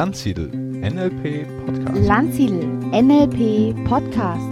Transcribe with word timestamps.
Landsiedel 0.00 0.48
NLP 0.48 1.46
Podcast. 1.66 2.08
Landsiedel 2.08 2.64
NLP 2.90 3.84
Podcast. 3.86 4.48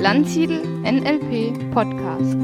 Landsiedel 0.00 0.60
NLP 0.82 1.72
Podcast. 1.72 2.34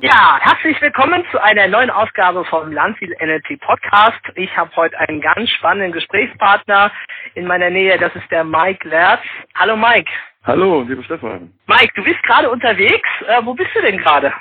Ja, 0.00 0.40
herzlich 0.40 0.80
willkommen 0.80 1.22
zu 1.30 1.40
einer 1.40 1.68
neuen 1.68 1.90
Ausgabe 1.90 2.44
vom 2.46 2.72
Landsiedel 2.72 3.16
NLP 3.20 3.60
Podcast. 3.60 4.18
Ich 4.34 4.50
habe 4.56 4.74
heute 4.74 4.98
einen 4.98 5.20
ganz 5.20 5.48
spannenden 5.50 5.92
Gesprächspartner 5.92 6.90
in 7.36 7.46
meiner 7.46 7.70
Nähe. 7.70 7.96
Das 7.96 8.12
ist 8.16 8.28
der 8.32 8.42
Mike 8.42 8.88
Lerz. 8.88 9.20
Hallo 9.54 9.76
Mike. 9.76 10.10
Hallo, 10.42 10.82
lieber 10.82 11.04
Stefan. 11.04 11.52
Mike, 11.68 11.92
du 11.94 12.02
bist 12.02 12.20
gerade 12.24 12.50
unterwegs. 12.50 13.08
Äh, 13.28 13.40
wo 13.44 13.54
bist 13.54 13.70
du 13.72 13.82
denn 13.82 13.98
gerade? 13.98 14.32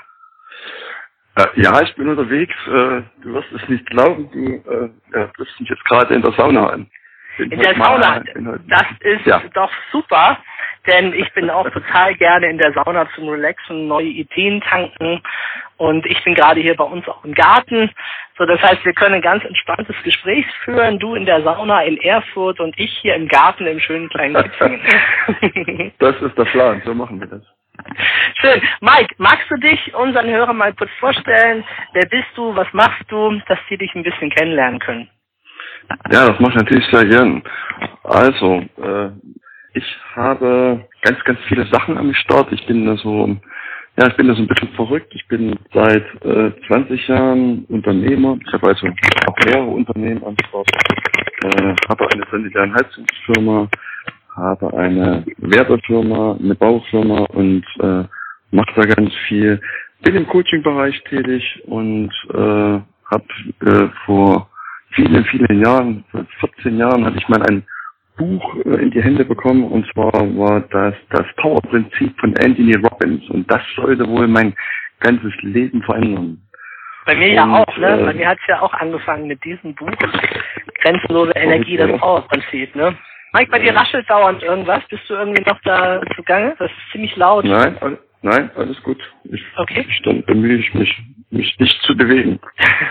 Äh, 1.41 1.62
ja, 1.62 1.81
ich 1.81 1.94
bin 1.95 2.09
unterwegs. 2.09 2.54
Äh, 2.68 3.02
du 3.23 3.34
wirst 3.34 3.52
es 3.52 3.70
nicht 3.70 3.86
glauben, 3.88 4.30
du 4.32 4.90
äh, 5.18 5.27
triffst 5.36 5.59
mich 5.59 5.70
jetzt 5.70 5.86
gerade 5.86 6.13
in 6.13 6.22
der 6.22 6.32
Sauna 6.34 6.70
an. 6.70 6.88
In 7.38 7.49
der 7.49 7.76
Sauna. 7.76 8.22
Das 8.68 8.86
ist 8.99 9.26
ja. 9.26 9.41
doch 9.54 9.72
super, 9.91 10.38
denn 10.85 11.13
ich 11.13 11.32
bin 11.34 11.49
auch 11.49 11.70
total 11.70 12.13
gerne 12.16 12.48
in 12.48 12.58
der 12.58 12.73
Sauna 12.73 13.08
zum 13.16 13.30
Relaxen, 13.30 13.88
neue 13.88 14.08
Ideen 14.08 14.62
tanken 14.62 15.22
und 15.77 16.05
ich 16.05 16.23
bin 16.23 16.35
gerade 16.35 16.59
hier 16.59 16.76
bei 16.76 16.84
uns 16.84 17.08
auch 17.08 17.23
im 17.23 17.34
Garten. 17.34 17.90
So, 18.38 18.46
das 18.46 18.62
heißt, 18.62 18.84
wir 18.85 18.94
können 18.94 19.16
ein 19.16 19.21
ganz 19.21 19.44
entspanntes 19.46 19.96
Gespräch 20.04 20.46
führen. 20.63 20.99
Du 20.99 21.16
in 21.16 21.26
der 21.26 21.41
Sauna 21.41 21.84
in 21.84 21.98
Erfurt 21.98 22.60
und 22.60 22.77
ich 22.77 22.91
hier 23.02 23.16
im 23.16 23.27
Garten 23.27 23.66
im 23.66 23.80
schönen 23.80 24.10
kleinen 24.10 24.44
Kitzingen. 24.44 24.82
das 25.99 26.21
ist 26.21 26.38
der 26.38 26.46
Plan, 26.46 26.82
so 26.85 26.94
machen 26.94 27.20
wir 27.20 27.27
das. 27.27 27.44
Schön. 28.40 28.62
Mike, 28.82 29.16
magst 29.18 29.50
du 29.50 29.55
dich 29.58 29.94
unseren 29.94 30.30
Hörern 30.30 30.58
mal 30.58 30.74
kurz 30.74 30.91
vorstellen? 31.00 31.64
Wer 31.94 32.08
bist 32.08 32.30
du? 32.36 32.55
Was 32.55 32.68
machst 32.74 33.04
du? 33.10 33.40
Dass 33.48 33.60
sie 33.70 33.78
dich 33.78 33.94
ein 33.96 34.04
bisschen 34.04 34.30
kennenlernen 34.30 34.80
können. 34.80 35.10
Ja, 36.12 36.28
das 36.28 36.40
mache 36.40 36.52
ich 36.52 36.58
natürlich 36.58 36.86
sehr 36.91 37.05
gern. 37.05 37.44
Also, 38.04 38.63
äh, 38.78 39.10
ich 39.74 39.98
habe 40.16 40.86
ganz, 41.02 41.24
ganz 41.24 41.40
viele 41.48 41.66
Sachen 41.68 41.98
am 41.98 42.13
Start. 42.13 42.52
Ich 42.52 42.66
bin 42.66 42.86
da 42.86 42.96
so, 42.98 43.36
ja, 43.98 44.08
ich 44.08 44.16
bin 44.16 44.28
da 44.28 44.35
so 44.35 44.41
ein 44.41 44.48
bisschen 44.48 44.74
verrückt. 44.76 45.13
Ich 45.16 45.28
bin 45.28 45.58
seit 45.74 46.06
äh, 46.24 46.52
20 46.68 47.08
Jahren 47.08 47.66
Unternehmer. 47.66 48.38
Ich 48.46 48.54
habe 48.54 48.68
also 48.68 48.88
auch 49.28 49.46
mehrere 49.46 49.66
Unternehmen 49.66 50.24
am 50.24 50.35
Start. 50.48 50.70
Äh, 51.44 51.76
habe 51.90 52.08
eine 52.12 52.24
sanitäre 52.32 52.74
Heizungsfirma, 52.74 53.68
habe 54.35 54.74
eine 54.77 55.26
Werbefirma, 55.37 56.37
eine 56.40 56.55
Baufirma 56.55 57.26
und 57.34 57.65
äh, 57.79 58.04
mache 58.51 58.73
da 58.76 58.84
ganz 58.84 59.13
viel. 59.27 59.62
Bin 60.04 60.15
im 60.15 60.27
Coaching-Bereich 60.27 61.04
tätig 61.04 61.62
und 61.65 62.12
äh, 62.34 62.79
habe 63.12 63.26
äh, 63.65 63.88
vor 64.06 64.50
vielen, 64.91 65.23
vielen 65.25 65.63
Jahren, 65.63 66.03
vor 66.12 66.25
14 66.40 66.78
Jahren, 66.78 67.06
hatte 67.06 67.18
ich 67.18 67.28
mal 67.28 67.41
ein 67.44 67.63
Buch 68.18 68.56
äh, 68.66 68.81
in 68.81 68.91
die 68.91 69.01
Hände 69.01 69.25
bekommen 69.25 69.63
und 69.63 69.85
zwar 69.94 70.13
war 70.13 70.62
das 70.72 70.95
das 71.09 71.25
Power-Prinzip 71.38 72.19
von 72.19 72.35
Anthony 72.38 72.75
Robbins 72.75 73.29
und 73.29 73.50
das 73.51 73.62
sollte 73.75 74.07
wohl 74.07 74.28
mein 74.28 74.53
ganzes 75.00 75.34
Leben 75.41 75.81
verändern. 75.84 76.41
Bei 77.06 77.16
mir 77.16 77.34
ja 77.34 77.45
auch, 77.45 77.78
ne? 77.78 78.00
Äh, 78.00 78.06
Bei 78.06 78.13
mir 78.13 78.28
hat 78.28 78.38
es 78.41 78.47
ja 78.47 78.62
auch 78.62 78.73
angefangen 78.73 79.28
mit 79.28 79.44
diesem 79.44 79.73
Buch. 79.73 79.90
Grenzenlose 80.81 81.31
Energie, 81.35 81.78
das 81.78 82.00
Power-Prinzip, 82.00 82.75
ne? 82.75 82.95
Mike, 83.34 83.50
bei 83.50 83.59
dir 83.59 83.74
raschelt 83.75 84.09
dauernd 84.09 84.44
irgendwas. 84.44 84.84
Bist 84.90 85.03
du 85.09 85.13
irgendwie 85.13 85.44
noch 85.44 85.59
da 85.63 86.01
zugange? 86.16 86.56
Das 86.59 86.69
ist 86.69 86.91
ziemlich 86.91 87.16
laut. 87.16 87.46
Nein, 87.46 87.78
all, 87.79 87.97
nein, 88.22 88.51
alles 88.56 88.81
gut. 88.84 89.01
Ich, 89.23 89.44
okay. 89.57 89.85
Dann 90.03 90.23
bemühe 90.23 90.57
ich 90.57 90.73
mich, 90.73 91.01
mich 91.29 91.57
nicht 91.59 91.81
zu 91.83 91.95
bewegen. 91.95 92.39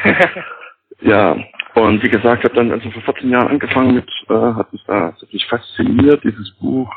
ja, 1.03 1.37
und 1.75 2.03
wie 2.03 2.09
gesagt, 2.09 2.43
ich 2.43 2.51
habe 2.51 2.55
dann 2.55 2.73
also 2.73 2.91
vor 2.91 3.03
14 3.03 3.31
Jahren 3.31 3.49
angefangen 3.49 3.95
mit, 3.95 4.09
äh, 4.31 4.35
hat 4.55 4.73
mich 4.73 4.83
da 4.87 5.13
hat 5.13 5.33
mich 5.33 5.47
fasziniert, 5.47 6.25
dieses 6.25 6.51
Buch 6.59 6.91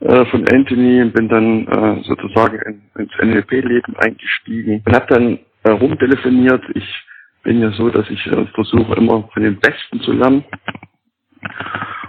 äh, 0.00 0.24
von 0.26 0.46
Anthony 0.48 1.02
und 1.02 1.12
bin 1.12 1.28
dann 1.28 1.66
äh, 1.66 2.02
sozusagen 2.04 2.60
in, 2.66 3.02
ins 3.02 3.12
NLP-Leben 3.20 3.96
eingestiegen 3.96 4.82
und 4.86 4.94
habe 4.94 5.06
dann 5.12 5.38
äh, 5.64 5.70
rumtelefoniert. 5.70 6.62
Ich 6.74 7.04
bin 7.42 7.60
ja 7.60 7.70
so, 7.72 7.90
dass 7.90 8.08
ich 8.10 8.24
äh, 8.28 8.46
versuche 8.54 8.94
immer 8.94 9.28
von 9.34 9.42
den 9.42 9.58
Besten 9.58 10.00
zu 10.00 10.12
lernen 10.12 10.44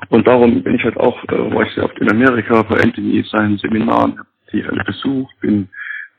und 0.09 0.27
darum 0.27 0.63
bin 0.63 0.75
ich 0.75 0.83
halt 0.83 0.97
auch, 0.97 1.23
äh, 1.25 1.53
war 1.53 1.63
ich 1.63 1.73
sehr 1.73 1.85
oft 1.85 1.97
in 1.99 2.09
Amerika 2.11 2.61
bei 2.63 2.81
Anthony 2.81 3.23
seinen 3.29 3.57
Seminaren, 3.57 4.17
habe 4.17 4.27
die 4.51 4.63
alle 4.63 4.83
besucht, 4.83 5.33
bin 5.41 5.69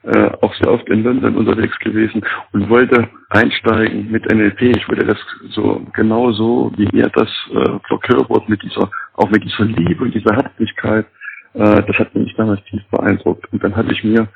äh, 0.05 0.31
auch 0.41 0.55
sehr 0.55 0.71
oft 0.71 0.89
in 0.89 1.03
London 1.03 1.37
unterwegs 1.37 1.79
gewesen 1.81 2.23
und 2.53 2.69
wollte 2.71 3.09
einsteigen 3.31 4.11
mit 4.11 4.25
NLP. 4.33 4.63
Ich 4.77 4.89
wollte 4.89 5.05
das 5.05 5.19
so 5.51 5.85
genau 5.93 6.31
so, 6.33 6.73
wie 6.77 6.89
mir 6.93 7.11
das 7.15 7.29
äh, 7.51 7.79
verkörpert, 7.89 8.49
mit 8.49 8.63
dieser, 8.63 8.91
auch 9.15 9.31
mit 9.31 9.45
dieser 9.45 9.65
Liebe 9.65 10.05
und 10.05 10.15
dieser 10.15 10.35
Herzlichkeit. 10.35 11.07
Äh, 11.55 11.83
das 11.83 11.99
hat 11.99 12.15
mich 12.15 12.35
damals 12.37 12.63
tief 12.65 12.83
beeindruckt. 12.91 13.53
Und 13.53 13.63
dann 13.63 13.75
hatte 13.75 13.93
ich 13.93 14.05
mir 14.05 14.29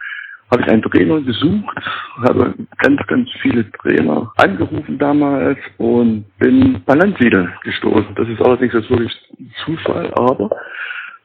habe 0.53 0.63
ich 0.63 0.69
einen 0.69 0.83
Trainer 0.83 1.21
gesucht, 1.23 1.77
habe 2.19 2.55
ganz, 2.77 3.01
ganz 3.07 3.29
viele 3.41 3.71
Trainer 3.73 4.31
angerufen 4.37 4.99
damals 4.99 5.59
und 5.79 6.27
bin 6.39 6.83
bei 6.85 6.95
Landsiedel 6.95 7.51
gestoßen. 7.65 8.15
Das 8.15 8.29
ist 8.29 8.41
allerdings 8.43 8.75
jetzt 8.75 8.91
wirklich 8.91 9.17
Zufall, 9.65 10.13
aber 10.15 10.51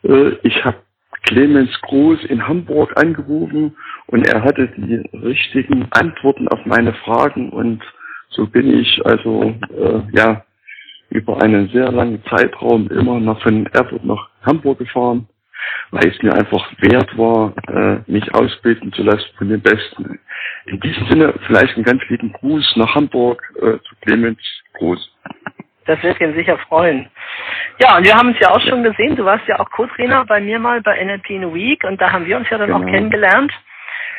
äh, 0.04 0.32
ich 0.44 0.64
habe 0.64 0.78
Clemens 1.24 1.70
Groß 1.82 2.24
in 2.30 2.48
Hamburg 2.48 2.94
angerufen 2.96 3.76
und 4.08 4.26
er 4.26 4.42
hatte 4.44 4.70
die 4.78 5.04
richtigen 5.18 5.88
Antworten 5.92 6.48
auf 6.48 6.66
meine 6.66 6.94
Fragen 6.94 7.50
und 7.50 7.84
so 8.30 8.48
bin 8.48 8.80
ich 8.80 9.06
also 9.06 9.54
äh, 9.78 10.00
ja 10.14 10.46
über 11.10 11.42
einen 11.42 11.68
sehr 11.70 11.92
langen 11.92 12.24
Zeitraum 12.30 12.88
immer 12.90 13.20
noch 13.20 13.42
von 13.42 13.66
Erfurt 13.68 14.06
nach 14.06 14.30
Hamburg 14.44 14.80
gefahren 14.80 15.28
weil 15.92 16.08
es 16.08 16.22
mir 16.22 16.34
einfach 16.34 16.70
wert 16.80 17.18
war, 17.18 17.54
äh, 17.68 18.00
mich 18.12 18.34
ausbilden 18.34 18.92
zu 18.94 19.04
lassen 19.04 19.30
von 19.38 19.50
den 19.50 19.62
Besten. 19.62 20.20
In 20.66 20.80
diesem 20.80 21.08
Sinne 21.08 21.34
vielleicht 21.46 21.76
einen 21.76 21.86
ganz 21.86 22.02
lieben 22.10 22.34
Gruß 22.34 22.76
nach 22.76 22.94
Hamburg 22.96 23.42
äh, 23.58 23.80
zu 23.80 23.96
Clemens 24.02 24.42
Gruß. 24.74 25.12
Das 25.86 26.04
wird 26.04 26.20
ihn 26.20 26.36
sicher 26.36 26.58
freuen. 26.58 27.10
Ja, 27.80 27.98
und 27.98 28.06
wir 28.06 28.14
haben 28.14 28.30
uns 28.30 28.40
ja 28.40 28.50
auch 28.50 28.60
schon 28.62 28.84
gesehen. 28.84 29.16
Du 29.16 29.24
warst 29.24 29.48
ja 29.48 29.60
auch 29.60 29.70
Co-Trainer 29.72 30.26
bei 30.26 30.42
mir 30.42 30.60
mal 30.60 30.82
bei 30.82 31.04
NLP 31.04 31.30
in 31.30 31.46
a 31.46 31.54
Week 31.54 31.84
und 31.86 32.02
da 32.02 32.12
haben 32.12 32.26
wir 32.26 32.38
uns 32.38 32.50
ja 32.50 32.58
dann 32.58 32.68
genau. 32.68 32.80
auch 32.80 32.86
kennengelernt. 32.86 33.54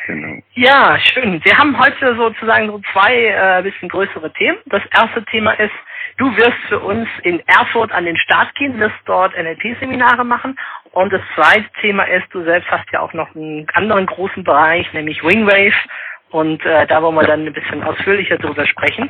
Genau. 0.07 0.41
Ja, 0.55 0.97
schön. 0.99 1.39
Wir 1.43 1.55
haben 1.55 1.77
heute 1.77 2.15
sozusagen 2.15 2.67
so 2.67 2.81
zwei 2.91 3.27
äh, 3.27 3.61
bisschen 3.61 3.89
größere 3.89 4.33
Themen. 4.33 4.57
Das 4.65 4.81
erste 4.91 5.23
Thema 5.25 5.51
ist, 5.51 5.73
du 6.17 6.35
wirst 6.35 6.57
für 6.67 6.79
uns 6.79 7.07
in 7.21 7.39
Erfurt 7.47 7.91
an 7.91 8.05
den 8.05 8.17
Start 8.17 8.53
gehen, 8.55 8.79
wirst 8.79 8.95
dort 9.05 9.37
NLP-Seminare 9.37 10.25
machen. 10.25 10.57
Und 10.91 11.13
das 11.13 11.21
zweite 11.35 11.69
Thema 11.81 12.03
ist, 12.03 12.25
du 12.31 12.43
selbst 12.43 12.69
hast 12.71 12.91
ja 12.91 13.01
auch 13.01 13.13
noch 13.13 13.33
einen 13.35 13.67
anderen 13.73 14.05
großen 14.05 14.43
Bereich, 14.43 14.91
nämlich 14.93 15.23
Wingwave. 15.23 15.75
Und 16.31 16.63
äh, 16.65 16.85
da 16.87 17.01
wollen 17.01 17.15
wir 17.15 17.27
dann 17.27 17.45
ein 17.45 17.53
bisschen 17.53 17.83
ausführlicher 17.83 18.37
drüber 18.37 18.65
sprechen. 18.65 19.09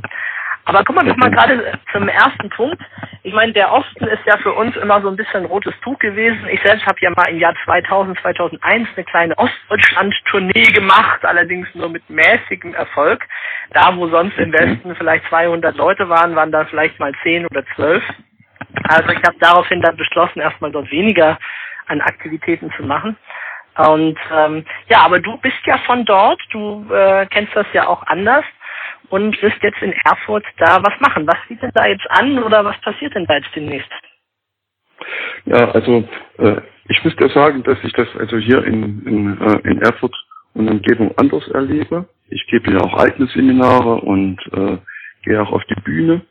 Aber 0.65 0.83
kommen 0.83 0.99
wir 0.99 1.11
doch 1.11 1.17
mal 1.17 1.31
gerade 1.31 1.79
zum 1.91 2.07
ersten 2.07 2.49
Punkt. 2.49 2.79
Ich 3.23 3.33
meine, 3.33 3.53
der 3.53 3.71
Osten 3.73 4.05
ist 4.05 4.23
ja 4.25 4.37
für 4.37 4.53
uns 4.53 4.75
immer 4.77 5.01
so 5.01 5.09
ein 5.09 5.15
bisschen 5.15 5.45
rotes 5.45 5.73
Tuch 5.81 5.97
gewesen. 5.99 6.47
Ich 6.51 6.61
selbst 6.61 6.85
habe 6.85 6.99
ja 7.01 7.09
mal 7.09 7.27
im 7.29 7.39
Jahr 7.39 7.55
2000, 7.65 8.19
2001 8.19 8.87
eine 8.95 9.05
kleine 9.05 9.37
Ostdeutschland-Tournee 9.37 10.71
gemacht, 10.71 11.25
allerdings 11.25 11.67
nur 11.73 11.89
mit 11.89 12.07
mäßigem 12.09 12.75
Erfolg. 12.75 13.25
Da, 13.71 13.95
wo 13.95 14.07
sonst 14.09 14.37
im 14.37 14.53
Westen 14.53 14.95
vielleicht 14.95 15.25
200 15.29 15.75
Leute 15.75 16.07
waren, 16.07 16.35
waren 16.35 16.51
da 16.51 16.65
vielleicht 16.65 16.99
mal 16.99 17.13
10 17.23 17.47
oder 17.47 17.65
12. 17.75 18.03
Also 18.83 19.09
ich 19.09 19.23
habe 19.23 19.37
daraufhin 19.39 19.81
dann 19.81 19.97
beschlossen, 19.97 20.39
erstmal 20.39 20.71
dort 20.71 20.91
weniger 20.91 21.39
an 21.89 22.01
Aktivitäten 22.01 22.71
zu 22.77 22.83
machen. 22.83 23.17
Und 23.77 24.17
ähm, 24.33 24.65
ja, 24.89 25.01
aber 25.01 25.19
du 25.19 25.37
bist 25.37 25.59
ja 25.65 25.77
von 25.79 26.03
dort, 26.05 26.41
du 26.51 26.85
äh, 26.93 27.25
kennst 27.27 27.55
das 27.55 27.67
ja 27.73 27.87
auch 27.87 28.03
anders 28.07 28.43
und 29.09 29.41
wirst 29.41 29.61
jetzt 29.61 29.81
in 29.81 29.93
Erfurt 29.93 30.45
da 30.57 30.83
was 30.83 30.99
machen. 30.99 31.25
Was 31.27 31.37
sieht 31.47 31.61
denn 31.61 31.71
da 31.73 31.85
jetzt 31.85 32.09
an 32.11 32.43
oder 32.43 32.65
was 32.65 32.79
passiert 32.81 33.15
denn 33.15 33.25
da 33.25 33.35
jetzt 33.35 33.55
demnächst? 33.55 33.89
Ja, 35.45 35.71
also 35.71 36.07
äh, 36.39 36.61
ich 36.89 37.03
muss 37.03 37.15
dir 37.15 37.29
sagen, 37.29 37.63
dass 37.63 37.77
ich 37.83 37.93
das 37.93 38.07
also 38.17 38.37
hier 38.37 38.63
in, 38.65 39.05
in, 39.05 39.41
äh, 39.41 39.69
in 39.69 39.81
Erfurt 39.81 40.15
und 40.53 40.67
Umgebung 40.67 41.13
anders 41.17 41.47
erlebe. 41.49 42.07
Ich 42.29 42.45
gebe 42.47 42.71
ja 42.71 42.81
auch 42.81 42.93
eigene 42.95 43.27
Seminare 43.27 43.95
und 43.95 44.39
äh, 44.53 44.77
gehe 45.23 45.41
auch 45.41 45.51
auf 45.51 45.63
die 45.65 45.81
Bühne 45.81 46.21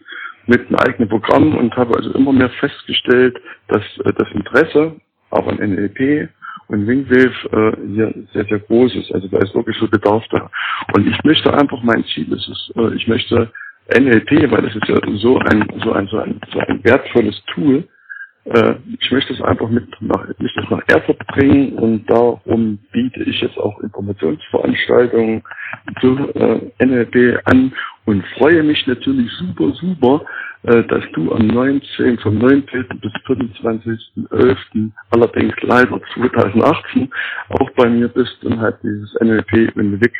mit 0.46 0.66
einem 0.66 0.76
eigenen 0.76 1.08
Programm 1.08 1.56
und 1.56 1.76
habe 1.76 1.94
also 1.96 2.12
immer 2.12 2.32
mehr 2.32 2.50
festgestellt, 2.50 3.38
dass 3.68 3.82
äh, 4.04 4.12
das 4.12 4.30
Interesse 4.32 4.96
auch 5.30 5.46
an 5.48 5.58
NLP 5.58 6.28
und 6.68 6.86
Wingwave 6.86 7.34
äh, 7.52 7.76
hier 7.94 8.14
sehr, 8.32 8.44
sehr 8.46 8.58
groß 8.60 8.94
ist. 8.96 9.12
Also 9.12 9.28
da 9.28 9.38
ist 9.38 9.54
wirklich 9.54 9.76
so 9.78 9.88
Bedarf 9.88 10.24
da. 10.30 10.50
Und 10.94 11.06
ich 11.06 11.24
möchte 11.24 11.52
einfach, 11.54 11.82
mein 11.82 12.04
Ziel 12.04 12.32
ist 12.32 12.48
es, 12.48 12.72
äh, 12.76 12.94
ich 12.94 13.08
möchte 13.08 13.50
NLP, 13.96 14.50
weil 14.50 14.62
das 14.62 14.76
ist 14.76 14.88
ja 14.88 14.98
so 15.16 15.38
ein, 15.38 15.66
so 15.82 15.92
ein, 15.92 16.08
so 16.08 16.18
ein, 16.18 16.40
so 16.52 16.58
ein 16.60 16.84
wertvolles 16.84 17.42
Tool, 17.54 17.84
Äh, 18.46 18.76
ich 19.00 19.10
möchte 19.10 19.34
es 19.34 19.42
einfach 19.42 19.68
mit 19.68 19.88
nach, 20.00 20.26
möchte 20.38 20.60
es 20.60 20.70
nach 20.70 20.82
Erfurt 20.88 21.18
bringen 21.28 21.74
und 21.74 22.10
darum 22.10 22.78
biete 22.92 23.22
ich 23.24 23.40
jetzt 23.40 23.58
auch 23.58 23.78
Informationsveranstaltungen 23.80 25.42
zu 26.00 26.16
äh, 26.34 26.84
NLP 26.84 27.40
an 27.44 27.72
und 28.06 28.24
freue 28.38 28.62
mich 28.62 28.86
natürlich 28.86 29.30
super, 29.32 29.72
super, 29.74 30.24
dass 30.62 31.04
du 31.14 31.32
am 31.32 31.46
19, 31.46 32.18
vom 32.18 32.38
19. 32.38 32.86
bis 33.00 33.12
25.11. 33.26 34.90
allerdings 35.10 35.54
leider 35.62 36.00
2018 36.14 37.10
auch 37.50 37.70
bei 37.76 37.88
mir 37.88 38.08
bist 38.08 38.44
und 38.44 38.60
halt 38.60 38.76
dieses 38.82 39.14
NLP 39.20 39.76
in 39.76 40.00
Wick 40.00 40.14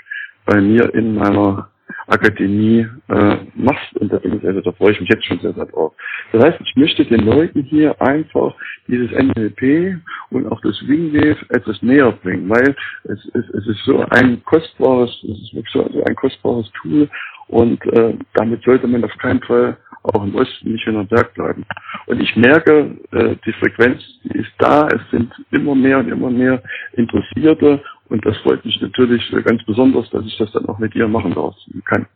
bei 0.46 0.60
mir 0.60 0.92
in 0.94 1.16
meiner 1.16 1.68
Akademie 2.06 2.86
äh, 3.08 3.36
machst. 3.54 3.96
Und 3.96 4.12
da 4.12 4.18
bin 4.18 4.38
ich, 4.38 4.44
also 4.46 4.60
da 4.60 4.72
freue 4.72 4.92
ich 4.92 5.00
mich 5.00 5.10
jetzt 5.10 5.24
schon 5.26 5.40
sehr, 5.40 5.52
sehr 5.52 5.66
drauf. 5.66 5.92
Das 6.32 6.44
heißt, 6.44 6.60
ich 6.60 6.76
möchte 6.76 7.04
den 7.04 7.26
Leuten 7.26 7.62
hier 7.62 8.00
einfach 8.00 8.54
dieses 8.86 9.10
NLP 9.10 9.98
und 10.30 10.46
auch 10.50 10.60
das 10.62 10.76
Wingwave 10.86 11.38
etwas 11.50 11.80
näher 11.82 12.12
bringen, 12.12 12.48
weil 12.48 12.74
es, 13.04 13.18
es, 13.34 13.48
es 13.50 13.66
ist 13.66 13.84
so 13.84 14.04
ein 14.10 14.42
kostbares, 14.44 15.10
es 15.22 15.42
ist 15.42 15.54
wirklich 15.54 15.72
so 15.72 16.04
ein 16.06 16.16
kostbares 16.16 16.70
Tool 16.80 17.08
und 17.48 17.84
äh, 17.92 18.14
damit 18.34 18.62
sollte 18.64 18.86
man 18.86 19.04
auf 19.04 19.16
keinen 19.18 19.42
Fall 19.42 19.76
auch 20.02 20.22
im 20.22 20.34
Osten 20.34 20.72
nicht 20.72 20.86
in 20.86 20.94
der 20.94 21.04
Berg 21.04 21.34
bleiben. 21.34 21.64
Und 22.06 22.20
ich 22.20 22.34
merke, 22.36 22.96
äh, 23.12 23.36
die 23.44 23.52
Frequenz 23.52 24.02
die 24.24 24.38
ist 24.38 24.52
da, 24.58 24.88
es 24.88 25.00
sind 25.10 25.32
immer 25.50 25.74
mehr 25.74 25.98
und 25.98 26.08
immer 26.08 26.30
mehr 26.30 26.62
Interessierte 26.92 27.82
und 28.08 28.24
das 28.24 28.36
freut 28.38 28.64
mich 28.64 28.80
natürlich 28.80 29.30
ganz 29.44 29.62
besonders, 29.64 30.08
dass 30.10 30.24
ich 30.24 30.36
das 30.38 30.50
dann 30.52 30.66
auch 30.66 30.78
mit 30.78 30.94
dir 30.94 31.08
machen 31.08 31.34
darf, 31.34 31.54
kann. 31.84 32.06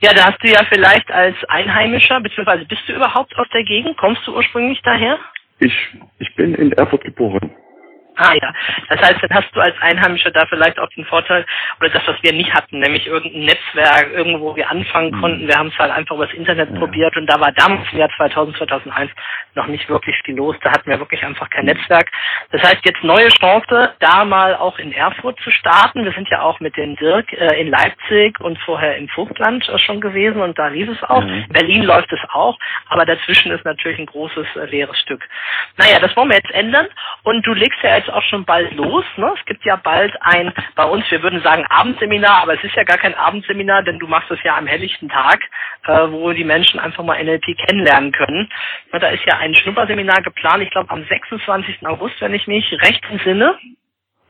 Ja, 0.00 0.12
da 0.14 0.24
hast 0.24 0.42
du 0.42 0.48
ja 0.48 0.60
vielleicht 0.68 1.10
als 1.10 1.36
Einheimischer, 1.48 2.20
beziehungsweise 2.20 2.64
bist 2.64 2.82
du 2.88 2.94
überhaupt 2.94 3.36
aus 3.36 3.46
der 3.52 3.64
Gegend? 3.64 3.96
Kommst 3.98 4.26
du 4.26 4.34
ursprünglich 4.34 4.80
daher? 4.82 5.18
Ich, 5.60 5.74
ich 6.18 6.34
bin 6.34 6.54
in 6.54 6.72
Erfurt 6.72 7.04
geboren. 7.04 7.52
Ah 8.16 8.34
ja, 8.34 8.52
das 8.90 9.00
heißt, 9.00 9.22
dann 9.22 9.30
hast 9.34 9.48
du 9.54 9.60
als 9.60 9.74
Einheimischer 9.80 10.30
da 10.30 10.44
vielleicht 10.46 10.78
auch 10.78 10.88
den 10.90 11.04
Vorteil, 11.06 11.46
oder 11.80 11.88
das, 11.88 12.02
was 12.06 12.22
wir 12.22 12.32
nicht 12.32 12.52
hatten, 12.52 12.78
nämlich 12.78 13.06
irgendein 13.06 13.46
Netzwerk, 13.46 14.12
irgendwo 14.12 14.42
wo 14.42 14.56
wir 14.56 14.70
anfangen 14.70 15.14
mhm. 15.14 15.20
konnten. 15.20 15.48
Wir 15.48 15.56
haben 15.56 15.68
es 15.68 15.78
halt 15.78 15.92
einfach 15.92 16.16
über 16.16 16.26
das 16.26 16.34
Internet 16.34 16.70
ja. 16.70 16.78
probiert 16.78 17.16
und 17.16 17.26
da 17.26 17.40
war 17.40 17.52
damals 17.52 17.90
im 17.92 17.98
Jahr 17.98 18.10
2000, 18.16 18.56
2001 18.58 19.10
noch 19.54 19.66
nicht 19.66 19.88
wirklich 19.88 20.16
viel 20.24 20.36
los. 20.36 20.56
Da 20.62 20.72
hatten 20.72 20.90
wir 20.90 20.98
wirklich 20.98 21.24
einfach 21.24 21.48
kein 21.50 21.64
mhm. 21.64 21.72
Netzwerk. 21.72 22.10
Das 22.50 22.62
heißt, 22.62 22.84
jetzt 22.84 23.02
neue 23.02 23.28
Chance, 23.28 23.94
da 24.00 24.24
mal 24.24 24.56
auch 24.56 24.78
in 24.78 24.92
Erfurt 24.92 25.38
zu 25.40 25.50
starten. 25.50 26.04
Wir 26.04 26.12
sind 26.12 26.28
ja 26.28 26.42
auch 26.42 26.60
mit 26.60 26.76
dem 26.76 26.96
Dirk 26.96 27.32
äh, 27.32 27.60
in 27.60 27.68
Leipzig 27.68 28.38
und 28.40 28.58
vorher 28.60 28.96
im 28.96 29.08
Vogtland 29.08 29.68
äh, 29.68 29.78
schon 29.78 30.00
gewesen 30.00 30.40
und 30.40 30.58
da 30.58 30.68
lief 30.68 30.88
es 30.88 31.02
auch. 31.08 31.22
Mhm. 31.22 31.46
Berlin 31.48 31.84
läuft 31.84 32.12
es 32.12 32.20
auch, 32.32 32.58
aber 32.88 33.06
dazwischen 33.06 33.52
ist 33.52 33.64
natürlich 33.64 33.98
ein 33.98 34.06
großes 34.06 34.46
äh, 34.56 34.66
leeres 34.66 34.98
Stück. 35.00 35.26
Naja, 35.76 35.98
das 36.00 36.14
wollen 36.16 36.28
wir 36.28 36.36
jetzt 36.36 36.52
ändern 36.52 36.86
und 37.22 37.46
du 37.46 37.54
legst 37.54 37.78
ja 37.82 37.90
jetzt 38.02 38.12
auch 38.12 38.22
schon 38.22 38.44
bald 38.44 38.72
los. 38.74 39.04
Ne? 39.16 39.32
Es 39.38 39.44
gibt 39.46 39.64
ja 39.64 39.76
bald 39.76 40.12
ein, 40.20 40.52
bei 40.74 40.84
uns, 40.84 41.08
wir 41.10 41.22
würden 41.22 41.40
sagen 41.42 41.64
Abendseminar, 41.68 42.42
aber 42.42 42.54
es 42.54 42.64
ist 42.64 42.74
ja 42.74 42.84
gar 42.84 42.98
kein 42.98 43.14
Abendseminar, 43.14 43.82
denn 43.82 43.98
du 43.98 44.06
machst 44.06 44.30
es 44.30 44.42
ja 44.42 44.56
am 44.56 44.66
helllichten 44.66 45.08
Tag, 45.08 45.40
äh, 45.86 46.10
wo 46.10 46.32
die 46.32 46.44
Menschen 46.44 46.80
einfach 46.80 47.04
mal 47.04 47.22
NLP 47.22 47.56
kennenlernen 47.66 48.12
können. 48.12 48.48
Ja, 48.92 48.98
da 48.98 49.08
ist 49.08 49.24
ja 49.24 49.38
ein 49.38 49.54
Schnupperseminar 49.54 50.22
geplant, 50.22 50.62
ich 50.62 50.70
glaube 50.70 50.90
am 50.90 51.04
26. 51.04 51.86
August, 51.86 52.20
wenn 52.20 52.34
ich 52.34 52.46
mich 52.46 52.72
recht 52.82 53.02
entsinne. 53.10 53.56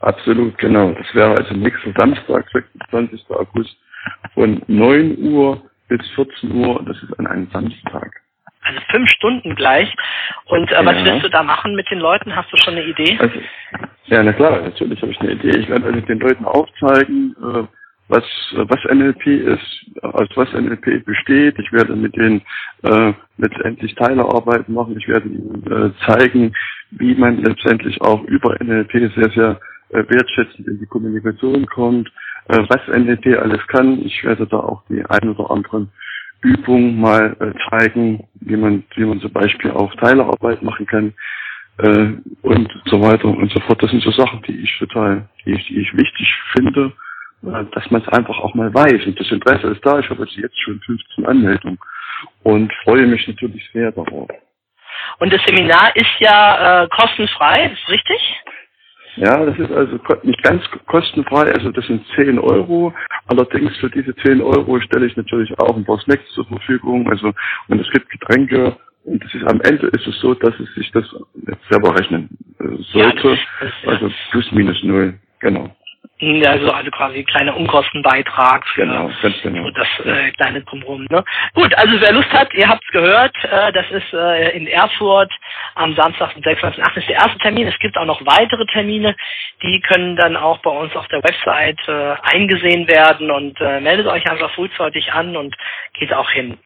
Absolut, 0.01 0.59
genau. 0.59 0.93
Das 0.93 1.15
wäre 1.15 1.37
also 1.37 1.55
nächsten 1.55 1.95
Samstag, 1.97 2.47
26. 2.53 3.25
August 3.31 3.77
von 4.35 4.63
9 4.67 5.17
Uhr 5.19 5.63
bis 5.89 6.01
14 6.15 6.53
Uhr, 6.53 6.83
das 6.87 7.01
ist 7.03 7.19
an 7.19 7.27
einem 7.27 7.49
Samstag. 7.53 8.22
Also 8.63 8.81
fünf 8.91 9.11
Stunden 9.11 9.55
gleich. 9.55 9.93
Und 10.47 10.71
äh, 10.71 10.75
ja. 10.75 10.85
was 10.85 11.05
wirst 11.05 11.25
du 11.25 11.29
da 11.29 11.43
machen 11.43 11.75
mit 11.75 11.91
den 11.91 11.99
Leuten? 11.99 12.35
Hast 12.35 12.53
du 12.53 12.57
schon 12.57 12.75
eine 12.75 12.85
Idee? 12.85 13.19
Also, 13.19 13.35
ja, 14.07 14.23
na 14.23 14.33
klar, 14.33 14.61
natürlich 14.61 15.01
habe 15.03 15.13
ich 15.13 15.21
eine 15.21 15.33
Idee. 15.33 15.59
Ich 15.59 15.69
werde 15.69 15.87
also 15.87 16.01
den 16.01 16.21
Leuten 16.21 16.45
aufzeigen, 16.45 17.35
äh, 17.41 17.65
was, 18.09 18.25
was 18.53 18.85
NLP 18.93 19.27
ist, 19.27 20.03
aus 20.03 20.29
was 20.35 20.53
NLP 20.53 21.05
besteht. 21.05 21.59
Ich 21.59 21.73
werde 21.73 21.97
mit 21.97 22.15
denen 22.17 22.43
äh, 22.83 23.13
letztendlich 23.39 23.95
Teilearbeit 23.95 24.69
machen. 24.69 24.97
Ich 24.99 25.09
werde 25.09 25.29
ihnen 25.29 25.65
äh, 25.67 26.07
zeigen, 26.07 26.55
wie 26.91 27.15
man 27.15 27.43
letztendlich 27.43 28.01
auch 28.03 28.23
über 28.25 28.57
NLP 28.63 29.13
sehr, 29.17 29.31
sehr 29.31 29.61
äh, 29.91 30.05
wertschätzend 30.09 30.69
in 30.69 30.79
die 30.79 30.87
Kommunikation 30.87 31.67
kommt, 31.67 32.09
äh, 32.49 32.59
was 32.69 32.87
NLP 32.89 33.39
alles 33.39 33.67
kann. 33.69 34.05
Ich 34.05 34.23
werde 34.25 34.47
da 34.47 34.59
auch 34.59 34.83
die 34.89 35.05
ein 35.05 35.31
oder 35.31 35.51
anderen 35.51 35.91
Übungen 36.43 37.01
mal 37.01 37.37
äh, 37.41 37.53
zeigen, 37.71 38.27
wie 38.41 38.57
man, 38.57 38.85
wie 38.97 39.05
man 39.05 39.21
zum 39.21 39.33
Beispiel 39.33 39.71
auch 39.71 39.95
Teilearbeit 39.97 40.63
machen 40.63 40.87
kann 40.87 41.15
äh, 41.79 42.09
und 42.43 42.69
so 42.87 43.01
weiter 43.01 43.27
und 43.27 43.51
so 43.53 43.61
fort. 43.61 43.83
Das 43.83 43.91
sind 43.91 44.03
so 44.03 44.11
Sachen, 44.11 44.43
die 44.43 44.61
ich 44.61 44.79
total, 44.79 45.29
die 45.45 45.53
ich, 45.53 45.67
die 45.67 45.81
ich 45.81 45.97
wichtig 45.97 46.35
finde, 46.53 46.93
äh, 47.45 47.65
dass 47.73 47.91
man 47.91 48.03
es 48.03 48.09
einfach 48.09 48.39
auch 48.41 48.55
mal 48.55 48.73
weiß. 48.75 49.07
Und 49.07 49.19
das 49.19 49.31
Interesse 49.31 49.69
ist 49.69 49.85
da. 49.87 49.99
Ich 50.01 50.11
habe 50.11 50.25
jetzt 50.25 50.61
schon 50.63 50.81
15 50.81 51.27
Anmeldungen 51.27 51.79
und 52.43 52.73
freue 52.85 53.07
mich 53.07 53.27
natürlich 53.27 53.69
sehr 53.73 53.93
darauf. 53.93 54.29
Und 55.19 55.33
das 55.33 55.41
Seminar 55.47 55.95
ist 55.97 56.19
ja 56.19 56.85
äh, 56.85 56.89
kostenfrei, 56.89 57.73
ist 57.73 57.89
richtig? 57.89 58.43
Ja, 59.17 59.45
das 59.45 59.59
ist 59.59 59.71
also 59.71 59.99
nicht 60.23 60.43
ganz 60.43 60.63
kostenfrei, 60.87 61.53
also 61.53 61.71
das 61.71 61.87
sind 61.87 62.05
10 62.17 62.39
Euro. 62.39 62.95
Allerdings 63.27 63.77
für 63.77 63.91
diese 63.91 64.15
10 64.17 64.41
Euro 64.41 64.81
stelle 64.81 65.07
ich 65.07 65.17
natürlich 65.17 65.53
auch 65.59 65.77
ein 65.77 65.85
paar 65.85 65.99
Snacks 66.01 66.29
zur 66.35 66.47
Verfügung, 66.47 67.11
also 67.11 67.33
und 67.69 67.81
es 67.81 67.91
gibt 67.91 68.09
Getränke 68.09 68.77
und 69.05 69.23
es 69.25 69.35
ist 69.35 69.45
am 69.47 69.61
Ende 69.63 69.89
ist 69.89 70.07
es 70.07 70.19
so, 70.21 70.35
dass 70.35 70.59
es 70.59 70.75
sich 70.75 70.91
das 70.93 71.05
jetzt 71.47 71.69
selber 71.69 71.95
rechnen 71.99 72.31
äh, 72.61 72.83
sollte, 72.93 73.39
ja, 73.61 73.91
also 73.91 74.11
plus 74.31 74.51
minus 74.53 74.83
null, 74.83 75.15
genau. 75.41 75.71
Also, 76.23 76.71
also 76.71 76.91
quasi 76.93 77.25
kleiner 77.25 77.57
Unkostenbeitrag 77.57 78.65
für, 78.69 78.83
genau, 78.83 79.11
genau. 79.43 79.71
das 79.71 79.89
äh, 80.05 80.31
kleine 80.31 80.63
Drumherum. 80.63 81.05
Ne? 81.11 81.25
Gut, 81.55 81.75
also 81.77 82.01
wer 82.01 82.13
Lust 82.13 82.33
hat, 82.33 82.55
ihr 82.55 82.69
habt 82.69 82.85
es 82.85 82.93
gehört, 82.93 83.35
äh, 83.43 83.73
das 83.73 83.91
ist 83.91 84.13
äh, 84.13 84.57
in 84.57 84.69
Erfurt 84.69 85.33
am 85.75 85.95
Samstag, 85.95 86.35
den 86.35 86.43
26.8. 86.43 86.97
ist 86.99 87.09
der 87.09 87.17
erste 87.17 87.39
Termin. 87.39 87.69
Es 87.69 87.79
gibt 87.79 87.97
auch 87.97 88.05
noch 88.05 88.25
weitere 88.25 88.67
Termine, 88.67 89.15
die 89.63 89.81
können 89.81 90.17
dann 90.17 90.37
auch 90.37 90.59
bei 90.59 90.71
uns 90.71 90.95
auf 90.97 91.09
der 91.09 91.23
Website 91.23 91.79
äh, 91.89 92.15
eingesehen 92.23 92.89
werden 92.89 93.31
und 93.31 93.61
äh, 93.61 93.81
meldet 93.81 94.07
euch 94.07 94.29
einfach 94.31 94.51
frühzeitig 94.53 95.13
an 95.13 95.37
und 95.37 95.57
geht 95.95 96.13
auch 96.13 96.31
hin. 96.31 96.59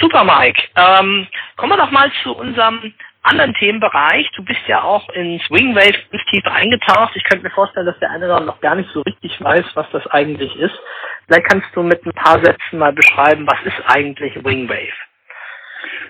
Super, 0.00 0.24
Mike. 0.24 0.62
Ähm, 0.76 1.26
kommen 1.56 1.72
wir 1.72 1.78
doch 1.78 1.90
mal 1.90 2.10
zu 2.22 2.36
unserem 2.36 2.92
anderen 3.26 3.54
Themenbereich. 3.54 4.30
Du 4.36 4.44
bist 4.44 4.60
ja 4.68 4.82
auch 4.82 5.08
in 5.10 5.40
Swingwave 5.40 5.98
ganz 6.10 6.24
tief 6.30 6.46
eingetaucht. 6.46 7.16
Ich 7.16 7.24
könnte 7.24 7.44
mir 7.44 7.50
vorstellen, 7.50 7.86
dass 7.86 7.98
der 7.98 8.10
eine 8.10 8.26
oder 8.26 8.36
andere 8.36 8.54
noch 8.54 8.60
gar 8.60 8.76
nicht 8.76 8.90
so 8.92 9.02
richtig 9.02 9.40
weiß, 9.42 9.64
was 9.74 9.86
das 9.92 10.06
eigentlich 10.08 10.54
ist. 10.56 10.78
Vielleicht 11.26 11.48
kannst 11.48 11.66
du 11.74 11.82
mit 11.82 12.04
ein 12.06 12.12
paar 12.12 12.38
Sätzen 12.44 12.78
mal 12.78 12.92
beschreiben, 12.92 13.46
was 13.46 13.60
ist 13.64 13.82
eigentlich 13.86 14.34
Wingwave? 14.44 14.94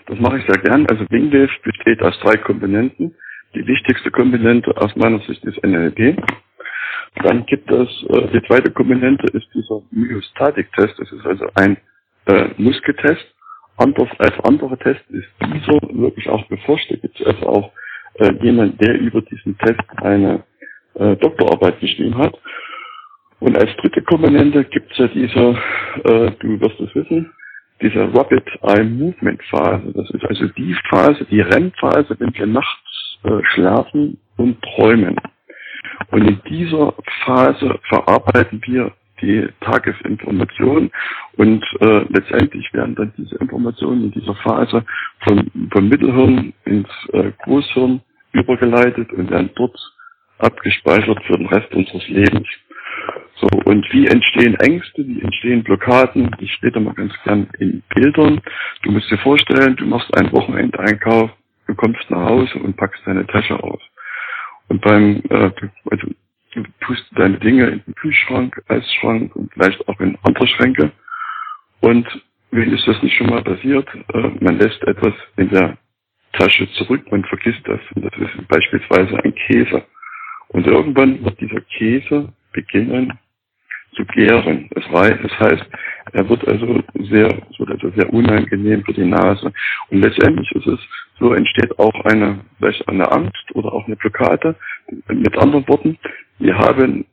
Das 0.06 0.18
mache 0.18 0.38
ich 0.38 0.46
sehr 0.46 0.62
gern. 0.62 0.86
Also 0.88 1.04
Wingwave 1.10 1.50
besteht 1.62 2.02
aus 2.02 2.18
drei 2.20 2.36
Komponenten. 2.36 3.14
Die 3.54 3.66
wichtigste 3.66 4.10
Komponente 4.10 4.76
aus 4.76 4.94
meiner 4.96 5.20
Sicht 5.20 5.44
ist 5.44 5.62
NLP. 5.64 6.16
Dann 7.22 7.46
gibt 7.46 7.70
es, 7.70 7.88
äh, 8.10 8.28
die 8.32 8.46
zweite 8.46 8.70
Komponente 8.70 9.26
ist 9.28 9.48
dieser 9.54 9.82
Myostatik-Test. 9.90 10.98
Das 10.98 11.10
ist 11.12 11.26
also 11.26 11.46
ein 11.54 11.76
äh, 12.26 12.48
Muskeltest 12.58 13.26
Anders 13.78 14.08
als 14.18 14.32
andere 14.44 14.78
Tests 14.78 15.04
ist 15.10 15.28
dieser 15.42 15.78
wirklich 15.92 16.28
auch 16.30 16.46
beforscht. 16.46 16.90
Da 16.90 16.96
gibt 16.96 17.20
es 17.20 17.26
also 17.26 17.46
auch 17.46 17.72
äh, 18.14 18.32
jemand, 18.42 18.80
der 18.80 18.98
über 18.98 19.20
diesen 19.20 19.56
Test 19.58 19.82
eine 19.96 20.44
äh, 20.94 21.14
Doktorarbeit 21.16 21.78
geschrieben 21.80 22.16
hat. 22.16 22.34
Und 23.38 23.58
als 23.58 23.70
dritte 23.76 24.00
Komponente 24.02 24.64
gibt 24.64 24.90
es 24.92 24.98
ja 24.98 25.08
diese, 25.08 25.58
äh, 26.04 26.30
du 26.38 26.58
wirst 26.58 26.80
es 26.80 26.94
wissen, 26.94 27.30
diese 27.80 28.12
Rapid 28.14 28.44
Eye 28.62 28.84
Movement 28.84 29.42
Phase. 29.44 29.92
Das 29.94 30.10
ist 30.10 30.24
also 30.24 30.48
die 30.48 30.74
Phase, 30.90 31.24
die 31.30 31.40
REM-Phase, 31.40 32.16
wenn 32.18 32.34
wir 32.34 32.46
nachts 32.46 33.18
äh, 33.24 33.42
schlafen 33.54 34.18
und 34.36 34.60
träumen. 34.62 35.16
Und 36.10 36.28
in 36.28 36.40
dieser 36.48 36.94
Phase 37.24 37.78
verarbeiten 37.88 38.60
wir 38.66 38.92
die 39.20 39.48
Tagesinformation 39.60 40.90
und 41.36 41.64
äh, 41.80 42.04
letztendlich 42.10 42.72
werden 42.74 42.94
dann 42.94 43.12
diese 43.16 43.36
Informationen 43.36 44.04
in 44.04 44.10
dieser 44.12 44.34
Phase 44.36 44.84
von, 45.24 45.50
vom 45.72 45.88
Mittelhirn 45.88 46.52
ins 46.66 46.88
äh, 47.12 47.32
Großhirn 47.44 48.02
übergeleitet 48.32 49.10
und 49.12 49.30
werden 49.30 49.50
dort 49.54 49.78
abgespeichert 50.38 51.22
für 51.24 51.38
den 51.38 51.46
Rest 51.46 51.72
unseres 51.74 52.06
Lebens. 52.08 52.46
So, 53.36 53.48
und 53.64 53.86
wie 53.92 54.06
entstehen 54.06 54.54
Ängste, 54.60 55.06
wie 55.06 55.20
entstehen 55.20 55.62
Blockaden? 55.62 56.34
Ich 56.40 56.58
rede 56.62 56.80
mal 56.80 56.94
ganz 56.94 57.12
gern 57.24 57.48
in 57.58 57.82
Bildern. 57.94 58.40
Du 58.82 58.92
musst 58.92 59.10
dir 59.10 59.18
vorstellen, 59.18 59.76
du 59.76 59.84
machst 59.84 60.12
einen 60.16 60.32
Wochenendeinkauf, 60.32 61.30
du 61.66 61.74
kommst 61.74 62.10
nach 62.10 62.30
Hause 62.30 62.58
und 62.58 62.76
packst 62.76 63.06
deine 63.06 63.26
Tasche 63.26 63.62
aus. 63.62 63.80
Und 64.68 64.80
beim, 64.80 65.22
äh, 65.28 65.50
also 65.90 66.06
du 66.54 66.62
tust 66.80 67.04
deine 67.12 67.38
Dinge 67.38 67.66
in 67.66 67.82
den 67.86 67.94
Kühlschrank, 67.94 68.60
Eisschrank 68.68 69.36
und 69.36 69.52
vielleicht 69.52 69.86
auch 69.86 70.00
in 70.00 70.16
andere 70.22 70.46
Schränke. 70.46 70.92
Und 71.80 72.06
wie 72.52 72.62
ist 72.62 72.88
das 72.88 73.02
nicht 73.02 73.16
schon 73.16 73.28
mal 73.28 73.42
passiert? 73.42 73.86
Äh, 74.14 74.30
man 74.40 74.58
lässt 74.58 74.82
etwas 74.84 75.14
in 75.36 75.50
der 75.50 75.76
Tasche 76.32 76.70
zurück, 76.72 77.02
man 77.10 77.24
vergisst 77.24 77.60
das. 77.64 77.80
Und 77.94 78.04
das 78.04 78.12
ist 78.18 78.48
beispielsweise 78.48 79.22
ein 79.22 79.34
Käse. 79.34 79.84
Und 80.48 80.66
irgendwann 80.66 81.24
wird 81.24 81.40
dieser 81.40 81.60
Käse 81.60 82.32
beginnen 82.56 83.12
zu 83.94 84.04
gären. 84.06 84.68
Das 84.74 84.84
heißt, 85.40 85.66
er 86.12 86.28
wird 86.28 86.46
also 86.48 86.82
sehr, 87.10 87.28
es 87.28 87.68
also 87.68 87.90
sehr 87.90 88.12
unangenehm 88.12 88.82
für 88.84 88.92
die 88.92 89.04
Nase. 89.04 89.52
Und 89.90 90.00
letztendlich 90.00 90.50
ist 90.52 90.66
es, 90.66 90.80
so 91.18 91.32
entsteht 91.32 91.78
auch 91.78 91.94
eine, 92.04 92.40
vielleicht 92.58 92.86
eine 92.88 93.10
Angst 93.10 93.44
oder 93.54 93.72
auch 93.72 93.86
eine 93.86 93.96
Blockade. 93.96 94.56
Mit 95.08 95.36
anderen 95.38 95.66
Worten, 95.68 95.98
wir 96.38 96.56
haben 96.56 97.06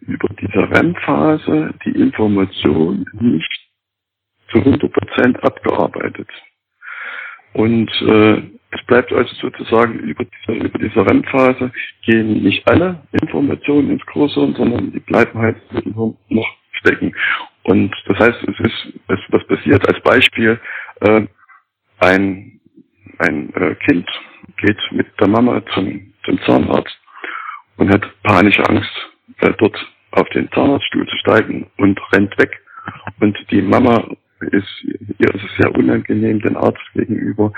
über 0.00 0.28
diese 0.40 0.70
REM-Phase 0.70 1.74
die 1.84 2.00
Information 2.00 3.06
nicht 3.20 3.68
zu 4.50 4.58
100 4.58 4.92
Prozent 4.92 5.44
abgearbeitet. 5.44 6.28
Und 7.54 7.90
äh, 8.02 8.42
es 8.72 8.82
bleibt 8.86 9.12
also 9.12 9.34
sozusagen 9.36 9.98
über 10.00 10.24
diese, 10.24 10.58
über 10.58 10.78
diese 10.78 11.06
REM-Phase 11.06 11.70
gehen 12.04 12.42
nicht 12.42 12.66
alle 12.66 13.02
Informationen 13.12 13.90
ins 13.90 14.06
Großhirn, 14.06 14.54
sondern 14.54 14.92
die 14.92 15.00
bleiben 15.00 15.38
halt 15.38 15.56
noch 15.84 16.48
stecken. 16.80 17.14
Und 17.64 17.94
das 18.06 18.18
heißt, 18.18 18.42
es 18.48 18.60
ist, 18.60 18.98
es, 19.08 19.18
was 19.28 19.46
passiert 19.46 19.86
als 19.86 20.00
Beispiel, 20.02 20.58
äh, 21.00 21.26
ein, 22.00 22.60
ein 23.18 23.54
äh, 23.54 23.74
Kind 23.86 24.08
geht 24.56 24.80
mit 24.90 25.06
der 25.20 25.28
Mama 25.28 25.62
zum, 25.74 26.12
zum 26.24 26.40
Zahnarzt 26.46 26.98
und 27.76 27.90
hat 27.90 28.04
panische 28.22 28.66
Angst, 28.68 28.90
äh, 29.40 29.52
dort 29.58 29.76
auf 30.12 30.28
den 30.30 30.50
Zahnarztstuhl 30.52 31.06
zu 31.06 31.16
steigen 31.18 31.70
und 31.76 32.00
rennt 32.12 32.36
weg. 32.38 32.58
Und 33.20 33.38
die 33.50 33.62
Mama 33.62 34.04
ist, 34.48 34.84
ihr 34.84 35.34
ist 35.34 35.44
es 35.44 35.56
sehr 35.58 35.74
unangenehm, 35.74 36.40
den 36.40 36.56
Arzt 36.56 36.80
gegenüber, 36.94 37.52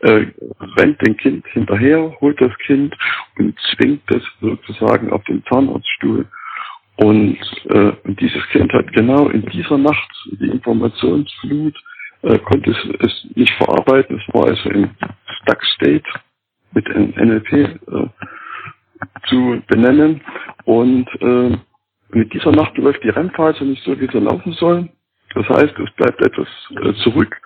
äh, 0.00 0.26
rennt 0.78 1.06
dem 1.06 1.16
Kind 1.16 1.46
hinterher, 1.48 2.14
holt 2.20 2.40
das 2.40 2.56
Kind 2.66 2.96
und 3.38 3.58
zwingt 3.72 4.02
es 4.10 4.22
sozusagen 4.40 5.10
auf 5.12 5.22
den 5.24 5.44
Zahnarztstuhl. 5.44 6.26
Und, 6.96 7.38
äh, 7.70 7.92
und 8.04 8.20
dieses 8.20 8.46
Kind 8.48 8.72
hat 8.72 8.92
genau 8.92 9.28
in 9.28 9.46
dieser 9.46 9.78
Nacht 9.78 10.10
die 10.32 10.48
Informationsflut, 10.48 11.76
äh, 12.22 12.38
konnte 12.38 12.70
es, 12.70 12.76
es 13.00 13.26
nicht 13.36 13.52
verarbeiten. 13.54 14.20
Es 14.20 14.34
war 14.34 14.48
also 14.48 14.68
im 14.70 14.90
Stuck 15.40 15.64
State 15.64 16.04
mit 16.72 16.86
NLP 16.88 17.52
äh, 17.52 18.06
zu 19.28 19.62
benennen. 19.66 20.20
Und 20.64 21.08
äh, 21.20 21.56
mit 22.10 22.32
dieser 22.34 22.52
Nacht 22.52 22.76
läuft 22.76 23.02
die 23.02 23.08
Rennphase 23.08 23.64
nicht 23.64 23.82
so, 23.84 23.98
wie 23.98 24.08
sie 24.10 24.18
laufen 24.18 24.52
soll. 24.52 24.88
Das 25.34 25.48
heißt, 25.48 25.78
es 25.78 25.90
bleibt 25.96 26.20
etwas 26.20 26.48
äh, 26.82 26.92
zurück 27.02 27.36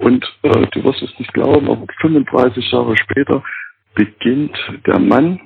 und 0.00 0.24
äh, 0.42 0.66
du 0.72 0.84
wirst 0.84 1.02
es 1.02 1.18
nicht 1.18 1.32
glauben, 1.32 1.70
aber 1.70 1.86
35 2.00 2.70
Jahre 2.70 2.96
später 2.96 3.42
beginnt 3.94 4.56
der 4.86 4.98
Mann 4.98 5.40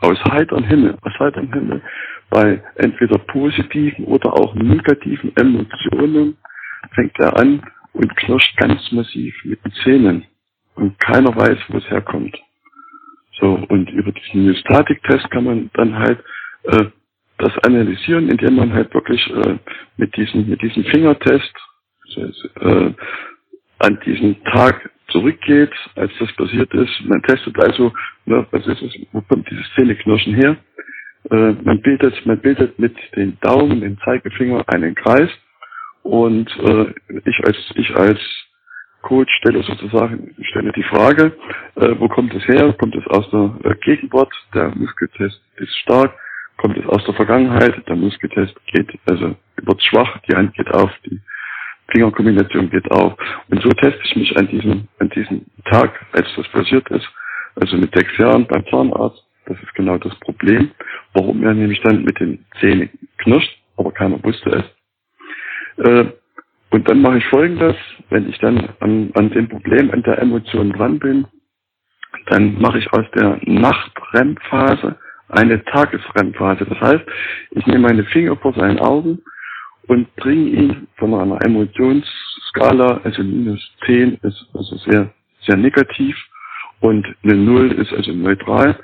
aus 0.00 0.22
heiterem 0.24 0.64
Himmel, 0.64 0.96
aus 1.02 1.18
heiterem 1.18 1.52
Himmel 1.52 1.82
bei 2.30 2.62
entweder 2.76 3.18
positiven 3.18 4.04
oder 4.04 4.32
auch 4.34 4.54
negativen 4.54 5.34
Emotionen 5.36 6.36
fängt 6.94 7.18
er 7.18 7.36
an 7.36 7.62
und 7.92 8.16
knirscht 8.16 8.56
ganz 8.58 8.92
massiv 8.92 9.34
mit 9.44 9.64
den 9.64 9.72
Zähnen 9.82 10.24
und 10.74 10.98
keiner 11.00 11.34
weiß, 11.34 11.58
wo 11.68 11.78
es 11.78 11.90
herkommt. 11.90 12.36
So, 13.40 13.54
und 13.68 13.90
über 13.90 14.12
diesen 14.12 14.44
Myostatik-Test 14.46 15.30
kann 15.30 15.44
man 15.44 15.70
dann 15.74 15.98
halt 15.98 16.22
äh, 16.64 16.86
das 17.38 17.56
analysieren, 17.64 18.28
indem 18.28 18.56
man 18.56 18.72
halt 18.72 18.92
wirklich 18.94 19.24
äh, 19.30 19.58
mit 19.96 20.16
diesem 20.16 20.48
mit 20.48 20.60
diesem 20.62 20.84
Fingertest 20.84 21.52
äh, 22.16 22.92
an 23.80 23.98
diesen 24.04 24.42
Tag 24.44 24.90
zurückgeht, 25.08 25.72
als 25.94 26.12
das 26.18 26.32
passiert 26.32 26.72
ist. 26.74 27.00
Man 27.04 27.22
testet 27.22 27.56
also, 27.62 27.92
ne, 28.26 28.46
was 28.50 28.66
ist 28.66 28.82
es, 28.82 28.92
wo 29.12 29.20
kommt 29.22 29.48
dieses 29.50 29.66
Zähneknirschen 29.74 30.34
her? 30.34 30.56
Äh, 31.30 31.52
man 31.62 31.80
bildet, 31.80 32.26
man 32.26 32.40
bildet 32.40 32.78
mit 32.78 32.96
den 33.16 33.38
Daumen, 33.40 33.80
den 33.80 33.98
Zeigefinger 34.04 34.64
einen 34.68 34.94
Kreis 34.94 35.30
und 36.02 36.48
äh, 36.58 36.94
ich 37.24 37.44
als 37.44 37.56
ich 37.74 37.94
als 37.96 38.20
Coach 39.02 39.32
stelle 39.38 39.62
sozusagen 39.62 40.34
stelle 40.42 40.72
die 40.72 40.82
Frage, 40.84 41.32
äh, 41.76 41.94
wo 41.98 42.08
kommt 42.08 42.34
es 42.34 42.46
her? 42.48 42.74
Kommt 42.78 42.94
es 42.96 43.06
aus 43.06 43.30
der 43.30 43.70
äh, 43.70 43.74
Gegenwart? 43.76 44.32
Der 44.54 44.70
Muskeltest 44.74 45.40
ist 45.56 45.76
stark 45.78 46.12
kommt 46.58 46.76
es 46.76 46.86
aus 46.86 47.04
der 47.04 47.14
Vergangenheit, 47.14 47.74
der 47.88 47.96
Muskeltest 47.96 48.54
geht, 48.66 48.90
also 49.06 49.34
wird 49.56 49.82
schwach, 49.82 50.18
die 50.28 50.36
Hand 50.36 50.54
geht 50.54 50.70
auf, 50.74 50.90
die 51.06 51.20
Fingerkombination 51.90 52.68
geht 52.70 52.90
auf. 52.90 53.14
Und 53.48 53.62
so 53.62 53.70
teste 53.70 54.00
ich 54.04 54.16
mich 54.16 54.36
an 54.36 54.48
diesem, 54.48 54.88
an 54.98 55.08
diesem 55.10 55.46
Tag, 55.70 55.94
als 56.12 56.28
das 56.36 56.46
passiert 56.48 56.88
ist, 56.90 57.08
also 57.56 57.76
mit 57.76 57.94
sechs 57.94 58.16
Jahren 58.18 58.46
beim 58.46 58.66
Zahnarzt. 58.66 59.24
Das 59.46 59.56
ist 59.62 59.74
genau 59.74 59.96
das 59.96 60.14
Problem, 60.20 60.70
warum 61.14 61.42
er 61.42 61.54
nämlich 61.54 61.80
dann 61.80 62.04
mit 62.04 62.20
den 62.20 62.44
Zähnen 62.60 62.90
knirscht, 63.16 63.58
aber 63.78 63.92
keiner 63.92 64.22
wusste 64.22 64.50
es. 64.50 65.84
Äh, 65.86 66.12
und 66.70 66.86
dann 66.86 67.00
mache 67.00 67.18
ich 67.18 67.24
folgendes, 67.26 67.76
wenn 68.10 68.28
ich 68.28 68.38
dann 68.40 68.68
an, 68.80 69.10
an 69.14 69.30
dem 69.30 69.48
Problem, 69.48 69.90
an 69.90 70.02
der 70.02 70.18
Emotion 70.18 70.72
dran 70.72 70.98
bin, 70.98 71.26
dann 72.26 72.60
mache 72.60 72.78
ich 72.78 72.92
aus 72.92 73.06
der 73.14 73.38
Nacht-REM-Phase 73.44 74.96
eine 75.28 75.64
Tagesrennphase. 75.64 76.66
Das 76.66 76.80
heißt, 76.80 77.04
ich 77.52 77.66
nehme 77.66 77.88
meine 77.88 78.04
Finger 78.04 78.36
vor 78.36 78.54
seinen 78.54 78.78
Augen 78.78 79.18
und 79.86 80.14
bringe 80.16 80.50
ihn 80.50 80.88
von 80.96 81.14
einer 81.14 81.40
Emotionsskala, 81.42 83.00
also 83.04 83.22
minus 83.22 83.60
10 83.86 84.18
ist 84.22 84.46
also 84.54 84.76
sehr, 84.78 85.12
sehr 85.46 85.56
negativ 85.56 86.16
und 86.80 87.06
eine 87.22 87.36
0 87.36 87.72
ist 87.72 87.92
also 87.92 88.12
neutral. 88.12 88.78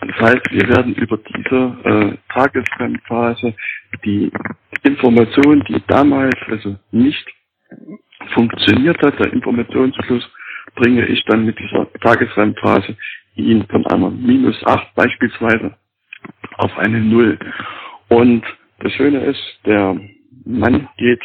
Das 0.00 0.16
heißt, 0.20 0.50
wir 0.50 0.68
werden 0.68 0.94
über 0.94 1.16
diese 1.18 1.76
äh, 1.84 2.16
Tagesrennphase 2.32 3.54
die 4.04 4.32
Information, 4.82 5.62
die 5.68 5.80
damals 5.86 6.34
also 6.48 6.76
nicht 6.90 7.24
funktioniert 8.34 9.00
hat, 9.02 9.18
der 9.18 9.32
Informationsfluss, 9.32 10.28
bringe 10.74 11.06
ich 11.06 11.24
dann 11.26 11.44
mit 11.44 11.58
dieser 11.58 11.90
Tagesrennphase 12.00 12.96
ihn 13.36 13.64
von 13.66 13.86
einer 13.86 14.10
minus 14.10 14.62
8 14.64 14.94
beispielsweise 14.94 15.76
auf 16.58 16.76
eine 16.78 17.00
Null. 17.00 17.38
Und 18.08 18.44
das 18.80 18.92
Schöne 18.92 19.20
ist, 19.20 19.42
der 19.64 19.98
Mann 20.44 20.88
geht 20.96 21.22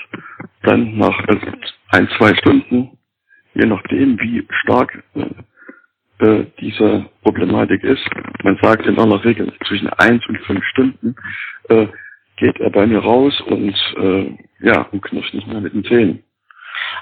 dann 0.64 0.98
nach 0.98 1.18
ein, 1.90 2.10
zwei 2.18 2.36
Stunden, 2.36 2.98
je 3.54 3.66
nachdem, 3.66 4.20
wie 4.20 4.46
stark 4.64 5.04
äh, 5.16 6.26
äh, 6.26 6.46
diese 6.60 7.06
Problematik 7.24 7.84
ist, 7.84 8.04
man 8.44 8.58
sagt 8.62 8.86
in 8.86 9.00
aller 9.00 9.24
Regel 9.24 9.52
zwischen 9.68 9.90
eins 9.90 10.26
und 10.28 10.38
fünf 10.40 10.64
Stunden, 10.66 11.16
äh, 11.70 11.88
geht 12.38 12.60
er 12.60 12.70
bei 12.70 12.86
mir 12.86 13.00
raus 13.00 13.40
und 13.42 13.76
äh, 13.98 14.38
ja, 14.60 14.82
und 14.92 15.02
knirscht 15.02 15.34
nicht 15.34 15.48
mehr 15.48 15.62
mit 15.62 15.74
den 15.74 15.84
Zähnen. 15.84 16.24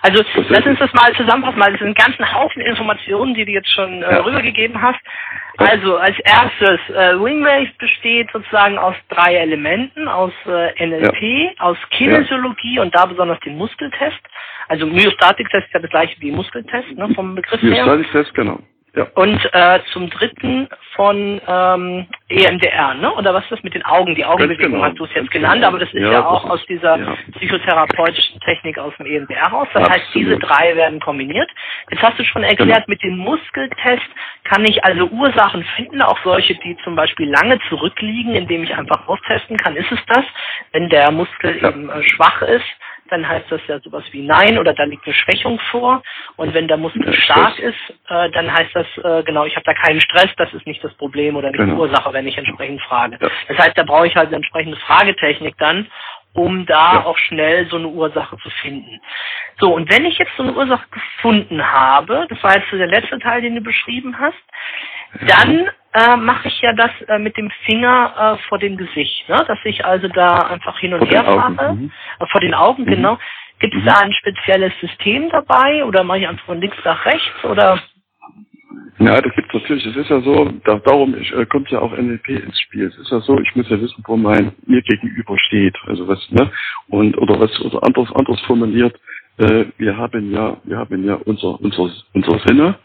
Also 0.01 0.23
lass 0.49 0.65
uns 0.65 0.79
das 0.79 0.93
mal 0.93 1.13
zusammenfassen, 1.15 1.59
weil 1.59 1.73
es 1.73 1.79
sind 1.79 1.97
ganzen 1.97 2.33
Haufen 2.33 2.61
Informationen, 2.61 3.33
die 3.33 3.45
du 3.45 3.51
jetzt 3.51 3.69
schon 3.71 4.01
äh, 4.03 4.15
rübergegeben 4.15 4.81
hast. 4.81 4.99
Also 5.57 5.97
als 5.97 6.17
erstes, 6.19 6.79
äh, 6.89 7.19
Wingwave 7.19 7.71
besteht 7.79 8.29
sozusagen 8.31 8.77
aus 8.77 8.95
drei 9.09 9.35
Elementen, 9.35 10.07
aus 10.07 10.33
äh, 10.45 10.85
NLP, 10.85 11.21
ja. 11.21 11.49
aus 11.59 11.77
Kinesiologie 11.91 12.75
ja. 12.75 12.81
und 12.81 12.93
da 12.93 13.05
besonders 13.05 13.39
den 13.39 13.57
Muskeltest. 13.57 14.19
Also 14.67 14.85
Myostatik-Test 14.85 15.67
ist 15.67 15.73
ja 15.73 15.79
das 15.79 15.89
gleiche 15.89 16.19
wie 16.19 16.31
Muskeltest, 16.31 16.91
ne, 16.91 17.09
vom 17.15 17.35
Begriff 17.35 17.61
her. 17.61 17.85
Myostatik-Test, 17.85 18.33
genau. 18.33 18.59
Ja. 18.95 19.07
Und 19.15 19.39
äh, 19.53 19.79
zum 19.91 20.09
dritten 20.09 20.69
von 20.95 21.41
ähm, 21.45 22.07
EMDR, 22.29 22.93
ne? 22.93 23.13
Oder 23.13 23.33
was 23.33 23.43
ist 23.43 23.51
das 23.51 23.63
mit 23.63 23.73
den 23.73 23.83
Augen? 23.83 24.15
Die 24.15 24.23
Augenbewegung 24.23 24.71
genau. 24.71 24.85
hast 24.85 24.97
du 24.97 25.03
es 25.03 25.13
jetzt 25.13 25.31
genannt, 25.31 25.55
genau. 25.55 25.67
aber 25.67 25.79
das 25.79 25.89
ist 25.89 26.01
ja, 26.01 26.11
ja 26.11 26.25
auch 26.25 26.49
aus 26.49 26.65
dieser 26.67 26.97
ja. 26.97 27.17
psychotherapeutischen 27.33 28.39
Technik 28.39 28.77
aus 28.77 28.93
dem 28.97 29.05
EMDR 29.05 29.47
raus. 29.47 29.67
Das 29.73 29.83
Absolut. 29.83 29.91
heißt, 29.91 30.15
diese 30.15 30.39
drei 30.39 30.75
werden 30.77 31.01
kombiniert. 31.01 31.49
Jetzt 31.91 32.01
hast 32.01 32.17
du 32.17 32.23
schon 32.23 32.43
erklärt, 32.43 32.85
genau. 32.85 32.87
mit 32.87 33.03
dem 33.03 33.17
Muskeltest 33.17 34.07
kann 34.45 34.63
ich 34.63 34.83
also 34.85 35.07
Ursachen 35.07 35.65
finden, 35.75 36.01
auch 36.01 36.17
solche, 36.23 36.55
die 36.55 36.77
zum 36.85 36.95
Beispiel 36.95 37.29
lange 37.29 37.59
zurückliegen, 37.67 38.33
indem 38.33 38.63
ich 38.63 38.73
einfach 38.73 39.07
austesten 39.07 39.57
kann. 39.57 39.75
Ist 39.75 39.91
es 39.91 39.99
das, 40.07 40.23
wenn 40.71 40.87
der 40.89 41.11
Muskel 41.11 41.57
eben 41.57 41.89
äh, 41.89 42.01
schwach 42.03 42.41
ist? 42.43 42.65
Dann 43.09 43.27
heißt 43.27 43.51
das 43.51 43.61
ja 43.67 43.79
sowas 43.79 44.03
wie 44.11 44.21
Nein 44.25 44.57
oder 44.57 44.73
da 44.73 44.83
liegt 44.83 45.05
eine 45.05 45.13
Schwächung 45.13 45.59
vor. 45.71 46.01
Und 46.37 46.53
wenn 46.53 46.67
der 46.67 46.77
Muskel 46.77 47.13
stark 47.13 47.59
ist, 47.59 47.77
äh, 48.09 48.29
dann 48.31 48.51
heißt 48.51 48.75
das, 48.75 48.87
äh, 49.03 49.23
genau, 49.23 49.45
ich 49.45 49.55
habe 49.55 49.65
da 49.65 49.73
keinen 49.73 50.01
Stress, 50.01 50.29
das 50.37 50.53
ist 50.53 50.65
nicht 50.65 50.83
das 50.83 50.93
Problem 50.95 51.35
oder 51.35 51.49
nicht 51.49 51.59
genau. 51.59 51.75
die 51.75 51.79
Ursache, 51.81 52.13
wenn 52.13 52.27
ich 52.27 52.37
entsprechend 52.37 52.81
frage. 52.81 53.17
Ja. 53.21 53.29
Das 53.47 53.57
heißt, 53.57 53.77
da 53.77 53.83
brauche 53.83 54.07
ich 54.07 54.15
halt 54.15 54.27
eine 54.27 54.37
entsprechende 54.37 54.77
Fragetechnik 54.77 55.55
dann, 55.57 55.87
um 56.33 56.65
da 56.65 56.93
ja. 56.93 57.05
auch 57.05 57.17
schnell 57.17 57.67
so 57.67 57.77
eine 57.77 57.87
Ursache 57.87 58.37
zu 58.37 58.49
finden. 58.49 58.99
So, 59.59 59.73
und 59.73 59.89
wenn 59.89 60.05
ich 60.05 60.17
jetzt 60.17 60.35
so 60.35 60.43
eine 60.43 60.53
Ursache 60.53 60.85
gefunden 60.91 61.65
habe, 61.65 62.25
das 62.29 62.41
war 62.43 62.57
jetzt 62.57 62.71
der 62.71 62.87
letzte 62.87 63.19
Teil, 63.19 63.41
den 63.41 63.55
du 63.55 63.61
beschrieben 63.61 64.19
hast, 64.19 64.35
dann 65.27 65.69
äh, 65.93 66.17
mache 66.17 66.47
ich 66.47 66.61
ja 66.61 66.73
das 66.73 66.91
äh, 67.07 67.19
mit 67.19 67.37
dem 67.37 67.49
Finger 67.65 68.37
äh, 68.37 68.47
vor 68.49 68.59
dem 68.59 68.77
Gesicht, 68.77 69.27
ne? 69.29 69.43
dass 69.47 69.59
ich 69.63 69.85
also 69.85 70.07
da 70.09 70.47
einfach 70.47 70.77
hin 70.79 70.93
und 70.93 71.05
her 71.09 71.23
fahre, 71.23 71.73
mhm. 71.73 71.91
äh, 72.19 72.25
vor 72.27 72.41
den 72.41 72.53
Augen, 72.53 72.83
mhm. 72.83 72.89
genau. 72.89 73.17
Gibt 73.59 73.73
es 73.73 73.81
mhm. 73.81 73.85
da 73.85 73.99
ein 73.99 74.13
spezielles 74.13 74.73
System 74.81 75.29
dabei 75.29 75.85
oder 75.85 76.03
mache 76.03 76.19
ich 76.19 76.27
einfach 76.27 76.45
von 76.45 76.59
links 76.59 76.77
nach 76.83 77.05
rechts 77.05 77.43
oder? 77.43 77.79
Ja, 78.97 79.21
das 79.21 79.33
gibt 79.35 79.53
es 79.53 79.61
natürlich. 79.61 79.85
Es 79.85 79.95
ist 79.95 80.09
ja 80.09 80.21
so, 80.21 80.51
da, 80.63 80.79
darum 80.79 81.15
ich, 81.17 81.33
äh, 81.33 81.45
kommt 81.45 81.69
ja 81.69 81.79
auch 81.79 81.91
NLP 81.91 82.29
ins 82.29 82.59
Spiel. 82.61 82.85
Es 82.85 82.97
ist 82.97 83.11
ja 83.11 83.19
so, 83.19 83.39
ich 83.39 83.53
muss 83.55 83.69
ja 83.69 83.79
wissen, 83.79 84.03
wo 84.07 84.15
mein 84.15 84.53
mir 84.65 84.81
gegenüber 84.81 85.37
steht. 85.37 85.75
Also 85.85 86.07
was, 86.07 86.19
ne? 86.31 86.49
Und 86.87 87.17
oder 87.17 87.39
was 87.39 87.59
oder 87.61 87.83
anders 87.83 88.09
anders 88.13 88.39
formuliert, 88.41 88.97
äh, 89.37 89.65
wir 89.77 89.97
haben 89.97 90.31
ja, 90.31 90.57
wir 90.63 90.77
haben 90.77 91.03
ja 91.05 91.15
unser 91.25 91.59
unser 91.61 91.91
unser 92.13 92.39
Sinne 92.45 92.75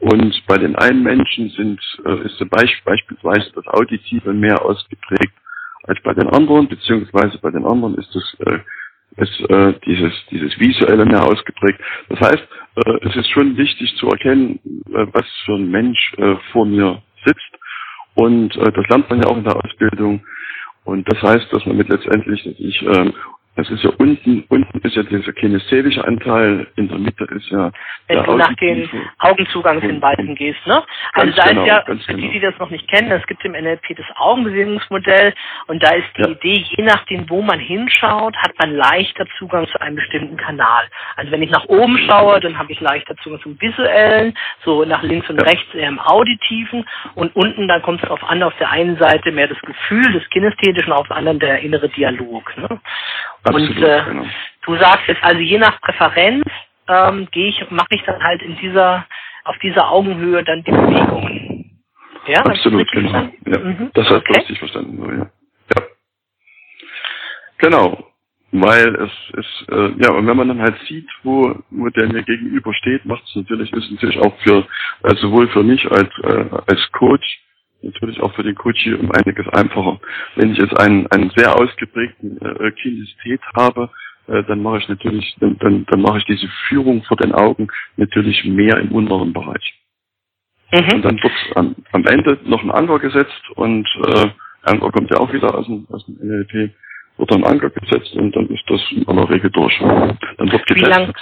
und 0.00 0.46
bei 0.46 0.58
den 0.58 0.76
einen 0.76 1.02
Menschen 1.02 1.50
sind 1.50 1.80
äh, 2.04 2.26
ist 2.26 2.36
zum 2.38 2.48
Beispiel, 2.48 2.82
beispielsweise 2.84 3.52
das 3.54 3.66
Auditive 3.68 4.32
mehr 4.32 4.64
ausgeprägt 4.64 5.34
als 5.84 6.00
bei 6.02 6.14
den 6.14 6.28
anderen, 6.28 6.68
beziehungsweise 6.68 7.38
bei 7.38 7.50
den 7.50 7.64
anderen 7.64 7.96
ist 7.96 8.14
das 8.14 8.36
äh, 8.46 8.58
ist 9.18 9.50
äh, 9.50 9.74
dieses, 9.84 10.12
dieses 10.30 10.58
Visuelle 10.58 11.04
mehr 11.04 11.24
ausgeprägt. 11.24 11.80
Das 12.08 12.20
heißt, 12.20 12.48
äh, 12.76 13.08
es 13.08 13.16
ist 13.16 13.30
schon 13.30 13.56
wichtig 13.56 13.94
zu 13.96 14.08
erkennen, 14.08 14.60
äh, 14.86 15.06
was 15.12 15.26
für 15.44 15.54
ein 15.54 15.70
Mensch 15.70 16.14
äh, 16.18 16.36
vor 16.52 16.66
mir 16.66 17.02
sitzt. 17.24 17.58
Und 18.14 18.56
äh, 18.56 18.72
das 18.72 18.86
lernt 18.88 19.10
man 19.10 19.22
ja 19.22 19.28
auch 19.28 19.36
in 19.36 19.44
der 19.44 19.56
Ausbildung. 19.56 20.24
Und 20.84 21.10
das 21.10 21.20
heißt, 21.20 21.52
dass 21.52 21.66
man 21.66 21.76
mit 21.76 21.88
letztendlich, 21.88 22.42
dass 22.44 22.54
ich 22.58 22.82
ähm, 22.82 23.12
das 23.58 23.68
ist 23.70 23.82
ja 23.82 23.90
unten, 23.98 24.44
unten 24.48 24.78
ist 24.86 24.94
ja 24.94 25.02
dieser 25.02 25.32
kinästhetische 25.32 26.04
Anteil, 26.04 26.68
in 26.76 26.88
der 26.88 26.98
Mitte 26.98 27.24
ist 27.24 27.50
ja. 27.50 27.72
Wenn 28.06 28.22
du 28.22 28.36
nach 28.36 28.54
den 28.54 28.88
Augenzugangshinweisen 29.18 30.36
gehst, 30.36 30.64
ne? 30.66 30.84
Also 31.14 31.34
da 31.34 31.48
genau, 31.48 31.62
ist 31.62 31.68
ja, 31.68 31.84
für 31.84 31.96
die, 31.96 32.04
genau. 32.06 32.32
die 32.32 32.40
das 32.40 32.58
noch 32.58 32.70
nicht 32.70 32.86
kennen, 32.88 33.10
es 33.10 33.26
gibt 33.26 33.44
im 33.44 33.52
NLP 33.52 33.96
das 33.96 34.06
Augenbewegungsmodell 34.16 35.34
und 35.66 35.82
da 35.82 35.90
ist 35.90 36.06
die 36.16 36.22
ja. 36.22 36.28
Idee, 36.28 36.64
je 36.76 36.84
nachdem, 36.84 37.28
wo 37.28 37.42
man 37.42 37.58
hinschaut, 37.58 38.36
hat 38.36 38.52
man 38.60 38.76
leichter 38.76 39.26
Zugang 39.38 39.66
zu 39.66 39.80
einem 39.80 39.96
bestimmten 39.96 40.36
Kanal. 40.36 40.84
Also 41.16 41.32
wenn 41.32 41.42
ich 41.42 41.50
nach 41.50 41.64
oben 41.64 41.98
schaue, 41.98 42.38
dann 42.38 42.56
habe 42.58 42.70
ich 42.70 42.80
leichter 42.80 43.16
Zugang 43.16 43.40
zum 43.40 43.60
visuellen, 43.60 44.38
so 44.64 44.84
nach 44.84 45.02
links 45.02 45.28
und 45.28 45.40
ja. 45.40 45.48
rechts 45.48 45.74
eher 45.74 45.88
im 45.88 45.98
auditiven 45.98 46.84
und 47.16 47.34
unten, 47.34 47.66
dann 47.66 47.82
kommt 47.82 48.00
es 48.00 48.08
darauf 48.08 48.22
an, 48.22 48.40
auf 48.44 48.54
der 48.60 48.70
einen 48.70 48.96
Seite 48.98 49.32
mehr 49.32 49.48
das 49.48 49.60
Gefühl 49.62 50.12
des 50.12 50.28
kinästhetischen, 50.30 50.92
auf 50.92 51.08
der 51.08 51.16
anderen 51.16 51.40
der 51.40 51.58
innere 51.58 51.88
Dialog. 51.88 52.56
Ne? 52.56 52.80
Absolut, 53.48 53.76
und 53.76 53.82
äh, 53.82 54.02
genau. 54.04 54.26
du 54.64 54.76
sagst 54.76 55.08
jetzt 55.08 55.22
also 55.22 55.40
je 55.40 55.58
nach 55.58 55.80
Präferenz 55.80 56.44
ähm, 56.88 57.28
gehe 57.30 57.48
ich, 57.48 57.70
mache 57.70 57.88
ich 57.90 58.02
dann 58.04 58.22
halt 58.22 58.42
in 58.42 58.56
dieser, 58.56 59.06
auf 59.44 59.58
dieser 59.58 59.90
Augenhöhe 59.90 60.42
dann 60.44 60.64
die 60.64 60.70
Bewegungen. 60.70 61.82
Ja, 62.26 62.42
Absolut, 62.42 62.90
genau. 62.92 63.30
Ja, 63.46 63.58
mhm. 63.58 63.90
Das 63.94 64.06
hast 64.06 64.16
okay. 64.16 64.32
du 64.32 64.38
richtig 64.38 64.58
verstanden, 64.58 65.18
ja. 65.18 65.30
ja. 65.74 65.86
Genau. 67.58 68.04
Weil 68.50 68.94
es 68.94 69.12
ist, 69.34 69.68
äh, 69.70 69.92
ja, 69.98 70.12
und 70.12 70.26
wenn 70.26 70.36
man 70.36 70.48
dann 70.48 70.62
halt 70.62 70.78
sieht, 70.86 71.08
wo, 71.22 71.54
wo 71.70 71.88
der 71.90 72.10
mir 72.10 72.22
gegenüber 72.22 72.72
steht, 72.72 73.04
macht 73.04 73.22
es 73.24 73.36
natürlich, 73.36 73.70
ist 73.74 73.90
natürlich 73.90 74.18
auch 74.18 74.34
für, 74.40 74.66
äh, 75.02 75.14
sowohl 75.16 75.48
für 75.48 75.62
mich 75.62 75.84
als, 75.90 76.10
äh, 76.22 76.44
als 76.66 76.92
Coach, 76.92 77.40
natürlich 77.82 78.20
auch 78.20 78.34
für 78.34 78.42
den 78.42 78.54
Coach 78.54 78.80
hier 78.82 78.98
um 78.98 79.10
einiges 79.12 79.48
einfacher. 79.48 80.00
Wenn 80.36 80.52
ich 80.52 80.58
jetzt 80.58 80.78
einen, 80.78 81.06
einen 81.08 81.30
sehr 81.36 81.54
ausgeprägten 81.56 82.40
äh, 82.40 82.70
Kinesthet 82.72 83.40
habe, 83.54 83.90
äh, 84.26 84.42
dann 84.44 84.62
mache 84.62 84.78
ich 84.78 84.88
natürlich, 84.88 85.36
dann, 85.40 85.56
dann, 85.58 85.86
dann 85.86 86.00
mache 86.00 86.18
ich 86.18 86.24
diese 86.24 86.48
Führung 86.68 87.02
vor 87.04 87.16
den 87.16 87.32
Augen 87.32 87.68
natürlich 87.96 88.44
mehr 88.44 88.78
im 88.78 88.92
unteren 88.92 89.32
Bereich. 89.32 89.74
Mhm. 90.72 90.94
Und 90.94 91.04
dann 91.04 91.22
wird 91.22 91.32
am, 91.54 91.76
am 91.92 92.04
Ende 92.06 92.38
noch 92.44 92.62
ein 92.62 92.70
Anker 92.70 92.98
gesetzt 92.98 93.42
und 93.54 93.88
äh, 94.06 94.28
Anker 94.62 94.90
kommt 94.90 95.10
ja 95.10 95.18
auch 95.18 95.32
wieder 95.32 95.54
aus 95.54 95.66
dem, 95.66 95.86
aus 95.90 96.04
dem 96.06 96.16
NLP, 96.16 96.74
wird 97.16 97.30
dann 97.30 97.44
Anker 97.44 97.70
gesetzt 97.70 98.14
und 98.14 98.36
dann 98.36 98.48
ist 98.48 98.64
das 98.68 98.80
in 98.90 99.06
aller 99.08 99.28
Regel 99.30 99.50
durch. 99.50 99.78
Dann 99.78 100.52
wird 100.52 100.66
getestet. 100.66 100.76
Wie, 100.76 100.82
lang, 100.84 101.14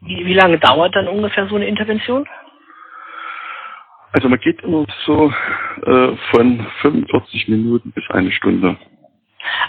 wie, 0.00 0.26
wie 0.26 0.34
lange 0.34 0.58
dauert 0.58 0.96
dann 0.96 1.08
ungefähr 1.08 1.46
so 1.48 1.56
eine 1.56 1.66
Intervention? 1.66 2.26
Also 4.14 4.28
man 4.28 4.38
geht 4.38 4.62
immer 4.62 4.86
so 5.04 5.32
äh, 5.86 6.16
von 6.30 6.64
45 6.82 7.48
Minuten 7.48 7.90
bis 7.90 8.08
eine 8.10 8.30
Stunde. 8.30 8.76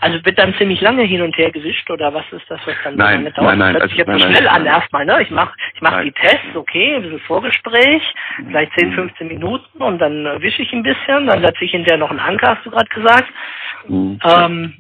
Also 0.02 0.24
wird 0.24 0.38
dann 0.38 0.54
ziemlich 0.54 0.82
lange 0.82 1.02
hin 1.02 1.24
und 1.24 1.36
her 1.36 1.50
gewischt 1.50 1.89
oder 1.89 2.13
was 2.13 2.26
ist 2.32 2.46
das, 2.48 2.62
was 2.65 2.76
dann 2.84 2.96
nein, 2.96 3.08
so 3.08 3.24
lange 3.24 3.32
dauert? 3.32 3.48
Nein, 3.48 3.58
nein, 3.58 3.74
das 3.74 3.82
hört 3.82 3.89
sich 3.89 3.98
jetzt 3.98 4.08
nein, 4.08 4.20
so 4.20 4.26
schnell 4.26 4.43
nein, 4.43 4.56
an 4.56 4.65
erstmal, 4.67 5.06
ne? 5.06 5.22
Ich 5.24 5.32
mache 5.32 5.54
ich 5.74 5.82
mach 5.82 6.00
die 6.04 6.12
Tests, 6.12 6.56
okay, 6.56 6.96
ein 6.96 7.02
bisschen 7.02 7.20
Vorgespräch, 7.22 8.04
vielleicht 8.46 8.72
10, 8.78 8.93
15 8.93 9.28
Minuten 9.28 9.82
und 9.82 9.98
dann 9.98 10.28
äh, 10.28 10.39
wische 10.39 10.62
ich 10.62 10.72
ein 10.74 10.84
bisschen, 10.84 11.26
dann 11.26 11.41
setze 11.41 11.65
ich 11.65 11.72
hinterher 11.72 11.98
noch 11.98 12.12
einen 12.12 12.20
Anker, 12.20 12.56
hast 12.56 12.65
du 12.67 12.70
gerade 12.70 12.89
gesagt. 12.89 13.34
Mhm. 13.88 14.20
Ähm, 14.24 14.74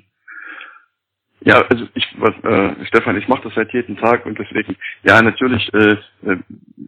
ja, 1.45 1.61
also 1.69 1.85
ich, 1.93 2.07
was, 2.17 2.33
äh, 2.43 2.85
Stefan, 2.87 3.17
ich 3.17 3.27
mache 3.27 3.43
das 3.43 3.53
seit 3.53 3.71
jedem 3.71 3.95
Tag 3.97 4.25
und 4.25 4.37
deswegen, 4.37 4.75
ja, 5.03 5.21
natürlich, 5.21 5.71
äh, 5.75 5.91
äh, 6.25 6.37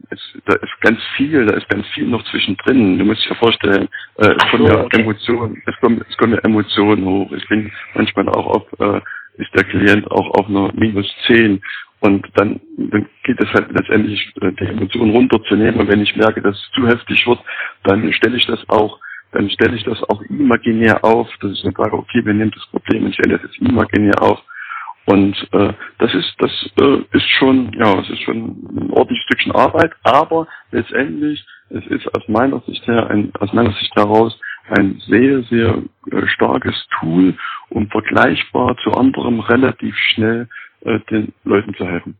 es, 0.10 0.20
da 0.46 0.56
ist 0.56 0.82
ganz 0.82 1.00
viel, 1.15 1.46
da 1.46 1.56
ist 1.56 1.70
ganz 1.70 1.88
viel 1.89 2.08
noch 2.08 2.24
zwischendrin. 2.24 2.98
Du 2.98 3.06
musst 3.06 3.24
dir 3.30 3.36
vorstellen, 3.36 3.88
äh, 4.15 4.34
es 4.36 4.50
kommen 4.50 4.65
ja 4.65 4.84
okay. 4.84 5.02
Emotionen, 5.02 5.62
es 5.67 5.76
kommen, 5.80 6.04
es 6.10 6.17
kommen 6.17 6.34
ja 6.34 6.39
Emotionen 6.39 7.06
hoch. 7.06 7.32
Ich 7.34 7.48
bin 7.48 7.72
manchmal 7.93 8.30
auch 8.30 8.48
auf, 8.48 8.80
äh, 8.80 9.00
ist 9.39 9.54
der 9.54 9.63
Klient 9.63 10.10
auch 10.10 10.32
auf 10.32 10.50
einer 10.50 10.72
minus 10.74 11.08
zehn 11.28 11.62
und 12.00 12.28
dann, 12.34 12.60
dann 12.78 13.08
geht 13.26 13.39
es 13.39 13.54
halt 13.54 13.72
letztendlich, 13.72 14.34
äh, 14.41 14.52
die 14.54 14.65
Emotionen 14.65 15.12
runterzunehmen. 15.12 15.80
Und 15.80 15.88
wenn 15.88 16.02
ich 16.02 16.15
merke, 16.15 16.41
dass 16.41 16.56
es 16.56 16.72
zu 16.72 16.88
heftig 16.88 17.28
wird, 17.28 17.39
dann 17.84 18.12
stelle 18.13 18.38
ich 18.38 18.48
das 18.48 18.67
auch 18.70 19.00
dann 19.32 19.50
stelle 19.50 19.76
ich 19.76 19.84
das 19.84 20.02
auch 20.04 20.22
imaginär 20.24 21.04
auf, 21.04 21.30
dass 21.42 21.52
ich 21.52 21.62
dann 21.63 21.74
sage, 21.74 21.94
okay, 21.94 22.26
wir 22.26 22.34
nehmen 22.34 22.52
das 22.52 22.66
Problem 22.68 23.06
und 23.06 23.13
stelle 23.13 23.38
das 23.38 23.44
jetzt 23.44 23.60
imaginär 23.62 24.22
auf. 24.22 24.42
Und 25.06 25.36
äh, 25.54 25.74
das 26.00 26.13
ist 26.13 26.36
das 26.38 26.52
äh, 26.82 26.98
ist 27.13 27.28
schon 27.40 27.72
ja 27.80 27.98
es 28.02 28.10
ist 28.10 28.22
schon 28.24 28.38
ein 28.76 28.92
ordentliches 28.92 29.24
Stückchen 29.24 29.54
Arbeit, 29.54 29.94
aber 30.04 30.48
letztendlich 30.72 31.46
es 31.70 31.86
ist 31.88 32.13
aus 32.13 32.28
meiner 32.28 32.60
Sicht 32.62 32.86
her 32.88 33.10
ein, 33.10 33.32
aus 33.40 33.54
meiner 33.54 33.72
Sicht 33.72 33.96
heraus 33.96 34.38
ein 34.68 35.02
sehr 35.08 35.44
sehr 35.44 35.82
äh, 36.12 36.28
starkes 36.28 36.76
Tool, 37.00 37.38
um 37.70 37.88
vergleichbar 37.90 38.76
zu 38.84 38.92
anderem 38.92 39.40
relativ 39.40 39.96
schnell 39.96 40.50
äh, 40.82 41.00
den 41.10 41.34
Leuten 41.46 41.74
zu 41.76 41.86
helfen. 41.86 42.18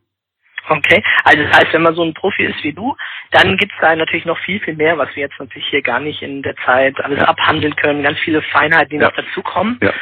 Okay, 0.68 1.02
also 1.24 1.42
das 1.42 1.56
heißt, 1.58 1.72
wenn 1.72 1.82
man 1.82 1.94
so 1.94 2.02
ein 2.02 2.14
Profi 2.14 2.44
ist 2.44 2.62
wie 2.62 2.72
du, 2.72 2.94
dann 3.30 3.56
gibt's 3.56 3.74
da 3.80 3.94
natürlich 3.96 4.26
noch 4.26 4.38
viel, 4.40 4.60
viel 4.60 4.74
mehr, 4.74 4.98
was 4.98 5.08
wir 5.14 5.22
jetzt 5.22 5.38
natürlich 5.38 5.66
hier 5.68 5.82
gar 5.82 6.00
nicht 6.00 6.22
in 6.22 6.42
der 6.42 6.56
Zeit 6.56 7.02
alles 7.02 7.20
ja. 7.20 7.26
abhandeln 7.26 7.74
können, 7.76 8.02
ganz 8.02 8.18
viele 8.18 8.42
Feinheiten, 8.42 8.90
die 8.90 8.96
ja. 8.96 9.08
noch 9.08 9.16
dazukommen. 9.16 9.78
Ja. 9.82 9.92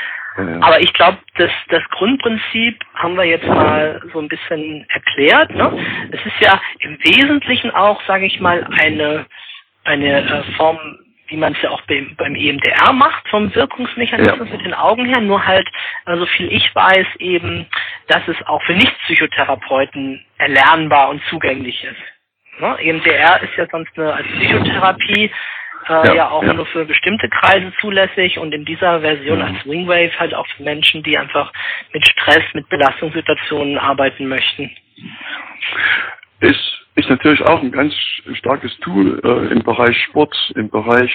Aber 0.60 0.80
ich 0.80 0.92
glaube, 0.92 1.18
das, 1.36 1.50
das 1.68 1.82
Grundprinzip 1.90 2.84
haben 2.94 3.16
wir 3.16 3.24
jetzt 3.24 3.46
mal 3.46 4.02
so 4.12 4.20
ein 4.20 4.28
bisschen 4.28 4.84
erklärt. 4.90 5.54
Ne? 5.54 5.72
Es 6.10 6.20
ist 6.26 6.40
ja 6.40 6.60
im 6.80 6.98
Wesentlichen 7.02 7.70
auch, 7.70 8.02
sage 8.06 8.26
ich 8.26 8.38
mal, 8.38 8.66
eine, 8.78 9.26
eine 9.84 10.18
äh, 10.20 10.42
Form 10.56 10.78
wie 11.28 11.36
man 11.36 11.52
es 11.52 11.62
ja 11.62 11.70
auch 11.70 11.82
beim, 11.82 12.14
beim 12.16 12.34
EMDR 12.34 12.92
macht, 12.92 13.28
vom 13.28 13.54
Wirkungsmechanismus 13.54 14.48
ja. 14.48 14.56
mit 14.56 14.64
den 14.64 14.74
Augen 14.74 15.04
her, 15.06 15.20
nur 15.20 15.44
halt, 15.44 15.68
so 16.04 16.12
also 16.12 16.26
viel 16.26 16.52
ich 16.52 16.74
weiß, 16.74 17.06
eben, 17.18 17.66
dass 18.08 18.26
es 18.28 18.36
auch 18.46 18.62
für 18.62 18.74
Nicht-Psychotherapeuten 18.74 20.24
erlernbar 20.38 21.10
und 21.10 21.22
zugänglich 21.28 21.84
ist. 21.84 22.60
Ne? 22.60 22.76
EMDR 22.80 23.42
ist 23.42 23.56
ja 23.56 23.66
sonst 23.70 23.90
eine 23.98 24.14
als 24.14 24.26
Psychotherapie 24.26 25.30
äh, 25.88 26.06
ja, 26.06 26.14
ja, 26.14 26.30
auch 26.30 26.42
ja. 26.42 26.52
nur 26.52 26.66
für 26.66 26.84
bestimmte 26.84 27.28
Kreise 27.28 27.72
zulässig 27.80 28.38
und 28.38 28.52
in 28.52 28.64
dieser 28.64 29.00
Version 29.00 29.38
ja. 29.38 29.46
als 29.46 29.66
Wingwave 29.66 30.18
halt 30.18 30.34
auch 30.34 30.46
für 30.48 30.62
Menschen, 30.62 31.02
die 31.02 31.16
einfach 31.16 31.52
mit 31.92 32.06
Stress, 32.08 32.42
mit 32.54 32.68
Belastungssituationen 32.68 33.78
arbeiten 33.78 34.26
möchten. 34.26 34.70
Ist 36.40 36.85
ist 36.96 37.08
natürlich 37.08 37.42
auch 37.42 37.62
ein 37.62 37.70
ganz 37.70 37.94
starkes 38.34 38.76
Tool 38.78 39.20
äh, 39.22 39.52
im 39.52 39.62
Bereich 39.62 39.96
Sport, 40.04 40.34
im 40.56 40.68
Bereich 40.70 41.12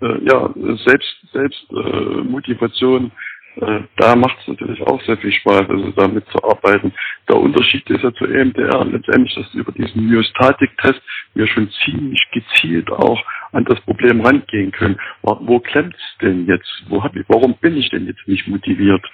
äh, 0.00 0.24
ja, 0.24 0.50
Selbst, 0.84 1.16
Selbstmotivation. 1.32 3.06
Äh, 3.06 3.10
da 3.56 4.16
macht 4.16 4.36
es 4.40 4.48
natürlich 4.48 4.82
auch 4.82 5.00
sehr 5.02 5.16
viel 5.18 5.32
Spaß, 5.32 5.68
also 5.68 5.90
damit 5.92 6.26
zu 6.28 6.42
arbeiten. 6.42 6.92
Der 7.28 7.36
Unterschied 7.36 7.88
ist 7.88 8.02
ja 8.02 8.12
zu 8.14 8.26
EMDR 8.26 8.84
letztendlich, 8.84 9.34
dass 9.34 9.54
über 9.54 9.72
diesen 9.72 10.08
Myostatik-Test 10.08 11.00
wir 11.34 11.46
schon 11.46 11.70
ziemlich 11.84 12.22
gezielt 12.32 12.90
auch 12.90 13.22
an 13.52 13.64
das 13.64 13.80
Problem 13.82 14.20
rangehen 14.20 14.72
können. 14.72 14.98
Wo 15.22 15.60
klemmt's 15.60 15.98
denn 16.20 16.46
jetzt? 16.46 16.68
Wo 16.88 17.02
hab 17.02 17.14
ich, 17.14 17.24
warum 17.28 17.54
bin 17.60 17.76
ich 17.76 17.88
denn 17.90 18.06
jetzt 18.06 18.26
nicht 18.26 18.48
motiviert? 18.48 19.04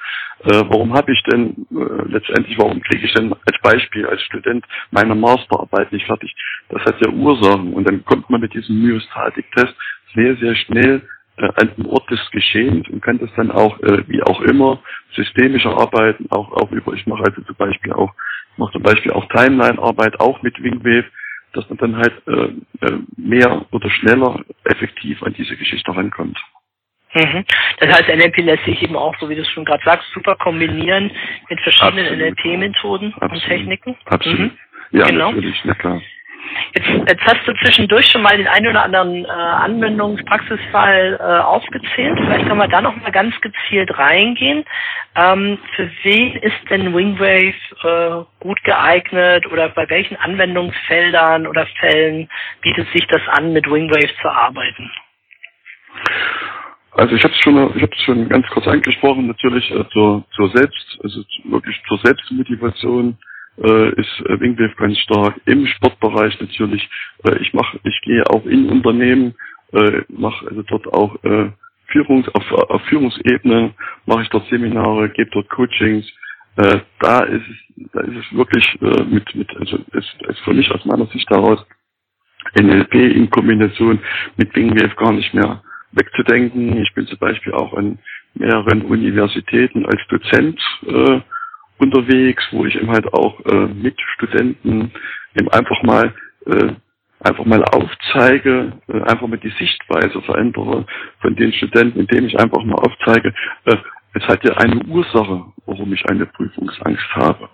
Äh, 0.44 0.62
warum 0.68 0.94
habe 0.94 1.12
ich 1.12 1.22
denn 1.30 1.66
äh, 1.70 2.10
letztendlich, 2.10 2.56
warum 2.58 2.80
kriege 2.80 3.04
ich 3.04 3.12
denn 3.12 3.32
als 3.32 3.60
Beispiel 3.62 4.06
als 4.06 4.22
Student 4.22 4.64
meine 4.90 5.14
Masterarbeit 5.14 5.92
nicht 5.92 6.06
fertig? 6.06 6.34
Das 6.70 6.82
hat 6.84 6.96
ja 7.04 7.12
Ursachen 7.12 7.74
und 7.74 7.84
dann 7.86 8.04
kommt 8.06 8.30
man 8.30 8.40
mit 8.40 8.54
diesem 8.54 8.80
Myostatik-Test 8.80 9.74
sehr, 10.14 10.36
sehr 10.36 10.54
schnell 10.56 11.02
äh, 11.40 11.48
an 11.56 11.70
den 11.76 11.86
Ort 11.86 12.10
des 12.10 12.20
Geschehens 12.30 12.88
und 12.88 13.02
kann 13.02 13.18
das 13.18 13.30
dann 13.36 13.50
auch, 13.50 13.78
äh, 13.80 14.06
wie 14.08 14.22
auch 14.22 14.40
immer, 14.42 14.82
systemischer 15.14 15.76
arbeiten, 15.76 16.26
auch, 16.30 16.52
auch 16.52 16.70
über, 16.70 16.92
ich 16.92 17.06
mache 17.06 17.24
also 17.24 17.42
zum 17.42 17.56
Beispiel 17.56 17.92
auch, 17.92 18.12
ich 18.52 18.58
mache 18.58 18.72
zum 18.72 18.82
Beispiel 18.82 19.12
auch 19.12 19.26
Timeline-Arbeit, 19.28 20.20
auch 20.20 20.42
mit 20.42 20.62
Wingwave, 20.62 21.06
dass 21.52 21.68
man 21.68 21.78
dann 21.78 21.96
halt 21.96 22.14
äh, 22.26 22.86
äh 22.86 22.98
mehr 23.16 23.66
oder 23.72 23.90
schneller 23.90 24.40
effektiv 24.64 25.22
an 25.22 25.34
diese 25.34 25.56
Geschichte 25.56 25.94
rankommt. 25.94 26.38
Mhm. 27.14 27.44
Das 27.80 27.88
heißt, 27.90 28.08
NLP 28.08 28.38
lässt 28.38 28.64
sich 28.64 28.82
eben 28.82 28.96
auch, 28.96 29.16
so 29.18 29.28
wie 29.28 29.34
du 29.34 29.42
es 29.42 29.48
schon 29.48 29.64
gerade 29.64 29.82
sagst, 29.84 30.08
super 30.12 30.36
kombinieren 30.36 31.10
mit 31.48 31.60
verschiedenen 31.60 32.18
NLP-Methoden 32.18 33.14
und 33.14 33.42
Techniken. 33.42 33.96
Absolut. 34.04 34.38
Mhm. 34.38 34.50
Ja, 34.92 35.06
genau. 35.06 35.32
natürlich, 35.32 35.60
na 35.64 35.74
klar. 35.74 36.00
Jetzt, 36.74 36.88
jetzt 37.08 37.24
hast 37.24 37.46
du 37.46 37.52
zwischendurch 37.54 38.06
schon 38.06 38.22
mal 38.22 38.36
den 38.36 38.46
einen 38.46 38.68
oder 38.68 38.84
anderen 38.84 39.24
äh, 39.24 39.28
Anwendungspraxisfall 39.28 41.18
äh, 41.20 41.42
aufgezählt. 41.42 42.18
Vielleicht 42.18 42.46
kann 42.46 42.58
man 42.58 42.70
da 42.70 42.80
noch 42.80 42.96
mal 42.96 43.10
ganz 43.10 43.34
gezielt 43.40 43.96
reingehen. 43.98 44.64
Ähm, 45.16 45.58
für 45.74 45.90
wen 46.02 46.36
ist 46.36 46.70
denn 46.70 46.94
Wingwave 46.94 47.54
äh, 47.82 48.24
gut 48.40 48.62
geeignet 48.64 49.46
oder 49.50 49.68
bei 49.70 49.88
welchen 49.90 50.16
Anwendungsfeldern 50.16 51.46
oder 51.46 51.66
Fällen 51.80 52.28
bietet 52.62 52.88
sich 52.92 53.06
das 53.08 53.22
an, 53.28 53.52
mit 53.52 53.68
Wingwave 53.70 54.10
zu 54.22 54.28
arbeiten? 54.28 54.90
Also 56.92 57.14
ich 57.14 57.24
habe 57.24 57.34
es 57.34 57.40
schon, 57.40 57.76
ich 57.76 57.82
habe 57.82 57.96
schon 58.04 58.28
ganz 58.28 58.46
kurz 58.48 58.66
angesprochen, 58.66 59.26
natürlich 59.26 59.70
äh, 59.70 59.84
zur, 59.92 60.24
zur 60.34 60.50
Selbst, 60.50 60.98
also 61.02 61.22
wirklich 61.44 61.80
zur 61.88 61.98
Selbstmotivation 61.98 63.16
äh, 63.62 63.90
ist 64.00 64.20
äh, 64.26 64.40
Wingwave 64.40 64.74
ganz 64.76 64.98
stark 64.98 65.40
im 65.46 65.66
Sportbereich 65.66 66.40
natürlich. 66.40 66.88
Äh, 67.24 67.38
ich 67.38 67.52
mache, 67.54 67.78
ich 67.84 68.00
gehe 68.02 68.28
auch 68.30 68.44
in 68.46 68.68
Unternehmen, 68.70 69.34
äh, 69.72 70.02
mache 70.08 70.48
also 70.48 70.62
dort 70.62 70.86
auch 70.88 71.22
äh, 71.24 71.50
Führungs, 71.86 72.28
auf, 72.34 72.52
auf 72.52 72.82
Führungsebene 72.82 73.74
mache 74.06 74.22
ich 74.22 74.28
dort 74.30 74.48
Seminare, 74.48 75.10
gebe 75.10 75.30
dort 75.30 75.48
Coachings. 75.50 76.06
Äh, 76.56 76.80
da 77.00 77.20
ist 77.24 77.42
es, 77.48 77.90
da 77.92 78.00
ist 78.00 78.16
es 78.16 78.36
wirklich 78.36 78.64
äh, 78.82 79.04
mit, 79.04 79.34
mit, 79.34 79.48
also 79.56 79.78
ist, 79.92 80.22
ist 80.28 80.40
für 80.40 80.54
mich 80.54 80.70
aus 80.70 80.84
meiner 80.84 81.06
Sicht 81.06 81.30
daraus 81.30 81.64
NLP 82.54 82.94
in 82.94 83.30
Kombination 83.30 84.00
mit 84.36 84.54
Wingwave 84.54 84.94
gar 84.96 85.12
nicht 85.12 85.32
mehr 85.34 85.62
wegzudenken. 85.92 86.80
Ich 86.82 86.92
bin 86.94 87.06
zum 87.06 87.18
Beispiel 87.18 87.52
auch 87.54 87.74
an 87.74 87.98
mehreren 88.34 88.82
Universitäten 88.82 89.86
als 89.86 90.00
Dozent 90.08 90.60
äh, 90.86 91.20
unterwegs, 91.80 92.46
wo 92.52 92.64
ich 92.64 92.76
eben 92.76 92.90
halt 92.90 93.12
auch 93.12 93.40
äh, 93.46 93.66
mit 93.66 94.00
Studenten 94.14 94.92
eben 95.34 95.48
einfach 95.50 95.82
mal 95.82 96.14
äh, 96.46 96.72
einfach 97.20 97.44
mal 97.44 97.62
aufzeige, 97.64 98.72
äh, 98.88 99.00
einfach 99.02 99.26
mal 99.26 99.38
die 99.38 99.52
Sichtweise 99.58 100.20
verändere 100.22 100.86
von 101.20 101.36
den 101.36 101.52
Studenten, 101.52 102.00
indem 102.00 102.26
ich 102.26 102.38
einfach 102.38 102.62
mal 102.64 102.76
aufzeige, 102.76 103.34
äh, 103.66 103.76
es 104.14 104.26
hat 104.26 104.44
ja 104.44 104.54
eine 104.56 104.82
Ursache, 104.86 105.44
warum 105.66 105.92
ich 105.92 106.04
eine 106.08 106.26
Prüfungsangst 106.26 107.14
habe. 107.14 107.48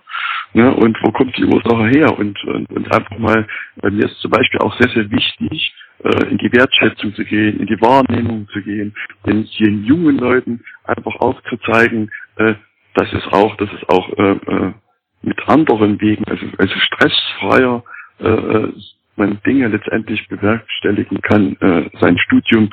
Ne? 0.53 0.73
Und 0.73 0.97
wo 1.03 1.11
kommt 1.11 1.37
die 1.37 1.45
Ursache 1.45 1.87
her? 1.89 2.17
Und, 2.17 2.43
und, 2.45 2.69
und 2.71 2.91
einfach 2.91 3.17
mal, 3.19 3.45
äh, 3.83 3.89
mir 3.89 4.05
ist 4.05 4.19
zum 4.19 4.31
Beispiel 4.31 4.59
auch 4.61 4.75
sehr, 4.79 4.89
sehr 4.89 5.11
wichtig, 5.11 5.73
äh, 6.03 6.25
in 6.29 6.37
die 6.37 6.51
Wertschätzung 6.51 7.13
zu 7.13 7.23
gehen, 7.25 7.59
in 7.59 7.67
die 7.67 7.79
Wahrnehmung 7.81 8.47
zu 8.53 8.61
gehen, 8.61 8.95
den, 9.25 9.47
den 9.59 9.83
jungen 9.83 10.17
Leuten 10.17 10.63
einfach 10.85 11.15
aufzuzeigen, 11.17 12.09
äh, 12.37 12.55
dass 12.97 13.13
es 13.13 13.27
auch, 13.27 13.55
dass 13.57 13.69
es 13.71 13.89
auch 13.89 14.09
äh, 14.17 14.31
äh, 14.31 14.73
mit 15.21 15.47
anderen 15.47 16.01
Wegen, 16.01 16.25
also, 16.25 16.45
also 16.57 16.73
stressfreier 16.79 17.83
äh, 18.19 18.27
äh, 18.27 18.73
man 19.15 19.39
Dinge 19.45 19.67
letztendlich 19.67 20.27
bewerkstelligen 20.27 21.21
kann, 21.21 21.55
äh, 21.59 21.89
sein 21.99 22.17
Studium 22.17 22.69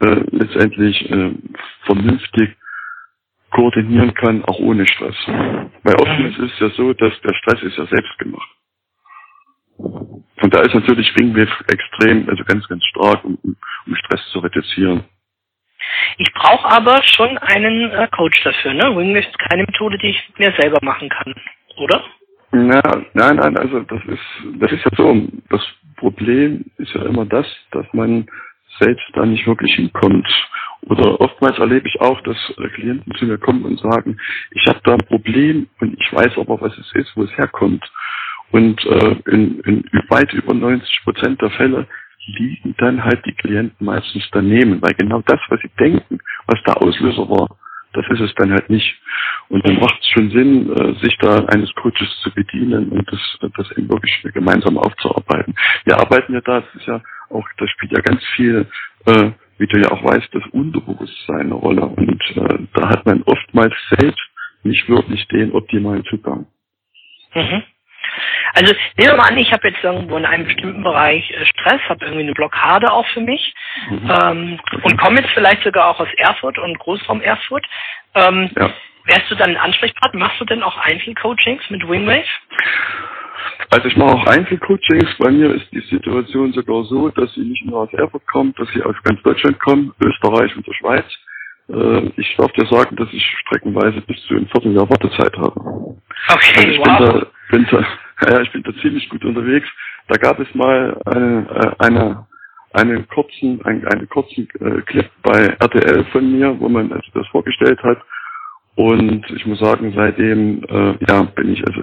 äh, 0.00 0.20
letztendlich 0.30 1.10
äh, 1.10 1.32
vernünftig 1.84 2.56
koordinieren 3.50 4.14
kann, 4.14 4.44
auch 4.44 4.58
ohne 4.58 4.86
Stress. 4.86 5.16
Weil 5.26 5.94
oftmals 5.94 6.38
ist 6.38 6.54
es 6.54 6.58
ja 6.58 6.70
so, 6.70 6.92
dass 6.92 7.12
der 7.22 7.34
Stress 7.34 7.62
ist 7.62 7.78
ja 7.78 7.86
selbst 7.86 8.18
gemacht. 8.18 8.50
Und 9.76 10.54
da 10.54 10.60
ist 10.62 10.74
natürlich 10.74 11.12
Wingwave 11.16 11.52
extrem, 11.68 12.28
also 12.28 12.44
ganz, 12.44 12.66
ganz 12.68 12.84
stark, 12.84 13.24
um, 13.24 13.38
um 13.86 13.94
Stress 13.96 14.20
zu 14.32 14.40
reduzieren. 14.40 15.04
Ich 16.18 16.32
brauche 16.34 16.68
aber 16.68 17.02
schon 17.04 17.38
einen 17.38 17.90
äh, 17.90 18.08
Coach 18.08 18.42
dafür, 18.42 18.74
ne? 18.74 18.96
Wingwave 18.96 19.26
ist 19.26 19.38
keine 19.38 19.62
Methode, 19.64 19.98
die 19.98 20.10
ich 20.10 20.32
mir 20.38 20.52
selber 20.58 20.78
machen 20.82 21.08
kann, 21.08 21.34
oder? 21.76 22.02
Na, 22.50 22.80
nein, 23.12 23.36
nein, 23.36 23.56
also 23.58 23.80
das 23.80 24.00
ist, 24.06 24.60
das 24.60 24.72
ist 24.72 24.84
ja 24.84 24.90
so. 24.96 25.28
Das 25.50 25.60
Problem 25.96 26.64
ist 26.78 26.94
ja 26.94 27.02
immer 27.04 27.26
das, 27.26 27.46
dass 27.72 27.86
man 27.92 28.26
selbst 28.78 29.04
da 29.14 29.26
nicht 29.26 29.46
wirklich 29.46 29.74
hinkommt. 29.74 30.26
Oder 30.82 31.20
oftmals 31.20 31.58
erlebe 31.58 31.88
ich 31.88 32.00
auch, 32.00 32.20
dass 32.22 32.36
Klienten 32.74 33.14
zu 33.16 33.26
mir 33.26 33.38
kommen 33.38 33.64
und 33.64 33.80
sagen, 33.80 34.16
ich 34.52 34.66
habe 34.66 34.80
da 34.84 34.94
ein 34.94 35.06
Problem 35.06 35.68
und 35.80 36.00
ich 36.00 36.12
weiß 36.12 36.38
aber, 36.38 36.60
was 36.60 36.76
es 36.78 36.90
ist, 36.94 37.16
wo 37.16 37.24
es 37.24 37.36
herkommt. 37.36 37.84
Und 38.50 38.82
äh, 38.86 39.16
in, 39.30 39.60
in 39.60 39.84
weit 40.08 40.32
über 40.32 40.54
90 40.54 41.04
Prozent 41.04 41.42
der 41.42 41.50
Fälle 41.50 41.86
liegen 42.28 42.74
dann 42.78 43.04
halt 43.04 43.24
die 43.26 43.34
Klienten 43.34 43.86
meistens 43.86 44.28
daneben, 44.32 44.80
weil 44.82 44.94
genau 44.94 45.22
das, 45.26 45.40
was 45.48 45.60
sie 45.60 45.70
denken, 45.78 46.18
was 46.46 46.62
der 46.64 46.80
Auslöser 46.82 47.28
war, 47.28 47.48
das 47.92 48.06
ist 48.10 48.20
es 48.20 48.34
dann 48.34 48.52
halt 48.52 48.68
nicht. 48.68 49.00
Und 49.48 49.66
dann 49.66 49.80
macht 49.80 49.98
es 50.00 50.08
schon 50.08 50.30
Sinn, 50.30 50.70
äh, 50.72 50.94
sich 51.02 51.16
da 51.18 51.44
eines 51.46 51.72
Coaches 51.74 52.08
zu 52.22 52.30
bedienen 52.32 52.90
und 52.90 53.10
das, 53.10 53.50
das 53.56 53.70
eben 53.72 53.88
wirklich 53.88 54.22
gemeinsam 54.34 54.76
aufzuarbeiten. 54.76 55.54
Wir 55.84 55.98
arbeiten 55.98 56.34
ja 56.34 56.40
da, 56.42 56.60
das 56.60 56.74
ist 56.74 56.86
ja 56.86 57.00
auch, 57.30 57.46
das 57.56 57.70
spielt 57.70 57.92
ja 57.92 58.00
ganz 58.00 58.22
viel, 58.36 58.66
äh, 59.06 59.30
wie 59.56 59.66
du 59.66 59.80
ja 59.80 59.90
auch 59.90 60.04
weißt, 60.04 60.28
das 60.32 60.46
Unterbewusstsein 60.52 61.46
eine 61.46 61.54
Rolle. 61.54 61.86
Und 61.86 62.22
äh, 62.36 62.58
da 62.74 62.90
hat 62.90 63.06
man 63.06 63.22
oftmals 63.22 63.74
selbst 63.98 64.22
nicht 64.62 64.88
wirklich 64.88 65.26
den 65.28 65.52
optimalen 65.52 66.04
Zugang. 66.04 66.46
Mhm. 67.34 67.62
Also 68.54 68.74
nehmen 68.96 69.10
wir 69.10 69.16
mal 69.16 69.28
an, 69.28 69.38
ich 69.38 69.52
habe 69.52 69.68
jetzt 69.68 69.82
irgendwo 69.82 70.16
in 70.16 70.24
einem 70.24 70.44
bestimmten 70.44 70.82
Bereich 70.82 71.30
äh, 71.30 71.44
Stress, 71.46 71.80
habe 71.88 72.04
irgendwie 72.04 72.24
eine 72.24 72.32
Blockade 72.32 72.90
auch 72.92 73.06
für 73.08 73.20
mich 73.20 73.54
mhm. 73.90 74.10
ähm, 74.10 74.60
und 74.82 74.96
komme 74.98 75.20
jetzt 75.20 75.30
vielleicht 75.32 75.62
sogar 75.62 75.88
auch 75.88 76.00
aus 76.00 76.08
Erfurt 76.16 76.58
und 76.58 76.78
Großraum 76.78 77.20
Erfurt. 77.20 77.64
Ähm, 78.14 78.50
ja. 78.56 78.70
Wärst 79.04 79.30
du 79.30 79.36
dann 79.36 79.50
ein 79.50 79.56
Ansprechpartner? 79.56 80.20
Machst 80.20 80.40
du 80.40 80.44
denn 80.44 80.62
auch 80.62 80.76
Einzelcoachings 80.76 81.62
mit 81.70 81.88
Wingwave? 81.88 82.26
Also 83.70 83.88
ich 83.88 83.96
mache 83.96 84.14
auch 84.14 84.26
Einzelcoachings. 84.26 85.16
Bei 85.18 85.30
mir 85.30 85.54
ist 85.54 85.70
die 85.72 85.80
Situation 85.80 86.52
sogar 86.52 86.84
so, 86.84 87.08
dass 87.10 87.32
sie 87.34 87.40
nicht 87.40 87.64
nur 87.64 87.80
aus 87.80 87.92
Erfurt 87.92 88.26
kommen, 88.26 88.54
dass 88.58 88.68
sie 88.70 88.82
aus 88.82 88.96
ganz 89.04 89.22
Deutschland 89.22 89.58
kommen, 89.60 89.94
Österreich 90.00 90.54
und 90.56 90.66
der 90.66 90.74
Schweiz. 90.74 91.04
Äh, 91.68 92.10
ich 92.16 92.36
darf 92.36 92.52
dir 92.52 92.66
sagen, 92.66 92.96
dass 92.96 93.08
ich 93.12 93.24
streckenweise 93.46 94.00
bis 94.02 94.20
zu 94.26 94.34
ein 94.34 94.48
Vierteljahr 94.48 94.88
Wartezeit 94.88 95.36
habe. 95.36 95.60
Okay, 96.28 96.56
also 96.56 96.68
ich 96.68 96.78
wow. 96.78 96.84
bin 96.84 96.96
da, 96.98 97.26
bin 97.50 97.66
da 97.70 98.30
ja, 98.30 98.40
ich 98.40 98.52
bin 98.52 98.62
da 98.62 98.72
ziemlich 98.80 99.08
gut 99.08 99.24
unterwegs. 99.24 99.68
Da 100.08 100.16
gab 100.16 100.38
es 100.40 100.52
mal 100.54 100.98
eine, 101.04 101.46
äh, 101.50 101.84
eine, 101.84 102.26
eine 102.72 103.02
kurzen, 103.04 103.64
einen, 103.64 103.86
einen 103.86 104.08
kurzen 104.08 104.48
äh, 104.60 104.80
Clip 104.82 105.10
bei 105.22 105.56
RTL 105.60 106.04
von 106.06 106.32
mir, 106.32 106.58
wo 106.58 106.68
man 106.68 106.92
also 106.92 107.10
das 107.14 107.26
vorgestellt 107.28 107.82
hat. 107.82 107.98
Und 108.78 109.28
ich 109.32 109.44
muss 109.44 109.58
sagen, 109.58 109.92
seitdem 109.96 110.62
äh, 110.62 110.94
ja, 111.08 111.22
bin 111.34 111.52
ich 111.52 111.66
also, 111.66 111.80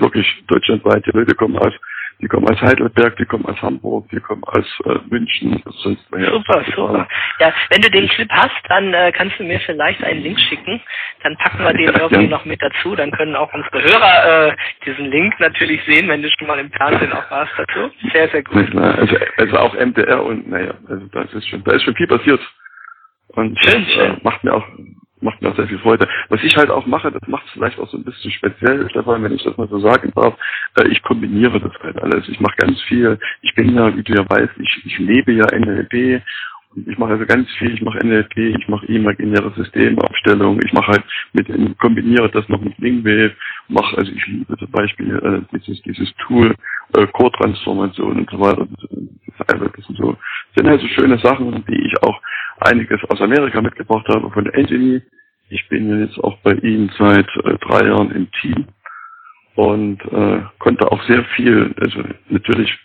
wirklich 0.00 0.26
deutschlandweit, 0.48 1.06
die 1.06 1.16
Leute 1.16 1.32
kommen 1.36 1.56
aus 1.56 1.72
die 2.20 2.28
kommen 2.28 2.48
aus 2.48 2.60
Heidelberg, 2.60 3.16
die 3.16 3.24
kommen 3.24 3.44
aus 3.46 3.60
Hamburg, 3.60 4.08
die 4.10 4.20
kommen 4.20 4.42
aus 4.44 4.64
äh, 4.84 4.98
München. 5.10 5.62
Sonst 5.82 6.02
super, 6.10 6.64
super. 6.74 7.08
Ja, 7.40 7.52
wenn 7.70 7.82
du 7.82 7.90
den 7.90 8.08
Clip 8.08 8.30
hast, 8.30 8.54
dann 8.68 8.94
äh, 8.94 9.12
kannst 9.12 9.38
du 9.38 9.44
mir 9.44 9.58
vielleicht 9.60 10.02
einen 10.02 10.22
Link 10.22 10.38
schicken. 10.38 10.80
Dann 11.22 11.36
packen 11.36 11.64
wir 11.64 11.72
den 11.72 11.92
ja, 11.92 12.00
irgendwie 12.00 12.24
ja. 12.24 12.30
noch 12.30 12.44
mit 12.44 12.62
dazu. 12.62 12.94
Dann 12.94 13.10
können 13.10 13.34
auch 13.34 13.52
unsere 13.52 13.82
Hörer 13.82 14.48
äh, 14.48 14.56
diesen 14.86 15.10
Link 15.10 15.38
natürlich 15.40 15.82
sehen, 15.84 16.08
wenn 16.08 16.22
du 16.22 16.30
schon 16.30 16.46
mal 16.46 16.58
im 16.60 16.70
Fernsehen 16.70 17.12
auch 17.12 17.30
warst 17.30 17.52
dazu. 17.56 17.90
Sehr, 18.12 18.28
sehr 18.28 18.44
gut. 18.44 18.74
Also, 18.76 19.16
also 19.36 19.56
auch 19.58 19.74
MDR 19.74 20.22
und 20.22 20.48
naja, 20.48 20.74
also 20.88 21.06
das 21.12 21.32
ist 21.34 21.48
schon, 21.48 21.64
da 21.64 21.72
ist 21.72 21.82
schon 21.82 21.96
viel 21.96 22.06
passiert. 22.06 22.40
Und 23.28 23.58
schön, 23.64 23.84
das, 23.86 23.96
äh, 23.96 24.16
macht 24.22 24.44
mir 24.44 24.54
auch 24.54 24.66
macht 25.24 25.42
mir 25.42 25.50
auch 25.50 25.56
sehr 25.56 25.66
viel 25.66 25.78
Freude. 25.78 26.06
Was 26.28 26.42
ich 26.42 26.56
halt 26.56 26.70
auch 26.70 26.86
mache, 26.86 27.10
das 27.10 27.26
macht 27.26 27.46
es 27.46 27.52
vielleicht 27.52 27.78
auch 27.80 27.88
so 27.88 27.96
ein 27.96 28.04
bisschen 28.04 28.30
speziell, 28.30 28.88
Stefan, 28.90 29.24
wenn 29.24 29.32
ich 29.32 29.42
das 29.42 29.56
mal 29.56 29.68
so 29.68 29.80
sagen 29.80 30.12
darf, 30.14 30.34
äh, 30.76 30.86
ich 30.88 31.02
kombiniere 31.02 31.58
das 31.60 31.72
halt 31.82 32.00
alles. 32.00 32.28
Ich 32.28 32.40
mache 32.40 32.56
ganz 32.58 32.80
viel. 32.82 33.18
Ich 33.42 33.54
bin 33.54 33.74
ja, 33.74 33.94
wie 33.96 34.02
du 34.02 34.14
ja 34.14 34.28
weißt, 34.28 34.52
ich, 34.58 34.82
ich 34.84 34.98
lebe 34.98 35.32
ja 35.32 35.46
NLP 35.46 36.22
ich 36.76 36.98
mache 36.98 37.12
also 37.12 37.26
ganz 37.26 37.50
viel. 37.58 37.72
Ich 37.74 37.82
mache 37.82 37.98
NLP, 37.98 38.36
ich 38.36 38.68
mache 38.68 38.86
imaginäre 38.86 39.52
Systemaufstellung, 39.56 40.60
ich 40.64 40.72
mache 40.72 40.92
halt 40.92 41.04
mit, 41.32 41.48
kombiniere 41.78 42.28
das 42.30 42.48
noch 42.48 42.60
mit 42.60 42.80
Wingwave, 42.80 43.32
mache, 43.68 43.96
also 43.96 44.12
ich 44.12 44.26
liebe 44.26 44.56
zum 44.56 44.70
Beispiel 44.70 45.16
äh, 45.16 45.56
dieses, 45.56 45.80
dieses 45.82 46.12
Tool, 46.16 46.54
äh, 46.94 47.06
Core-Transformation 47.06 48.18
und 48.18 48.30
so 48.30 48.40
weiter. 48.40 48.66
Das, 49.38 49.46
das, 49.48 49.86
sind 49.86 49.96
so, 49.96 50.16
sind 50.56 50.68
halt 50.68 50.80
so 50.80 50.88
schöne 50.88 51.18
Sachen, 51.18 51.64
die 51.68 51.86
ich 51.86 52.02
auch 52.02 52.20
einiges 52.60 53.00
aus 53.08 53.20
Amerika 53.20 53.60
mitgebracht 53.60 54.06
habe 54.08 54.30
von 54.30 54.48
Anthony. 54.50 55.02
Ich 55.50 55.68
bin 55.68 56.00
jetzt 56.00 56.18
auch 56.18 56.38
bei 56.38 56.54
Ihnen 56.54 56.90
seit 56.98 57.28
äh, 57.44 57.58
drei 57.58 57.86
Jahren 57.86 58.10
im 58.10 58.30
Team 58.40 58.66
und 59.56 60.00
äh, 60.12 60.42
konnte 60.58 60.90
auch 60.90 61.02
sehr 61.04 61.24
viel, 61.36 61.74
also 61.80 62.02
natürlich 62.28 62.76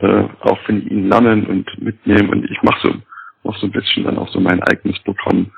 äh, 0.00 0.24
auch 0.40 0.58
von 0.60 0.86
Ihnen 0.86 1.08
lernen 1.08 1.46
und 1.46 1.82
mitnehmen 1.82 2.28
und 2.30 2.44
ich 2.50 2.62
mache 2.62 2.88
so 2.88 2.94
noch 3.44 3.56
so 3.58 3.66
ein 3.66 3.72
bisschen 3.72 4.04
dann 4.04 4.18
auch 4.18 4.28
so 4.28 4.40
mein 4.40 4.62
eigenes 4.62 4.98
Programm 5.00 5.50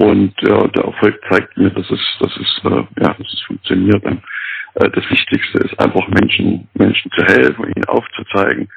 und 0.00 0.32
äh, 0.42 0.68
der 0.68 0.84
Erfolg 0.84 1.20
zeigt 1.28 1.56
mir, 1.58 1.68
dass 1.70 1.90
es, 1.90 2.00
dass 2.20 2.34
es, 2.36 2.60
äh, 2.64 3.02
ja, 3.02 3.14
dass 3.14 3.32
es 3.32 3.42
funktioniert. 3.42 4.02
Und, 4.02 4.22
äh, 4.76 4.88
das 4.90 5.10
Wichtigste 5.10 5.58
ist 5.58 5.78
einfach 5.78 6.08
Menschen, 6.08 6.66
Menschen 6.72 7.10
zu 7.10 7.22
helfen, 7.24 7.64
ihnen 7.64 7.84
aufzuzeigen, 7.84 8.68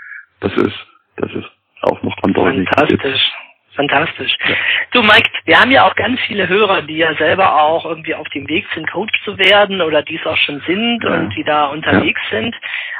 dass 0.42 0.52
es, 0.58 0.74
dass 1.16 1.32
es 1.32 1.46
auch 1.84 2.02
noch 2.04 2.16
andere 2.24 2.54
Fantastisch. 2.54 3.00
Gibt. 3.00 3.76
Fantastisch. 3.76 4.36
Ja. 4.48 4.56
Du 4.92 5.02
Mike, 5.02 5.30
wir 5.46 5.60
haben 5.60 5.72
ja 5.72 5.88
auch 5.88 5.96
ganz 5.96 6.20
viele 6.28 6.48
Hörer, 6.48 6.82
die 6.84 6.98
ja 6.98 7.16
selber 7.16 7.60
auch 7.60 7.86
irgendwie 7.86 8.16
auf 8.16 8.28
dem 8.30 8.48
Weg 8.50 8.66
sind, 8.74 8.92
Coach 8.92 9.14
zu 9.24 9.38
werden 9.38 9.82
oder 9.82 10.04
dies 10.04 10.24
auch 10.26 10.38
schon 10.38 10.62
sind 10.68 11.04
ja. 11.04 11.22
und 11.22 11.36
die 11.36 11.44
da 11.44 11.68
unterwegs 11.68 12.22
ja. 12.32 12.38
sind. 12.38 12.56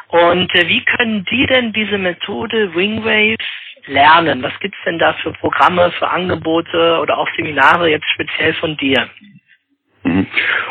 Und 0.08 0.56
äh, 0.56 0.68
wie 0.68 0.84
können 0.86 1.26
die 1.26 1.46
denn 1.46 1.74
diese 1.74 1.98
Methode 1.98 2.74
Wingwave 2.74 3.38
lernen? 3.88 4.44
Was 4.44 4.58
gibt's 4.60 4.78
denn 4.86 5.00
da 5.00 5.14
für 5.14 5.32
Programme, 5.34 5.92
für 5.92 6.10
Angebote 6.10 7.00
oder 7.02 7.18
auch 7.18 7.28
Seminare 7.36 7.90
jetzt 7.90 8.08
speziell 8.14 8.54
von 8.56 8.78
dir? 8.78 9.10
Mhm. 10.04 10.28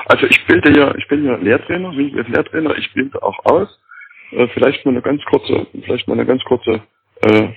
Also 0.06 0.26
ich 0.26 0.44
bilde 0.46 0.78
ja, 0.78 0.94
ich 0.96 1.06
bin 1.08 1.24
ja 1.24 1.36
Lehrtrainer, 1.36 1.96
Wingwave 1.96 2.30
Lehrtrainer, 2.30 2.76
ich 2.76 2.92
bilde 2.92 3.22
auch 3.22 3.38
aus. 3.44 3.80
Äh, 4.32 4.48
vielleicht 4.48 4.84
mal 4.84 4.92
eine 4.92 5.02
ganz 5.02 5.24
kurze, 5.24 5.66
vielleicht 5.84 6.08
mal 6.08 6.14
eine 6.14 6.26
ganz 6.26 6.42
kurze 6.44 6.82
äh, 7.22 7.48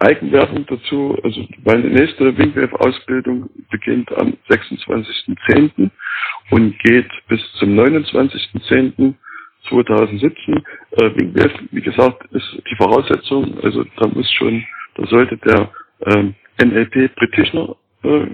Eigenwerbung 0.00 0.66
dazu. 0.66 1.18
Also 1.22 1.46
meine 1.64 1.84
nächste 1.84 2.36
Wingwave-Ausbildung 2.36 3.48
beginnt 3.70 4.12
am 4.16 4.36
26.10. 4.48 5.90
und 6.50 6.78
geht 6.80 7.10
bis 7.28 7.40
zum 7.54 7.78
29.10. 7.78 9.14
2017. 9.68 10.62
Äh, 10.92 11.10
Wingwave, 11.16 11.54
wie 11.70 11.80
gesagt, 11.80 12.24
ist 12.32 12.62
die 12.70 12.76
Voraussetzung. 12.76 13.58
Also 13.62 13.84
da 13.96 14.06
muss 14.08 14.30
schon, 14.32 14.64
da 14.94 15.06
sollte 15.06 15.36
der 15.38 15.70
ähm, 16.06 16.34
NLP 16.62 17.14
Practitioner 17.16 17.76
äh, 18.02 18.26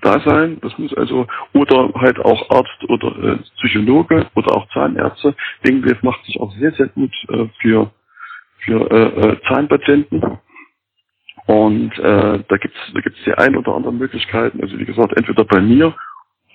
da 0.00 0.20
sein. 0.20 0.58
Das 0.60 0.76
muss 0.78 0.94
also, 0.94 1.26
oder 1.54 1.90
halt 1.94 2.18
auch 2.20 2.50
Arzt 2.50 2.84
oder 2.88 3.34
äh, 3.34 3.38
Psychologe 3.58 4.26
oder 4.34 4.56
auch 4.56 4.68
Zahnärzte. 4.70 5.34
Wingwave 5.62 5.98
macht 6.02 6.24
sich 6.24 6.38
auch 6.40 6.52
sehr, 6.56 6.72
sehr 6.72 6.88
gut 6.88 7.12
äh, 7.28 7.46
für, 7.60 7.90
für 8.58 8.90
äh, 8.90 9.28
äh 9.28 9.36
Zahnpatienten. 9.48 10.38
Und 11.46 11.98
äh, 11.98 12.44
da 12.48 12.56
gibt's 12.56 12.78
da 12.94 13.00
gibt's 13.00 13.18
die 13.24 13.34
ein 13.34 13.56
oder 13.56 13.74
anderen 13.74 13.98
Möglichkeiten. 13.98 14.60
Also 14.60 14.78
wie 14.78 14.84
gesagt, 14.84 15.16
entweder 15.16 15.44
bei 15.44 15.60
mir 15.60 15.94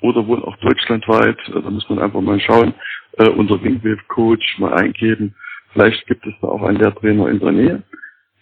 oder 0.01 0.25
wohl 0.27 0.43
auch 0.43 0.55
deutschlandweit. 0.57 1.37
Äh, 1.49 1.61
da 1.61 1.69
muss 1.69 1.89
man 1.89 1.99
einfach 1.99 2.21
mal 2.21 2.39
schauen, 2.39 2.73
äh, 3.17 3.29
unser 3.29 3.61
Wingwave 3.63 4.03
Coach 4.07 4.59
mal 4.59 4.73
eingeben. 4.73 5.35
Vielleicht 5.73 6.05
gibt 6.07 6.25
es 6.25 6.33
da 6.41 6.47
auch 6.47 6.63
einen 6.63 6.79
Lehrtrainer 6.79 7.27
in 7.29 7.39
der 7.39 7.51
Nähe. 7.51 7.83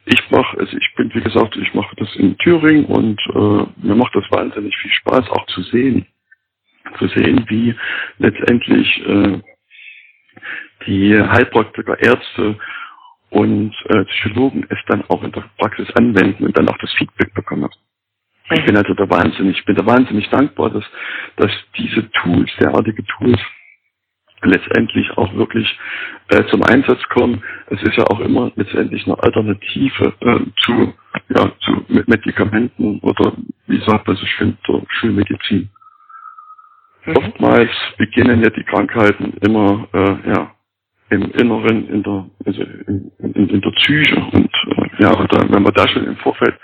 Ich 0.05 0.29
mache, 0.29 0.57
also 0.59 0.77
ich 0.77 0.95
bin 0.95 1.13
wie 1.13 1.21
gesagt, 1.21 1.55
ich 1.55 1.73
mache 1.73 1.95
das 1.95 2.15
in 2.15 2.37
Thüringen 2.37 2.85
und 2.85 3.19
äh, 3.29 3.85
mir 3.85 3.95
macht 3.95 4.15
das 4.15 4.29
wahnsinnig 4.31 4.75
viel 4.77 4.91
Spaß, 4.91 5.29
auch 5.31 5.45
zu 5.47 5.63
sehen, 5.63 6.05
zu 6.99 7.07
sehen, 7.07 7.43
wie 7.47 7.75
letztendlich 8.19 9.07
äh, 9.07 9.41
die 10.85 11.19
Heilpraktiker, 11.19 11.99
Ärzte 11.99 12.57
und 13.31 13.73
äh, 13.89 14.05
Psychologen 14.05 14.65
es 14.69 14.77
dann 14.87 15.03
auch 15.09 15.23
in 15.23 15.31
der 15.31 15.43
Praxis 15.57 15.89
anwenden 15.95 16.45
und 16.45 16.57
dann 16.57 16.69
auch 16.69 16.77
das 16.77 16.93
Feedback 16.93 17.33
bekommen. 17.33 17.69
Ich 18.51 18.63
bin 18.63 18.77
also 18.77 18.93
da 18.93 19.09
wahnsinnig, 19.09 19.57
ich 19.57 19.65
bin 19.65 19.75
da 19.75 19.85
wahnsinnig 19.85 20.29
dankbar, 20.29 20.69
dass, 20.69 20.83
dass 21.37 21.51
diese 21.77 22.09
Tools, 22.11 22.51
derartige 22.59 23.03
Tools 23.05 23.39
letztendlich 24.45 25.09
auch 25.17 25.33
wirklich 25.35 25.67
äh, 26.29 26.43
zum 26.45 26.63
Einsatz 26.63 27.01
kommen. 27.09 27.43
Es 27.67 27.81
ist 27.83 27.97
ja 27.97 28.05
auch 28.07 28.19
immer 28.19 28.51
letztendlich 28.55 29.05
eine 29.05 29.21
Alternative 29.21 30.13
äh, 30.21 30.39
zu, 30.61 30.93
ja, 31.29 31.51
zu 31.59 31.85
Medikamenten 31.87 32.99
oder 32.99 33.33
wie 33.67 33.81
sagt 33.85 34.07
man 34.07 34.15
so 34.15 34.25
schön, 34.25 34.57
zur 34.65 34.83
Schulmedizin. 34.89 35.69
Mhm. 37.05 37.17
Oftmals 37.17 37.71
beginnen 37.97 38.43
ja 38.43 38.49
die 38.49 38.63
Krankheiten 38.63 39.33
immer 39.41 39.87
äh, 39.93 40.29
ja, 40.29 40.51
im 41.09 41.31
Inneren, 41.31 41.87
in 41.89 42.03
der, 42.03 42.25
also 42.45 42.61
in, 42.61 43.11
in, 43.19 43.49
in 43.49 43.61
der 43.61 43.71
Psyche 43.71 44.15
und 44.15 44.51
äh, 44.77 45.03
ja, 45.03 45.11
und 45.13 45.31
dann, 45.33 45.51
wenn 45.51 45.63
man 45.63 45.73
da 45.73 45.87
schon 45.87 46.05
im 46.05 46.17
Vorfeld 46.17 46.55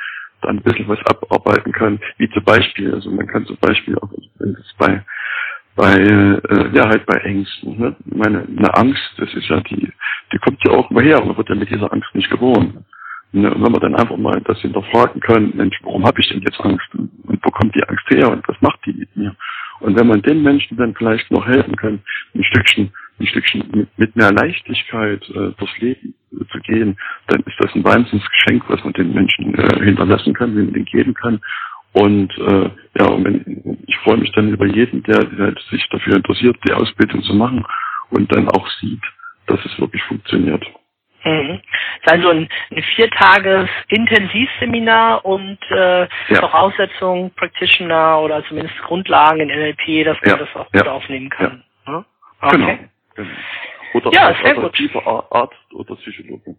dann 0.41 0.57
ein 0.57 0.63
bisschen 0.63 0.87
was 0.87 0.99
abarbeiten 1.05 1.71
kann, 1.71 1.99
wie 2.17 2.29
zum 2.31 2.43
Beispiel, 2.43 2.93
also 2.93 3.11
man 3.11 3.27
kann 3.27 3.45
zum 3.45 3.57
Beispiel 3.57 3.97
auch, 3.99 4.09
wenn 4.39 4.55
es 4.55 4.73
bei 4.77 5.03
bei 5.75 5.93
äh, 5.93 6.69
ja 6.73 6.87
halt 6.87 7.05
bei 7.05 7.17
Ängsten. 7.17 7.77
Ne? 7.79 7.95
Meine 8.05 8.45
eine 8.45 8.73
Angst, 8.75 9.13
das 9.17 9.33
ist 9.33 9.47
ja 9.47 9.59
die, 9.61 9.91
die 10.33 10.37
kommt 10.39 10.63
ja 10.65 10.71
auch 10.71 10.89
immer 10.91 11.01
her, 11.01 11.23
man 11.23 11.37
wird 11.37 11.49
ja 11.49 11.55
mit 11.55 11.69
dieser 11.69 11.91
Angst 11.91 12.13
nicht 12.13 12.29
geboren. 12.29 12.85
Ne? 13.31 13.53
Und 13.53 13.63
wenn 13.63 13.71
man 13.71 13.81
dann 13.81 13.95
einfach 13.95 14.17
mal 14.17 14.41
das 14.41 14.59
hinterfragen 14.59 15.21
kann, 15.21 15.53
Mensch, 15.55 15.77
warum 15.83 16.05
habe 16.05 16.19
ich 16.19 16.29
denn 16.29 16.41
jetzt 16.41 16.59
Angst? 16.61 16.87
Und 16.93 17.39
wo 17.41 17.49
kommt 17.51 17.75
die 17.75 17.83
Angst 17.87 18.09
her 18.09 18.29
und 18.29 18.47
was 18.47 18.61
macht 18.61 18.79
die 18.85 18.93
mit 18.93 19.15
mir? 19.15 19.35
Und 19.79 19.97
wenn 19.97 20.07
man 20.07 20.21
den 20.21 20.43
Menschen 20.43 20.77
dann 20.77 20.93
vielleicht 20.93 21.31
noch 21.31 21.45
helfen 21.47 21.75
kann, 21.75 22.01
ein 22.35 22.43
Stückchen, 22.43 22.91
ein 23.19 23.25
Stückchen 23.25 23.63
mit, 23.73 23.89
mit 23.97 24.15
mehr 24.15 24.31
Leichtigkeit 24.31 25.27
äh, 25.29 25.51
durchs 25.57 25.77
Leben 25.79 26.13
äh, 26.33 26.45
zu 26.51 26.59
gehen, 26.59 26.97
dann 27.27 27.41
ist 27.41 27.55
das 27.59 27.73
ein 27.73 27.83
Wahnsinnsgeschenk, 27.83 28.63
was 28.67 28.83
man 28.83 28.93
den 28.93 29.13
Menschen 29.13 29.55
äh, 29.55 29.83
hinterlassen 29.83 30.33
kann, 30.33 30.55
wie 30.55 30.63
man 30.63 30.73
den 30.73 30.85
geben 30.85 31.13
kann. 31.13 31.39
Und 31.93 32.31
äh, 32.37 32.69
ja, 32.99 33.07
und 33.07 33.25
wenn, 33.25 33.83
ich 33.87 33.97
freue 33.97 34.17
mich 34.17 34.31
dann 34.31 34.49
über 34.49 34.65
jeden, 34.65 35.03
der, 35.03 35.23
der 35.25 35.53
sich 35.69 35.87
dafür 35.89 36.15
interessiert, 36.15 36.57
die 36.65 36.73
Ausbildung 36.73 37.21
zu 37.23 37.33
machen 37.33 37.65
und 38.11 38.31
dann 38.31 38.47
auch 38.49 38.67
sieht, 38.79 39.01
dass 39.47 39.63
es 39.65 39.79
wirklich 39.79 40.01
funktioniert. 40.03 40.65
Mhm. 41.23 41.59
Das 42.03 42.13
ist 42.15 42.25
also 42.25 42.29
ein, 42.29 42.49
ein 42.71 42.83
viertages 42.95 43.69
Intensivseminar 43.89 45.23
und 45.25 45.59
äh, 45.69 46.01
ja. 46.01 46.39
Voraussetzungen 46.39 47.31
Practitioner 47.35 48.21
oder 48.21 48.43
zumindest 48.45 48.77
Grundlagen 48.83 49.41
in 49.41 49.49
NLP, 49.49 50.05
dass 50.05 50.17
man 50.21 50.29
ja. 50.29 50.37
das 50.37 50.55
auch 50.55 50.71
gut 50.71 50.85
ja. 50.85 50.91
aufnehmen 50.91 51.29
kann. 51.29 51.63
Ja. 51.85 52.05
Okay. 52.41 52.57
Genau. 52.57 52.77
genau. 53.15 53.29
Oder 53.93 54.11
ja, 54.13 54.35
sehr 54.41 54.55
gut. 54.55 54.73
Arzt 55.31 55.73
oder 55.73 55.95
Psychologe. 55.97 56.55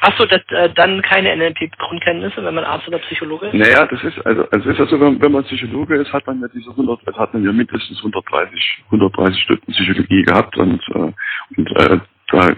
Hast 0.00 0.20
du 0.20 0.26
das, 0.26 0.42
äh, 0.50 0.70
dann 0.74 1.00
keine 1.02 1.34
NLP-Grundkenntnisse, 1.36 2.44
wenn 2.44 2.54
man 2.54 2.64
Arzt 2.64 2.86
oder 2.88 2.98
Psychologe 2.98 3.46
ist? 3.46 3.54
Naja, 3.54 3.86
das 3.86 4.02
ist, 4.02 4.26
also, 4.26 4.46
also 4.50 4.70
ist 4.70 4.78
ja 4.78 4.86
so, 4.86 5.00
wenn, 5.00 5.20
wenn 5.22 5.32
man 5.32 5.44
Psychologe 5.44 5.96
ist, 5.96 6.12
hat 6.12 6.26
man 6.26 6.40
ja 6.40 6.48
diese 6.52 6.70
100, 6.70 7.06
hat 7.16 7.32
man 7.32 7.44
ja 7.44 7.52
mindestens 7.52 7.98
130, 7.98 8.84
130 8.86 9.42
Stunden 9.42 9.72
Psychologie 9.72 10.22
gehabt 10.24 10.56
und, 10.56 10.82
äh, 10.88 11.12
und 11.56 11.70
äh, 11.76 11.98
da, 12.28 12.54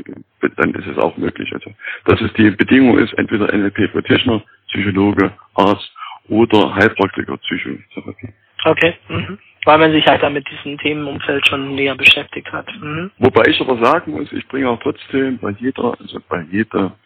dann 0.56 0.74
ist 0.74 0.86
es 0.86 0.98
auch 0.98 1.16
möglich. 1.16 1.52
Also, 1.52 1.70
das 2.06 2.20
ist 2.20 2.36
die 2.38 2.50
Bedingung 2.50 2.98
ist 2.98 3.12
entweder 3.14 3.52
NLP 3.52 3.92
Practitioner, 3.92 4.42
Psychologe, 4.68 5.32
Arzt 5.54 5.92
oder 6.28 6.74
Heilpraktiker 6.74 7.36
Psychotherapie. 7.36 8.32
Okay. 8.64 8.94
Mhm. 9.08 9.38
Weil 9.64 9.78
man 9.78 9.92
sich 9.92 10.06
halt 10.06 10.22
dann 10.22 10.32
mit 10.32 10.48
diesem 10.48 10.78
Themenumfeld 10.78 11.46
schon 11.48 11.74
näher 11.74 11.96
beschäftigt 11.96 12.50
hat. 12.52 12.68
Mhm. 12.80 13.10
Wobei 13.18 13.42
ich 13.48 13.60
aber 13.60 13.84
sagen 13.84 14.12
muss, 14.12 14.32
ich 14.32 14.46
bringe 14.48 14.68
auch 14.68 14.80
trotzdem 14.80 15.38
bei 15.38 15.50
jeder, 15.58 15.94
also 16.00 16.20
bei 16.28 16.44
jeder 16.50 16.96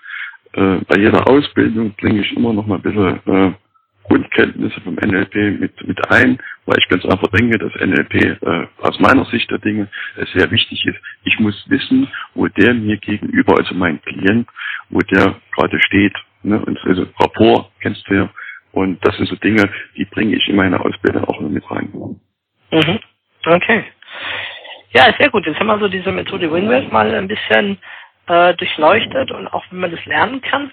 äh, 0.52 0.78
bei 0.86 0.98
jeder 0.98 1.26
Ausbildung 1.28 1.94
bringe 2.00 2.20
ich 2.20 2.36
immer 2.36 2.52
noch 2.52 2.66
mal 2.66 2.76
ein 2.76 2.82
bisschen 2.82 3.20
äh, 3.26 3.52
Grundkenntnisse 4.04 4.80
vom 4.80 4.94
NLP 4.94 5.60
mit, 5.60 5.86
mit 5.86 6.10
ein, 6.10 6.38
weil 6.66 6.78
ich 6.78 6.88
ganz 6.88 7.04
einfach 7.04 7.28
denke, 7.28 7.58
dass 7.58 7.72
NLP 7.74 8.14
äh, 8.14 8.66
aus 8.82 8.98
meiner 8.98 9.24
Sicht 9.26 9.48
der 9.50 9.58
Dinge 9.58 9.88
äh, 10.16 10.26
sehr 10.34 10.50
wichtig 10.50 10.84
ist. 10.84 10.98
Ich 11.24 11.38
muss 11.38 11.64
wissen, 11.68 12.08
wo 12.34 12.48
der 12.48 12.74
mir 12.74 12.96
gegenüber, 12.96 13.56
also 13.56 13.74
mein 13.74 14.02
Klient, 14.02 14.48
wo 14.88 14.98
der 14.98 15.36
gerade 15.54 15.80
steht. 15.80 16.14
Ne? 16.42 16.58
Und 16.58 16.78
also 16.84 17.06
Rapport 17.20 17.70
kennst 17.80 18.08
du 18.08 18.14
ja. 18.14 18.30
Und 18.72 19.04
das 19.04 19.16
sind 19.16 19.28
so 19.28 19.36
Dinge, 19.36 19.68
die 19.96 20.04
bringe 20.04 20.36
ich 20.36 20.48
in 20.48 20.56
meine 20.56 20.80
Ausbildung 20.80 21.24
auch 21.24 21.40
noch 21.40 21.48
mit 21.48 21.68
rein. 21.70 21.88
Mhm. 22.72 22.98
Okay. 23.46 23.84
Ja, 24.92 25.14
sehr 25.18 25.30
gut. 25.30 25.46
Jetzt 25.46 25.58
haben 25.60 25.68
wir 25.68 25.78
so 25.78 25.88
diese 25.88 26.10
Methode 26.10 26.52
WinWest 26.52 26.92
mal 26.92 27.14
ein 27.14 27.28
bisschen 27.28 27.78
äh, 28.30 28.54
durchleuchtet 28.54 29.32
und 29.32 29.48
auch 29.48 29.64
wie 29.70 29.76
man 29.76 29.90
das 29.90 30.04
lernen 30.06 30.40
kann. 30.40 30.70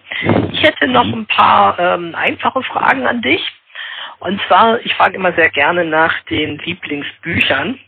Ich 0.52 0.62
hätte 0.62 0.88
noch 0.88 1.06
ein 1.06 1.26
paar 1.26 1.78
ähm, 1.80 2.14
einfache 2.16 2.62
Fragen 2.64 3.08
an 3.08 3.22
dich. 3.22 3.42
Und 4.20 4.40
zwar, 4.48 4.80
ich 4.86 4.94
frage 4.96 5.16
immer 5.16 5.34
sehr 5.34 5.50
gerne 5.50 5.86
nach 5.86 6.14
den 6.30 6.58
Lieblingsbüchern. 6.60 7.80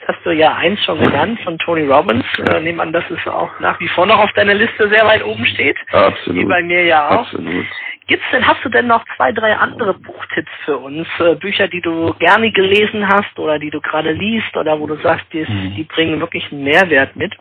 Das 0.00 0.16
hast 0.16 0.24
du 0.24 0.30
ja 0.30 0.54
eins 0.54 0.82
schon 0.84 1.02
genannt 1.02 1.40
von 1.42 1.58
Tony 1.58 1.86
Robbins. 1.86 2.24
Äh, 2.50 2.60
nehme 2.60 2.82
an, 2.82 2.92
dass 2.92 3.04
es 3.10 3.26
auch 3.26 3.50
nach 3.60 3.78
wie 3.80 3.88
vor 3.88 4.06
noch 4.06 4.18
auf 4.18 4.32
deiner 4.32 4.54
Liste 4.54 4.88
sehr 4.88 5.04
weit 5.04 5.24
oben 5.24 5.44
steht. 5.44 5.76
Absolut. 5.92 6.40
Wie 6.40 6.44
bei 6.44 6.62
mir 6.62 6.84
ja 6.84 7.08
auch. 7.08 7.26
Absolut. 7.26 7.66
Gibt's 8.06 8.24
denn, 8.32 8.46
hast 8.46 8.64
du 8.64 8.70
denn 8.70 8.86
noch 8.86 9.04
zwei, 9.16 9.32
drei 9.32 9.54
andere 9.54 9.92
Buchtipps 9.92 10.50
für 10.64 10.78
uns? 10.78 11.06
Äh, 11.18 11.34
Bücher, 11.34 11.68
die 11.68 11.82
du 11.82 12.14
gerne 12.14 12.50
gelesen 12.50 13.06
hast 13.06 13.38
oder 13.38 13.58
die 13.58 13.70
du 13.70 13.82
gerade 13.82 14.12
liest 14.12 14.56
oder 14.56 14.80
wo 14.80 14.86
du 14.86 14.96
sagst, 14.96 15.26
die, 15.34 15.44
mhm. 15.46 15.74
die 15.74 15.84
bringen 15.84 16.18
wirklich 16.18 16.50
einen 16.50 16.64
Mehrwert 16.64 17.14
mit? 17.16 17.36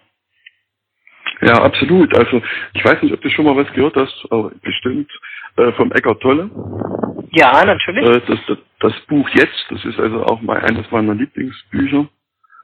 Ja, 1.42 1.62
absolut. 1.62 2.16
Also 2.18 2.42
ich 2.74 2.84
weiß 2.84 3.02
nicht, 3.02 3.14
ob 3.14 3.22
du 3.22 3.30
schon 3.30 3.46
mal 3.46 3.56
was 3.56 3.72
gehört 3.74 3.96
hast, 3.96 4.28
aber 4.32 4.52
bestimmt 4.62 5.12
äh, 5.58 5.72
vom 5.74 5.92
Eckart 5.92 6.22
Tolle. 6.22 6.50
Ja, 7.32 7.64
natürlich. 7.64 8.06
Äh, 8.06 8.22
das, 8.28 8.40
das, 8.48 8.58
das, 8.80 8.94
Buch 9.08 9.28
jetzt, 9.30 9.66
das 9.70 9.84
ist 9.86 10.00
also 10.00 10.24
auch 10.24 10.42
mal 10.42 10.60
eines 10.60 10.90
meiner 10.92 11.14
Lieblingsbücher. 11.14 12.08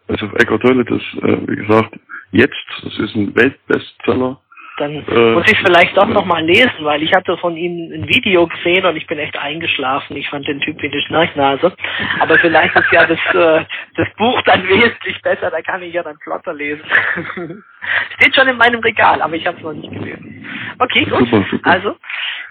Also 0.08 0.26
Eckart 0.38 0.62
Tolle, 0.62 0.86
das, 0.86 1.02
äh, 1.24 1.38
wie 1.48 1.56
gesagt, 1.56 1.96
jetzt, 2.32 2.66
das 2.84 2.98
ist 3.00 3.16
ein 3.16 3.36
Weltbestseller. 3.36 4.40
Dann 4.78 5.06
äh, 5.08 5.32
muss 5.34 5.52
ich 5.52 5.58
vielleicht 5.60 5.96
doch 5.96 6.08
noch 6.08 6.26
mal 6.26 6.44
lesen, 6.44 6.72
weil 6.80 7.04
ich 7.04 7.14
hatte 7.14 7.38
von 7.38 7.56
ihm 7.56 7.92
ein 7.94 8.08
Video 8.08 8.48
gesehen 8.48 8.86
und 8.86 8.96
ich 8.96 9.06
bin 9.06 9.20
echt 9.20 9.38
eingeschlafen. 9.38 10.18
Ich 10.18 10.28
fand 10.30 10.48
den 10.48 10.62
Typ 10.62 10.82
wie 10.82 10.92
eine 10.92 11.02
Schnarchnase. 11.02 11.74
Aber 12.20 12.40
vielleicht 12.40 12.76
ist 12.76 12.92
ja 12.92 13.06
das, 13.06 13.20
äh, 13.34 13.66
das 13.96 14.08
Buch 14.18 14.42
dann 14.44 14.68
wesentlich 14.68 15.22
besser, 15.22 15.52
da 15.52 15.62
kann 15.62 15.84
ich 15.84 15.94
ja 15.94 16.02
dann 16.02 16.18
flotter 16.24 16.54
lesen. 16.54 16.84
Steht 18.16 18.36
schon 18.36 18.48
in 18.48 18.58
meinem 18.58 18.80
Regal, 18.80 19.22
aber 19.22 19.36
ich 19.36 19.46
habe 19.46 19.58
es 19.58 19.64
noch 19.64 19.74
nicht 19.74 19.92
gelesen. 19.92 20.46
Okay, 20.80 21.06
gut. 21.06 21.20
Super, 21.20 21.46
super. 21.52 21.70
Also, 21.70 21.96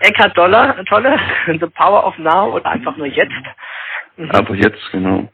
Eckhard 0.01 0.37
Dollar, 0.37 0.85
tolle, 0.85 1.19
The 1.47 1.67
Power 1.75 2.07
of 2.07 2.17
Now 2.19 2.55
oder 2.55 2.67
einfach 2.67 2.97
nur 2.97 3.07
jetzt. 3.07 3.33
Mhm. 4.17 4.31
Aber 4.31 4.55
jetzt, 4.55 4.91
genau. 4.93 5.29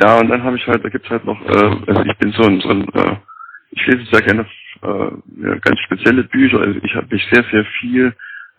Ja, 0.00 0.18
und 0.18 0.28
dann 0.28 0.42
habe 0.42 0.56
ich 0.56 0.66
halt, 0.66 0.84
da 0.84 0.88
gibt's 0.88 1.10
halt 1.10 1.24
noch, 1.24 1.40
äh, 1.42 1.76
also 1.86 2.02
ich 2.02 2.18
bin 2.18 2.32
so 2.32 2.42
ein, 2.44 2.60
so 2.60 2.70
ein 2.70 2.88
äh, 2.94 3.16
ich 3.72 3.86
lese 3.86 4.04
sehr 4.10 4.22
gerne 4.22 4.46
äh, 4.82 4.88
ja, 4.88 5.54
ganz 5.60 5.80
spezielle 5.80 6.24
Bücher. 6.24 6.60
Also 6.60 6.78
ich 6.82 6.94
habe 6.94 7.08
mich 7.10 7.26
sehr, 7.30 7.44
sehr 7.50 7.64
viel 7.80 8.14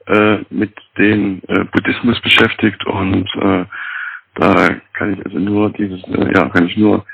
äh, 0.07 0.37
mit 0.49 0.73
dem 0.97 1.41
äh, 1.47 1.63
Buddhismus 1.65 2.19
beschäftigt 2.21 2.85
und 2.85 3.27
äh, 3.35 3.65
da 4.35 4.69
kann 4.93 5.13
ich 5.13 5.25
also 5.25 5.39
nur 5.39 5.69
dieses, 5.71 6.03
äh, 6.05 6.33
ja, 6.33 6.49
kann 6.49 6.67
ich 6.67 6.77
nur, 6.77 7.05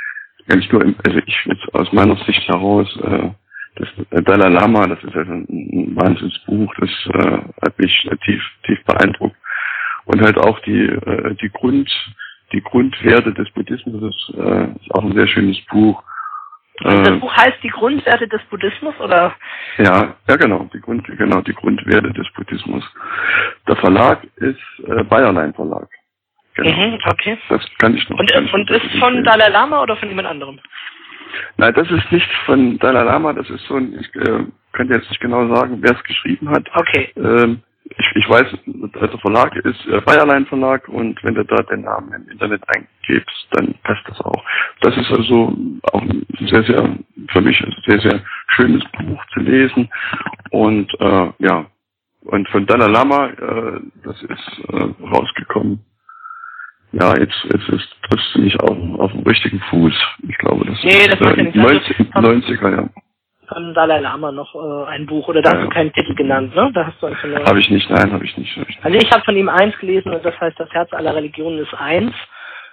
kann 0.47 0.59
ich 0.59 0.71
nur, 0.71 0.81
also 0.81 1.19
ich 1.25 1.45
jetzt 1.45 1.75
aus 1.75 1.91
meiner 1.91 2.15
Sicht 2.25 2.47
heraus, 2.47 2.87
äh, 3.03 3.29
das 3.75 3.87
äh, 4.11 4.21
Dalai 4.23 4.49
Lama, 4.49 4.87
das 4.87 5.03
ist 5.03 5.15
also 5.15 5.31
ein, 5.31 5.95
Wahnsinnsbuch, 5.95 6.73
das 6.79 6.89
äh, 7.13 7.37
hat 7.61 7.77
mich 7.77 8.09
tief, 8.25 8.41
tief 8.65 8.83
beeindruckt. 8.85 9.35
Und 10.05 10.21
halt 10.21 10.37
auch 10.37 10.59
die, 10.61 10.85
äh, 10.85 11.35
die 11.35 11.49
Grund, 11.49 11.89
die 12.51 12.61
Grundwerte 12.61 13.33
des 13.33 13.49
Buddhismus, 13.51 14.01
das 14.01 14.35
äh, 14.37 14.71
ist 14.81 14.91
auch 14.95 15.03
ein 15.03 15.13
sehr 15.13 15.27
schönes 15.27 15.59
Buch. 15.69 16.01
Und 16.83 17.05
das 17.05 17.15
äh, 17.15 17.19
Buch 17.19 17.35
heißt 17.35 17.57
die 17.63 17.69
Grundwerte 17.69 18.27
des 18.27 18.41
Buddhismus, 18.49 18.97
oder? 18.99 19.35
Ja, 19.77 20.15
ja 20.27 20.35
genau, 20.35 20.69
die 20.73 20.79
Grund, 20.79 21.05
genau, 21.05 21.41
die 21.41 21.53
Grundwerte 21.53 22.11
des 22.13 22.27
Buddhismus. 22.33 22.83
Der 23.67 23.75
Verlag 23.75 24.23
ist 24.37 24.59
äh, 24.87 25.03
Bayerlein 25.03 25.53
Verlag. 25.53 25.87
Genau. 26.55 26.71
Mhm, 26.71 26.99
okay. 27.05 27.37
Das 27.49 27.61
kann 27.79 27.95
ich 27.95 28.07
noch. 28.09 28.19
Und, 28.19 28.31
kann 28.31 28.49
und 28.49 28.69
ist 28.69 28.99
von 28.99 29.23
Dalai 29.23 29.49
Lama 29.49 29.81
oder 29.81 29.95
von 29.97 30.09
jemand 30.09 30.27
anderem? 30.27 30.59
Nein, 31.57 31.73
das 31.73 31.89
ist 31.91 32.11
nicht 32.11 32.29
von 32.45 32.77
Dalai 32.79 33.03
Lama, 33.03 33.33
das 33.33 33.49
ist 33.49 33.65
so 33.65 33.75
ein, 33.75 33.97
ich 33.99 34.15
äh, 34.15 34.45
könnte 34.73 34.93
jetzt 34.93 35.09
nicht 35.09 35.21
genau 35.21 35.53
sagen, 35.53 35.77
wer 35.81 35.95
es 35.95 36.03
geschrieben 36.03 36.49
hat. 36.49 36.65
Okay. 36.73 37.11
Ähm, 37.15 37.61
ich, 37.97 38.15
ich 38.15 38.29
weiß, 38.29 38.45
der 38.65 39.19
Verlag 39.19 39.55
ist 39.55 39.85
äh, 39.87 40.01
Bayerlein 40.01 40.45
Verlag 40.45 40.87
und 40.87 41.21
wenn 41.23 41.35
du 41.35 41.43
da 41.43 41.63
den 41.63 41.81
Namen 41.81 42.13
im 42.13 42.29
Internet 42.29 42.61
eingibst, 42.67 43.47
dann 43.51 43.73
passt 43.83 44.07
das 44.07 44.19
auch. 44.21 44.43
Das 44.81 44.95
ist 44.97 45.11
also 45.11 45.55
auch 45.91 46.01
ein 46.01 46.25
sehr, 46.39 46.63
sehr, 46.63 46.97
für 47.29 47.41
mich 47.41 47.59
ein 47.61 47.75
sehr, 47.85 47.99
sehr 47.99 48.21
schönes 48.47 48.83
Buch 48.97 49.23
zu 49.33 49.39
lesen 49.39 49.89
und 50.51 50.93
äh, 50.99 51.31
ja, 51.39 51.65
und 52.21 52.47
von 52.49 52.65
Dalai 52.65 52.87
Lama, 52.87 53.27
äh, 53.27 53.79
das 54.03 54.21
ist 54.23 54.61
äh, 54.69 55.05
rausgekommen. 55.05 55.83
Ja, 56.91 57.15
jetzt, 57.17 57.37
jetzt 57.51 57.69
ist, 57.69 57.87
triffst 58.09 58.35
du 58.35 58.41
mich 58.41 58.59
auf, 58.59 58.77
auf 58.99 59.11
dem 59.11 59.21
richtigen 59.21 59.59
Fuß. 59.69 59.93
Ich 60.27 60.37
glaube, 60.39 60.65
das 60.65 60.83
nee, 60.83 60.89
ist 60.89 61.21
das 61.21 61.37
äh, 61.37 61.43
90, 61.43 61.97
90er, 62.13 62.71
ja 62.71 62.89
von 63.49 63.73
Dalai 63.73 63.99
Lama 63.99 64.31
noch 64.31 64.55
äh, 64.55 64.89
ein 64.89 65.05
Buch 65.05 65.27
oder 65.27 65.41
da 65.41 65.51
hast 65.51 65.63
du 65.63 65.69
keinen 65.69 65.91
Titel 65.91 66.15
genannt, 66.15 66.55
ne? 66.55 66.71
Da 66.73 66.87
hast 66.87 67.01
du 67.01 67.07
einfach 67.07 67.27
nur. 67.27 67.43
Habe 67.45 67.59
ich 67.59 67.69
nicht, 67.69 67.89
nein, 67.89 68.11
habe 68.11 68.23
ich 68.23 68.37
nicht. 68.37 68.55
Hab 68.55 68.69
ich 68.69 68.75
nicht. 68.75 68.85
Also 68.85 68.97
ich 68.97 69.11
habe 69.11 69.23
von 69.23 69.35
ihm 69.35 69.49
eins 69.49 69.77
gelesen 69.77 70.13
und 70.13 70.23
das 70.23 70.39
heißt, 70.39 70.59
das 70.59 70.69
Herz 70.71 70.93
aller 70.93 71.15
Religionen 71.15 71.59
ist 71.59 71.73
eins. 71.73 72.13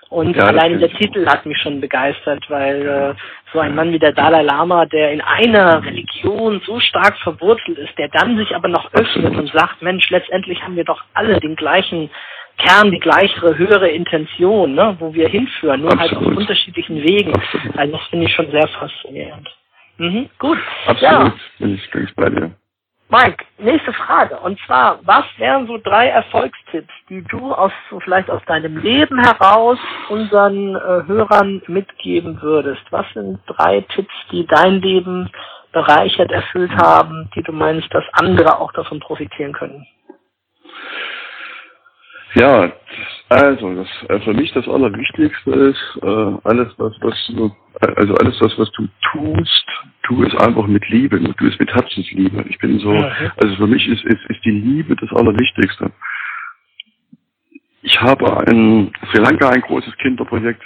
Und 0.09 0.37
ja, 0.37 0.45
allein 0.45 0.79
der 0.79 0.91
Titel 0.91 1.27
hat 1.27 1.47
mich 1.47 1.59
schon 1.59 1.81
begeistert, 1.81 2.45
weil 2.49 2.87
äh, 2.87 3.15
so 3.53 3.59
ein 3.59 3.75
Mann 3.75 3.93
wie 3.93 3.99
der 3.99 4.13
Dalai 4.13 4.43
Lama, 4.43 4.87
der 4.87 5.11
in 5.11 5.21
einer 5.21 5.85
Religion 5.85 6.61
so 6.65 6.79
stark 6.79 7.17
verwurzelt 7.19 7.79
ist, 7.79 7.99
der 7.99 8.09
dann 8.11 8.37
sich 8.37 8.55
aber 8.55 8.69
noch 8.69 8.87
öffnet 8.93 9.27
Absolut. 9.27 9.37
und 9.37 9.53
sagt, 9.53 9.83
Mensch, 9.83 10.09
letztendlich 10.11 10.63
haben 10.63 10.77
wir 10.77 10.85
doch 10.85 11.03
alle 11.15 11.41
den 11.41 11.57
gleichen 11.57 12.09
Kern, 12.59 12.93
die 12.93 13.01
gleiche 13.01 13.59
höhere 13.59 13.89
Intention, 13.89 14.75
ne, 14.75 14.97
wo 15.01 15.13
wir 15.13 15.29
hinführen, 15.29 15.81
nur 15.81 15.93
Absolut. 15.93 16.13
halt 16.15 16.27
auf 16.29 16.37
unterschiedlichen 16.37 17.03
Wegen. 17.03 17.35
Absolut. 17.35 17.77
Also 17.77 17.97
das 17.97 18.07
finde 18.07 18.27
ich 18.27 18.35
schon 18.35 18.51
sehr 18.53 18.69
faszinierend. 18.69 19.49
Mhm, 19.99 20.29
gut. 20.39 20.59
Absolut, 20.87 21.03
ja. 21.03 21.33
bin, 21.59 21.75
ich, 21.75 21.91
bin 21.91 22.05
ich 22.05 22.15
bei 22.15 22.29
dir. 22.31 22.53
Mike, 23.09 23.45
nächste 23.59 23.93
Frage. 23.93 24.39
Und 24.41 24.59
zwar, 24.67 24.99
was 25.05 25.25
wären 25.39 25.69
so 25.69 25.79
drei 25.79 26.09
Erfolgstipps, 26.09 26.93
die 27.09 27.23
du 27.23 27.53
aus 27.53 27.71
so 27.89 28.01
vielleicht 28.01 28.29
aus 28.31 28.43
deinem 28.47 28.79
Leben 28.79 29.19
heraus 29.23 29.79
unseren 30.09 30.75
äh, 30.75 31.07
Hörern 31.07 31.63
mitgeben 31.69 32.43
würdest? 32.43 32.83
Was 32.91 33.07
sind 33.15 33.39
drei 33.47 33.83
Tipps, 33.95 34.13
die 34.33 34.45
dein 34.47 34.81
Leben 34.81 35.31
bereichert, 35.73 36.33
erfüllt 36.33 36.73
haben, 36.73 37.31
die 37.37 37.43
du 37.43 37.53
meinst, 37.53 37.93
dass 37.95 38.05
andere 38.13 38.59
auch 38.59 38.73
davon 38.73 38.99
profitieren 38.99 39.53
können? 39.53 39.87
Ja, 42.37 42.71
also 43.31 43.75
das, 43.77 43.89
äh, 44.11 44.21
für 44.21 44.35
mich 44.35 44.53
das 44.53 44.69
Allerwichtigste 44.69 45.51
ist, 45.53 45.99
äh, 46.03 46.37
alles 46.45 46.69
was, 46.77 46.93
was 47.01 47.27
du, 47.29 47.47
äh, 47.81 47.93
also 47.97 48.15
alles 48.17 48.39
das, 48.39 48.59
was 48.59 48.71
du 48.73 48.87
tust, 49.11 49.67
tu 50.03 50.23
es 50.23 50.37
einfach 50.37 50.67
mit 50.67 50.87
Liebe, 50.91 51.19
tu 51.19 51.47
es 51.47 51.59
mit 51.59 51.73
Herzensliebe. 51.73 52.45
Ich 52.51 52.59
bin 52.59 52.79
so, 52.79 52.93
also 52.93 53.57
für 53.57 53.67
mich 53.67 53.89
ist, 53.89 54.05
ist, 54.05 54.23
ist 54.29 54.45
die 54.45 54.51
Liebe 54.51 54.95
das 54.97 55.11
Allerwichtigste. 55.13 55.91
Ich 57.81 57.99
habe 58.03 58.45
in 58.51 58.93
Sri 59.11 59.23
Lanka 59.23 59.49
ein 59.49 59.63
großes 59.63 59.97
Kinderprojekt. 59.97 60.63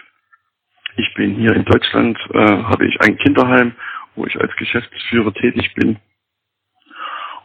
Ich 0.97 1.15
bin 1.15 1.37
hier 1.37 1.55
in 1.55 1.65
Deutschland, 1.65 2.19
äh, 2.35 2.65
habe 2.65 2.85
ich 2.85 3.01
ein 3.03 3.17
Kinderheim, 3.19 3.77
wo 4.17 4.27
ich 4.27 4.37
als 4.41 4.55
Geschäftsführer 4.57 5.33
tätig 5.35 5.73
bin. 5.75 6.01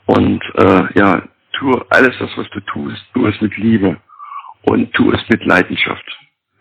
Und 0.08 0.44
äh, 0.56 1.00
ja, 1.00 1.22
tu 1.52 1.72
alles 1.92 2.18
das, 2.18 2.36
was 2.38 2.50
du 2.50 2.60
tust, 2.62 3.06
tu 3.14 3.28
es 3.28 3.40
mit 3.40 3.56
Liebe 3.58 3.98
und 4.66 4.94
tu 4.94 5.12
es 5.12 5.22
mit 5.30 5.46
Leidenschaft, 5.46 6.06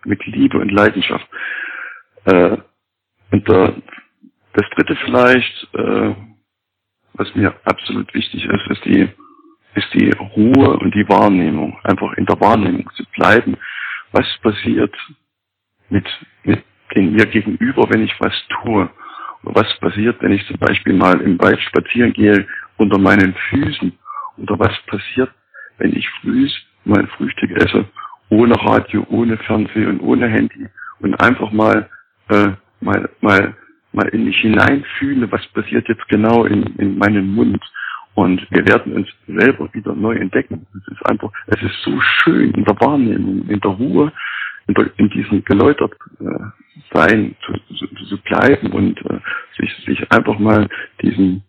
mit 0.04 0.24
Liebe 0.26 0.58
und 0.58 0.70
Leidenschaft. 0.70 1.26
Äh, 2.24 2.56
und 3.30 3.48
der, 3.48 3.74
das 4.52 4.68
dritte 4.70 4.96
vielleicht, 5.04 5.68
äh, 5.74 6.14
was 7.14 7.34
mir 7.34 7.54
absolut 7.64 8.12
wichtig 8.14 8.44
ist, 8.44 8.70
ist 8.70 8.84
die, 8.84 9.08
ist 9.74 9.94
die 9.94 10.10
Ruhe 10.10 10.76
und 10.78 10.94
die 10.94 11.08
Wahrnehmung. 11.08 11.78
Einfach 11.84 12.12
in 12.14 12.26
der 12.26 12.40
Wahrnehmung 12.40 12.90
zu 12.94 13.04
bleiben. 13.16 13.56
Was 14.12 14.26
passiert 14.42 14.94
mit, 15.88 16.06
mit 16.44 16.62
den 16.94 17.12
mir 17.12 17.26
gegenüber, 17.26 17.88
wenn 17.90 18.04
ich 18.04 18.14
was 18.20 18.34
tue? 18.62 18.90
Oder 19.42 19.54
was 19.54 19.78
passiert, 19.80 20.20
wenn 20.22 20.32
ich 20.32 20.46
zum 20.46 20.58
Beispiel 20.58 20.94
mal 20.94 21.20
im 21.20 21.38
Wald 21.40 21.60
spazieren 21.60 22.12
gehe 22.12 22.46
unter 22.76 22.98
meinen 22.98 23.34
Füßen? 23.50 23.98
Oder 24.38 24.58
was 24.58 24.76
passiert, 24.86 25.32
wenn 25.78 25.96
ich 25.96 26.08
früh 26.20 26.48
mein 26.84 27.06
Frühstück 27.08 27.50
esse, 27.52 27.86
ohne 28.30 28.54
Radio, 28.64 29.06
ohne 29.10 29.36
Fernsehen 29.38 29.88
und 29.88 30.00
ohne 30.00 30.28
Handy 30.28 30.66
und 31.00 31.14
einfach 31.20 31.52
mal, 31.52 31.88
äh, 32.28 32.48
mal, 32.80 33.08
mal, 33.20 33.54
mal 33.92 34.08
in 34.08 34.24
mich 34.24 34.38
hineinfühle, 34.38 35.30
was 35.30 35.46
passiert 35.48 35.88
jetzt 35.88 36.06
genau 36.08 36.44
in, 36.44 36.62
in 36.78 36.98
meinen 36.98 37.34
Mund. 37.34 37.62
Und 38.14 38.46
wir 38.50 38.66
werden 38.66 38.92
uns 38.92 39.08
selber 39.26 39.68
wieder 39.74 39.94
neu 39.94 40.14
entdecken. 40.14 40.66
Es 40.74 40.92
ist 40.92 41.06
einfach, 41.06 41.30
es 41.48 41.60
ist 41.62 41.82
so 41.82 42.00
schön 42.00 42.52
in 42.52 42.64
der 42.64 42.80
Wahrnehmung, 42.80 43.48
in 43.48 43.60
der 43.60 43.72
Ruhe, 43.72 44.12
in, 44.68 44.74
der, 44.74 44.90
in 44.98 45.10
diesem 45.10 45.44
geläutert 45.44 45.92
äh, 46.20 46.94
Sein 46.94 47.34
zu, 47.44 47.52
zu, 47.74 47.86
zu 47.86 48.18
bleiben 48.18 48.72
und 48.72 48.98
äh, 49.06 49.18
sich, 49.58 49.74
sich 49.84 50.12
einfach 50.12 50.38
mal 50.38 50.68
diesen 51.02 51.42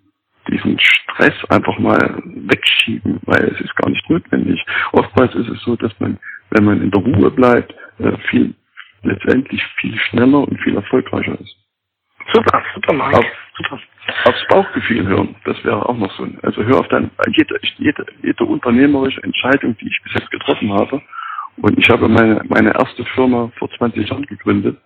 diesen 0.47 0.79
Stress 0.79 1.33
einfach 1.49 1.77
mal 1.79 2.21
wegschieben, 2.25 3.19
weil 3.25 3.43
es 3.45 3.61
ist 3.61 3.75
gar 3.75 3.89
nicht 3.89 4.09
notwendig. 4.09 4.63
Oftmals 4.91 5.33
ist 5.35 5.49
es 5.49 5.61
so, 5.61 5.75
dass 5.75 5.97
man, 5.99 6.17
wenn 6.51 6.65
man 6.65 6.81
in 6.81 6.91
der 6.91 7.01
Ruhe 7.01 7.31
bleibt, 7.31 7.73
äh, 7.99 8.17
viel 8.29 8.53
letztendlich 9.03 9.63
viel 9.79 9.97
schneller 9.99 10.39
und 10.39 10.59
viel 10.61 10.75
erfolgreicher 10.75 11.39
ist. 11.39 11.55
Super, 12.33 12.63
super, 12.73 12.93
Mike. 12.93 13.17
Auf, 13.17 13.25
super. 13.55 13.79
Aufs 14.25 14.47
Bauchgefühl 14.49 15.07
hören, 15.07 15.35
das 15.45 15.63
wäre 15.63 15.87
auch 15.87 15.97
noch 15.97 16.11
so. 16.17 16.27
Also 16.41 16.63
hör 16.63 16.79
auf 16.79 16.87
dein, 16.89 17.11
jede, 17.35 17.59
jede, 17.77 18.05
jede 18.23 18.43
unternehmerische 18.43 19.21
Entscheidung, 19.23 19.77
die 19.77 19.87
ich 19.87 20.01
bis 20.03 20.13
jetzt 20.15 20.31
getroffen 20.31 20.73
habe. 20.73 21.01
Und 21.57 21.77
ich 21.77 21.89
habe 21.89 22.07
meine, 22.07 22.41
meine 22.47 22.73
erste 22.73 23.05
Firma 23.13 23.51
vor 23.57 23.69
20 23.77 24.09
Jahren 24.09 24.25
gegründet. 24.25 24.77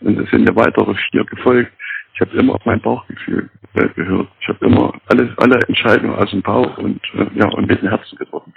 Und 0.00 0.18
es 0.18 0.30
sind 0.30 0.48
ja 0.48 0.54
weitere 0.54 0.94
vier 1.10 1.24
gefolgt 1.24 1.72
ich 2.14 2.20
habe 2.20 2.36
immer 2.36 2.54
auf 2.54 2.64
mein 2.64 2.80
Bauchgefühl 2.80 3.50
äh, 3.74 3.88
gehört. 3.88 4.28
Ich 4.40 4.48
habe 4.48 4.64
immer 4.66 4.92
alles, 5.06 5.36
alle 5.38 5.58
Entscheidungen 5.66 6.14
aus 6.14 6.30
dem 6.30 6.42
Bauch 6.42 6.78
und 6.78 7.00
äh, 7.14 7.26
ja 7.34 7.48
und 7.48 7.66
mit 7.66 7.82
dem 7.82 7.88
Herzen 7.88 8.16
getroffen. 8.16 8.54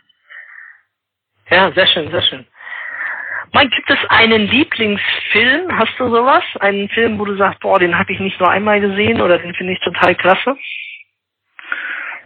Ja, 1.49 1.71
sehr 1.71 1.87
schön, 1.87 2.11
sehr 2.11 2.21
schön. 2.21 2.45
Mike, 3.53 3.69
gibt 3.75 3.89
es 3.89 4.09
einen 4.09 4.47
Lieblingsfilm? 4.47 5.77
Hast 5.77 5.97
du 5.97 6.09
sowas? 6.09 6.43
Einen 6.59 6.89
Film, 6.89 7.17
wo 7.17 7.25
du 7.25 7.35
sagst, 7.37 7.59
boah, 7.61 7.79
den 7.79 7.97
habe 7.97 8.11
ich 8.11 8.19
nicht 8.19 8.39
nur 8.39 8.49
einmal 8.49 8.79
gesehen 8.81 9.21
oder 9.21 9.39
den 9.39 9.53
finde 9.55 9.73
ich 9.73 9.79
total 9.79 10.13
klasse? 10.15 10.55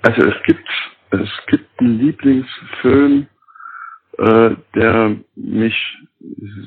Also 0.01 0.27
es 0.27 0.43
gibt 0.43 0.67
es 1.11 1.29
gibt 1.47 1.79
einen 1.79 1.99
Lieblingsfilm, 1.99 3.27
äh, 4.17 4.51
der 4.75 5.15
mich 5.35 5.97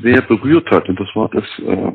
sehr 0.02 0.20
berührt 0.22 0.70
hat 0.70 0.88
und 0.88 1.00
das 1.00 1.08
war 1.14 1.28
das 1.30 1.44
äh, 1.58 1.92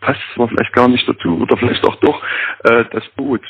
passt 0.00 0.20
zwar 0.34 0.48
vielleicht 0.48 0.72
gar 0.72 0.88
nicht 0.88 1.08
dazu 1.08 1.40
oder 1.40 1.56
vielleicht 1.56 1.84
auch 1.84 1.96
doch 1.96 2.22
äh, 2.64 2.84
das 2.92 3.06
Boot. 3.16 3.42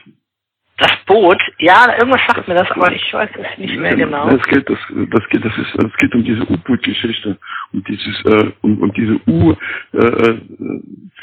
Das 0.79 0.93
Boot? 1.07 1.43
Ja, 1.59 1.93
irgendwas 1.99 2.21
sagt 2.27 2.39
das 2.39 2.47
mir 2.47 2.55
das, 2.55 2.71
aber 2.71 2.93
ich 2.93 3.13
weiß 3.13 3.31
es 3.35 3.59
nicht 3.59 3.77
mehr 3.77 3.97
genau. 3.97 4.31
Das 4.31 4.43
geht, 4.47 4.71
das, 4.71 4.79
das 5.11 5.29
geht, 5.29 5.45
das 5.45 5.59
ist, 5.59 5.75
das 5.75 5.93
geht 5.97 6.15
um 6.15 6.23
diese 6.23 6.43
U-Boot-Geschichte, 6.43 7.37
um 7.73 7.83
dieses, 7.83 8.25
äh, 8.27 8.53
um, 8.61 8.81
um 8.83 8.93
diese 8.93 9.21
U 9.27 9.57
äh, 9.93 10.35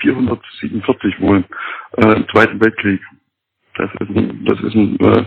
447 0.01 1.21
wohl, 1.21 1.45
äh, 1.97 2.15
im 2.17 2.28
Zweiten 2.28 2.59
Weltkrieg. 2.59 3.01
Das 3.76 3.89
ist 3.93 4.09
ein, 4.09 4.43
das 4.43 4.59
ist 4.59 4.76
ein, 4.76 4.99
äh, 4.99 5.26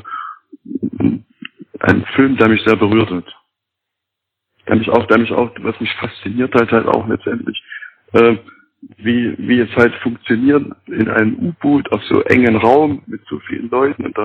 ein 1.81 2.05
Film, 2.15 2.37
der 2.37 2.49
mich 2.49 2.63
sehr 2.65 2.77
berührt 2.77 3.11
hat. 3.11 3.25
Der 4.67 4.77
mich 4.77 4.91
auch, 4.91 5.07
der 5.07 5.19
mich 5.19 5.33
auch, 5.33 5.51
was 5.61 5.81
mich 5.81 5.93
fasziniert 5.95 6.55
hat, 6.55 6.71
halt 6.71 6.87
auch 6.87 7.09
letztendlich. 7.09 7.63
Äh, 8.13 8.37
wie, 8.97 9.35
wie 9.39 9.61
es 9.61 9.75
halt 9.77 9.95
funktioniert 9.97 10.65
in 10.87 11.09
einem 11.09 11.37
U-Boot 11.39 11.91
auf 11.93 12.03
so 12.05 12.23
engen 12.23 12.57
Raum 12.57 13.03
mit 13.07 13.21
so 13.29 13.39
vielen 13.41 13.69
Leuten. 13.71 14.07
Und 14.07 14.17
da, 14.17 14.25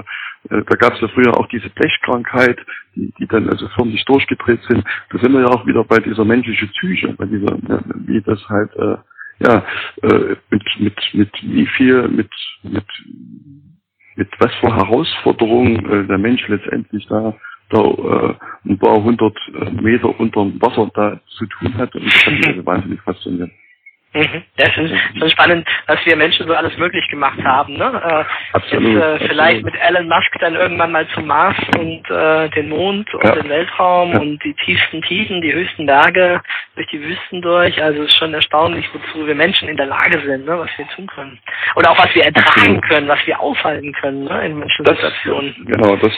äh, 0.50 0.62
da 0.64 0.76
gab 0.76 0.94
es 0.94 1.02
ja 1.02 1.08
früher 1.10 1.36
auch 1.38 1.48
diese 1.48 1.70
Blechkrankheit, 1.70 2.60
die, 2.96 3.12
die 3.20 3.28
dann 3.28 3.50
also 3.50 3.68
förmlich 3.70 4.06
durchgedreht 4.06 4.62
sind. 4.68 4.84
Da 5.10 5.18
sind 5.20 5.34
wir 5.34 5.42
ja 5.42 5.48
auch 5.48 5.66
wieder 5.66 5.84
bei 5.84 5.98
dieser 6.00 6.26
menschlichen 6.26 6.70
Psyche, 6.70 7.14
bei 7.14 7.26
dieser, 7.26 7.58
wie 8.06 8.22
das 8.22 8.48
halt, 8.48 8.76
äh, 8.76 8.98
ja, 9.40 9.66
äh, 10.04 10.36
mit, 10.52 10.64
mit, 10.80 11.14
mit 11.14 11.32
wie 11.42 11.66
viel, 11.66 12.08
mit, 12.08 12.30
mit, 12.62 12.86
mit 14.16 14.30
was 14.40 14.54
für 14.56 14.76
Herausforderungen 14.76 15.86
äh, 15.90 16.08
der 16.08 16.20
Mensch 16.20 16.48
letztendlich 16.48 17.08
da 17.08 17.36
da 17.70 17.80
äh, 17.80 18.36
ein 18.66 18.78
paar 18.78 19.04
hundert 19.04 19.36
äh, 19.56 19.72
Meter 19.72 20.20
unter 20.20 20.44
dem 20.44 20.62
Wasser 20.62 20.92
da 20.94 21.20
zu 21.38 21.48
tun 21.48 21.74
hat 21.76 21.96
und 21.96 22.06
das 22.06 22.26
hat 22.26 22.34
mich 22.34 22.48
also 22.48 22.66
wahnsinnig 22.66 23.02
fasziniert. 23.02 23.50
Mhm. 24.14 24.44
Das 24.58 24.70
ist 24.78 24.92
schon 25.18 25.30
spannend, 25.30 25.68
was 25.88 25.98
wir 26.06 26.16
Menschen 26.16 26.48
so 26.48 26.54
alles 26.54 26.78
möglich 26.78 27.08
gemacht 27.10 27.44
haben. 27.44 27.78
Ne? 27.78 27.86
Äh, 27.86 28.56
absolut, 28.56 28.94
jetzt, 28.94 29.22
äh, 29.22 29.28
vielleicht 29.28 29.66
mit 29.66 29.76
Elon 29.76 30.08
Musk 30.08 30.32
dann 30.40 30.56
irgendwann 30.56 30.92
mal 30.92 31.08
zum 31.16 31.26
Mars 31.26 31.56
und 31.78 32.10
äh, 32.12 32.50
den 32.50 32.70
Mond 32.70 33.12
und 33.14 33.24
ja. 33.24 33.36
den 33.36 33.50
Weltraum 33.50 34.14
ja. 34.14 34.20
und 34.20 34.44
die 34.44 34.54
tiefsten 34.54 35.02
Tiefen, 35.02 35.42
die 35.42 35.54
höchsten 35.54 35.88
Berge 35.88 36.42
durch 36.76 36.88
die 36.88 37.02
Wüsten 37.02 37.42
durch. 37.42 37.82
Also 37.82 38.04
es 38.04 38.10
ist 38.10 38.18
schon 38.18 38.34
erstaunlich, 38.34 38.88
wozu 38.94 39.26
wir 39.26 39.36
Menschen 39.36 39.68
in 39.68 39.78
der 39.78 39.88
Lage 39.88 40.20
sind, 40.22 40.46
ne? 40.46 40.60
was 40.60 40.70
wir 40.78 40.88
tun 40.90 41.08
können. 41.08 41.40
Oder 41.76 41.92
auch 41.92 41.98
was 41.98 42.14
wir 42.14 42.24
ertragen 42.24 42.60
absolut. 42.78 42.88
können, 42.88 43.08
was 43.08 43.26
wir 43.26 43.40
aufhalten 43.40 43.94
können 43.94 44.26
ne? 44.26 44.46
in 44.46 44.60
manchen 44.60 44.86
das, 44.86 44.96
Situationen. 44.96 45.56
Genau, 45.66 45.96
das 45.96 46.14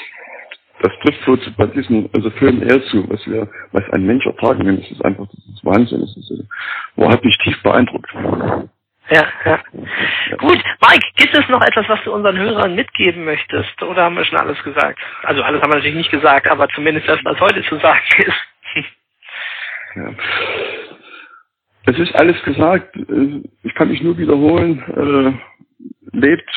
das 0.86 1.00
trifft 1.00 1.24
so 1.26 1.38
bei 1.58 1.66
diesem 1.68 2.10
also 2.14 2.30
Film 2.32 2.62
eher 2.62 2.84
zu, 2.86 3.10
was 3.10 3.26
wir, 3.26 3.48
was 3.72 3.84
ein 3.92 4.06
Mensch 4.06 4.26
ertragen 4.26 4.66
kann. 4.66 4.78
Das 4.78 4.92
ist 4.92 5.04
einfach, 5.04 5.26
das 5.28 5.56
ist 5.56 5.66
Wahnsinn. 5.66 6.02
Das 6.02 6.16
ist, 6.16 6.48
boah, 6.96 7.12
hat 7.12 7.24
mich 7.24 7.38
tief 7.40 7.62
beeindruckt. 7.64 8.10
Ja, 9.10 9.28
ja. 9.46 9.60
Gut, 10.38 10.64
Mike, 10.82 11.08
gibt 11.18 11.36
es 11.36 11.48
noch 11.50 11.62
etwas, 11.62 11.88
was 11.90 12.04
du 12.04 12.14
unseren 12.14 12.38
Hörern 12.38 12.76
mitgeben 12.76 13.26
möchtest? 13.26 13.82
Oder 13.82 14.04
haben 14.04 14.16
wir 14.16 14.26
schon 14.26 14.40
alles 14.40 14.62
gesagt? 14.64 15.00
Also 15.24 15.44
alles 15.44 15.62
haben 15.62 15.72
wir 15.72 15.78
natürlich 15.78 15.98
nicht 15.98 16.12
gesagt, 16.12 16.50
aber 16.50 16.68
zumindest 16.70 17.08
das, 17.08 17.20
was 17.24 17.40
heute 17.40 17.64
zu 17.64 17.78
sagen 17.78 18.02
ist. 18.76 18.86
ja. 19.96 20.10
Es 21.88 22.00
ist 22.00 22.16
alles 22.16 22.42
gesagt. 22.44 22.98
Ich 23.64 23.76
kann 23.76 23.90
mich 23.90 24.02
nur 24.02 24.18
wiederholen. 24.18 25.38
Äh, 26.12 26.18
lebt, 26.18 26.50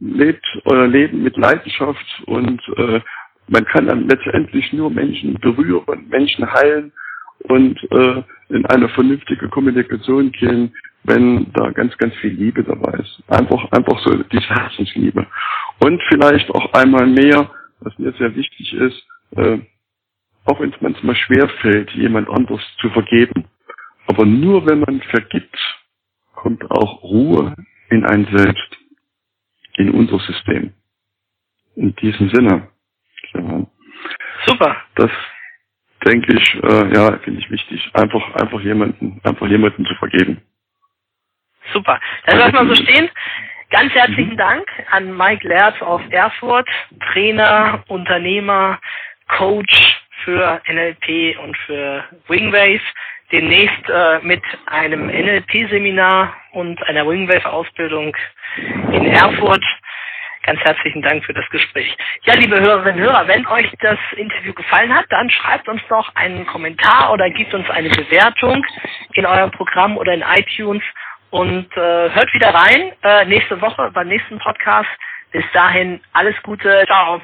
lebt 0.00 0.44
euer 0.64 0.88
Leben 0.88 1.22
mit 1.22 1.36
Leidenschaft 1.36 2.22
und 2.26 2.60
äh, 2.76 3.00
man 3.48 3.64
kann 3.66 3.86
dann 3.86 4.08
letztendlich 4.08 4.72
nur 4.72 4.90
Menschen 4.90 5.34
berühren, 5.34 6.08
Menschen 6.08 6.50
heilen 6.52 6.92
und 7.40 7.78
äh, 7.92 8.22
in 8.48 8.64
eine 8.66 8.88
vernünftige 8.90 9.48
Kommunikation 9.48 10.32
gehen, 10.32 10.72
wenn 11.04 11.52
da 11.52 11.70
ganz, 11.70 11.96
ganz 11.98 12.14
viel 12.16 12.32
Liebe 12.32 12.64
dabei 12.64 12.98
ist. 12.98 13.22
Einfach, 13.28 13.70
einfach 13.72 13.98
so 14.04 14.22
diese 14.22 14.48
Herzensliebe. 14.48 15.26
Und 15.80 16.02
vielleicht 16.08 16.48
auch 16.50 16.72
einmal 16.72 17.06
mehr, 17.06 17.50
was 17.80 17.98
mir 17.98 18.12
sehr 18.12 18.34
wichtig 18.34 18.72
ist, 18.72 19.06
äh, 19.36 19.58
auch 20.46 20.60
wenn 20.60 20.72
es 20.72 20.80
manchmal 20.80 21.16
schwer 21.16 21.48
fällt, 21.60 21.90
jemand 21.92 22.28
anders 22.30 22.60
zu 22.80 22.88
vergeben. 22.90 23.44
Aber 24.06 24.24
nur 24.24 24.66
wenn 24.66 24.80
man 24.80 25.00
vergibt, 25.02 25.56
kommt 26.34 26.70
auch 26.70 27.02
Ruhe 27.02 27.54
in 27.90 28.04
ein 28.04 28.26
Selbst, 28.34 28.76
in 29.76 29.90
unser 29.90 30.18
System. 30.20 30.72
In 31.76 31.94
diesem 31.96 32.30
Sinne. 32.30 32.68
Ja. 33.34 33.66
Super. 34.46 34.76
Das 34.96 35.10
denke 36.04 36.34
ich, 36.34 36.54
äh, 36.62 36.94
ja, 36.94 37.18
finde 37.18 37.40
ich 37.40 37.50
wichtig. 37.50 37.90
Einfach, 37.94 38.34
einfach 38.34 38.60
jemanden, 38.60 39.20
einfach 39.24 39.46
jemanden 39.46 39.84
zu 39.86 39.94
vergeben. 39.96 40.40
Super. 41.72 42.00
Dann 42.26 42.38
lass 42.38 42.52
mal 42.52 42.68
so 42.68 42.74
stehen. 42.74 43.08
Ganz 43.70 43.92
herzlichen 43.94 44.34
mhm. 44.34 44.38
Dank 44.38 44.66
an 44.90 45.16
Mike 45.16 45.46
Lerz 45.48 45.80
aus 45.82 46.02
Erfurt, 46.10 46.68
Trainer, 47.12 47.82
Unternehmer, 47.88 48.78
Coach 49.28 50.00
für 50.24 50.60
NLP 50.68 51.38
und 51.42 51.56
für 51.58 52.04
Wingwave. 52.28 52.82
Demnächst 53.32 53.88
äh, 53.88 54.20
mit 54.22 54.42
einem 54.66 55.06
NLP-Seminar 55.06 56.36
und 56.52 56.80
einer 56.84 57.06
Wingwave-Ausbildung 57.08 58.14
in 58.92 59.06
Erfurt 59.06 59.64
Ganz 60.44 60.60
herzlichen 60.60 61.00
Dank 61.00 61.24
für 61.24 61.32
das 61.32 61.48
Gespräch. 61.50 61.96
Ja, 62.24 62.34
liebe 62.34 62.60
Hörerinnen 62.60 63.00
und 63.00 63.06
Hörer, 63.10 63.26
wenn 63.28 63.46
euch 63.46 63.70
das 63.80 63.98
Interview 64.14 64.52
gefallen 64.52 64.94
hat, 64.94 65.06
dann 65.08 65.30
schreibt 65.30 65.68
uns 65.68 65.80
doch 65.88 66.14
einen 66.14 66.46
Kommentar 66.46 67.12
oder 67.12 67.30
gebt 67.30 67.54
uns 67.54 67.68
eine 67.70 67.88
Bewertung 67.88 68.64
in 69.14 69.24
eurem 69.24 69.50
Programm 69.52 69.96
oder 69.96 70.12
in 70.12 70.22
iTunes 70.22 70.82
und 71.30 71.66
äh, 71.76 72.10
hört 72.10 72.32
wieder 72.34 72.54
rein 72.54 72.92
äh, 73.02 73.24
nächste 73.24 73.60
Woche 73.60 73.90
beim 73.92 74.08
nächsten 74.08 74.38
Podcast. 74.38 74.90
Bis 75.32 75.44
dahin 75.52 76.00
alles 76.12 76.36
Gute. 76.42 76.84
Ciao. 76.86 77.22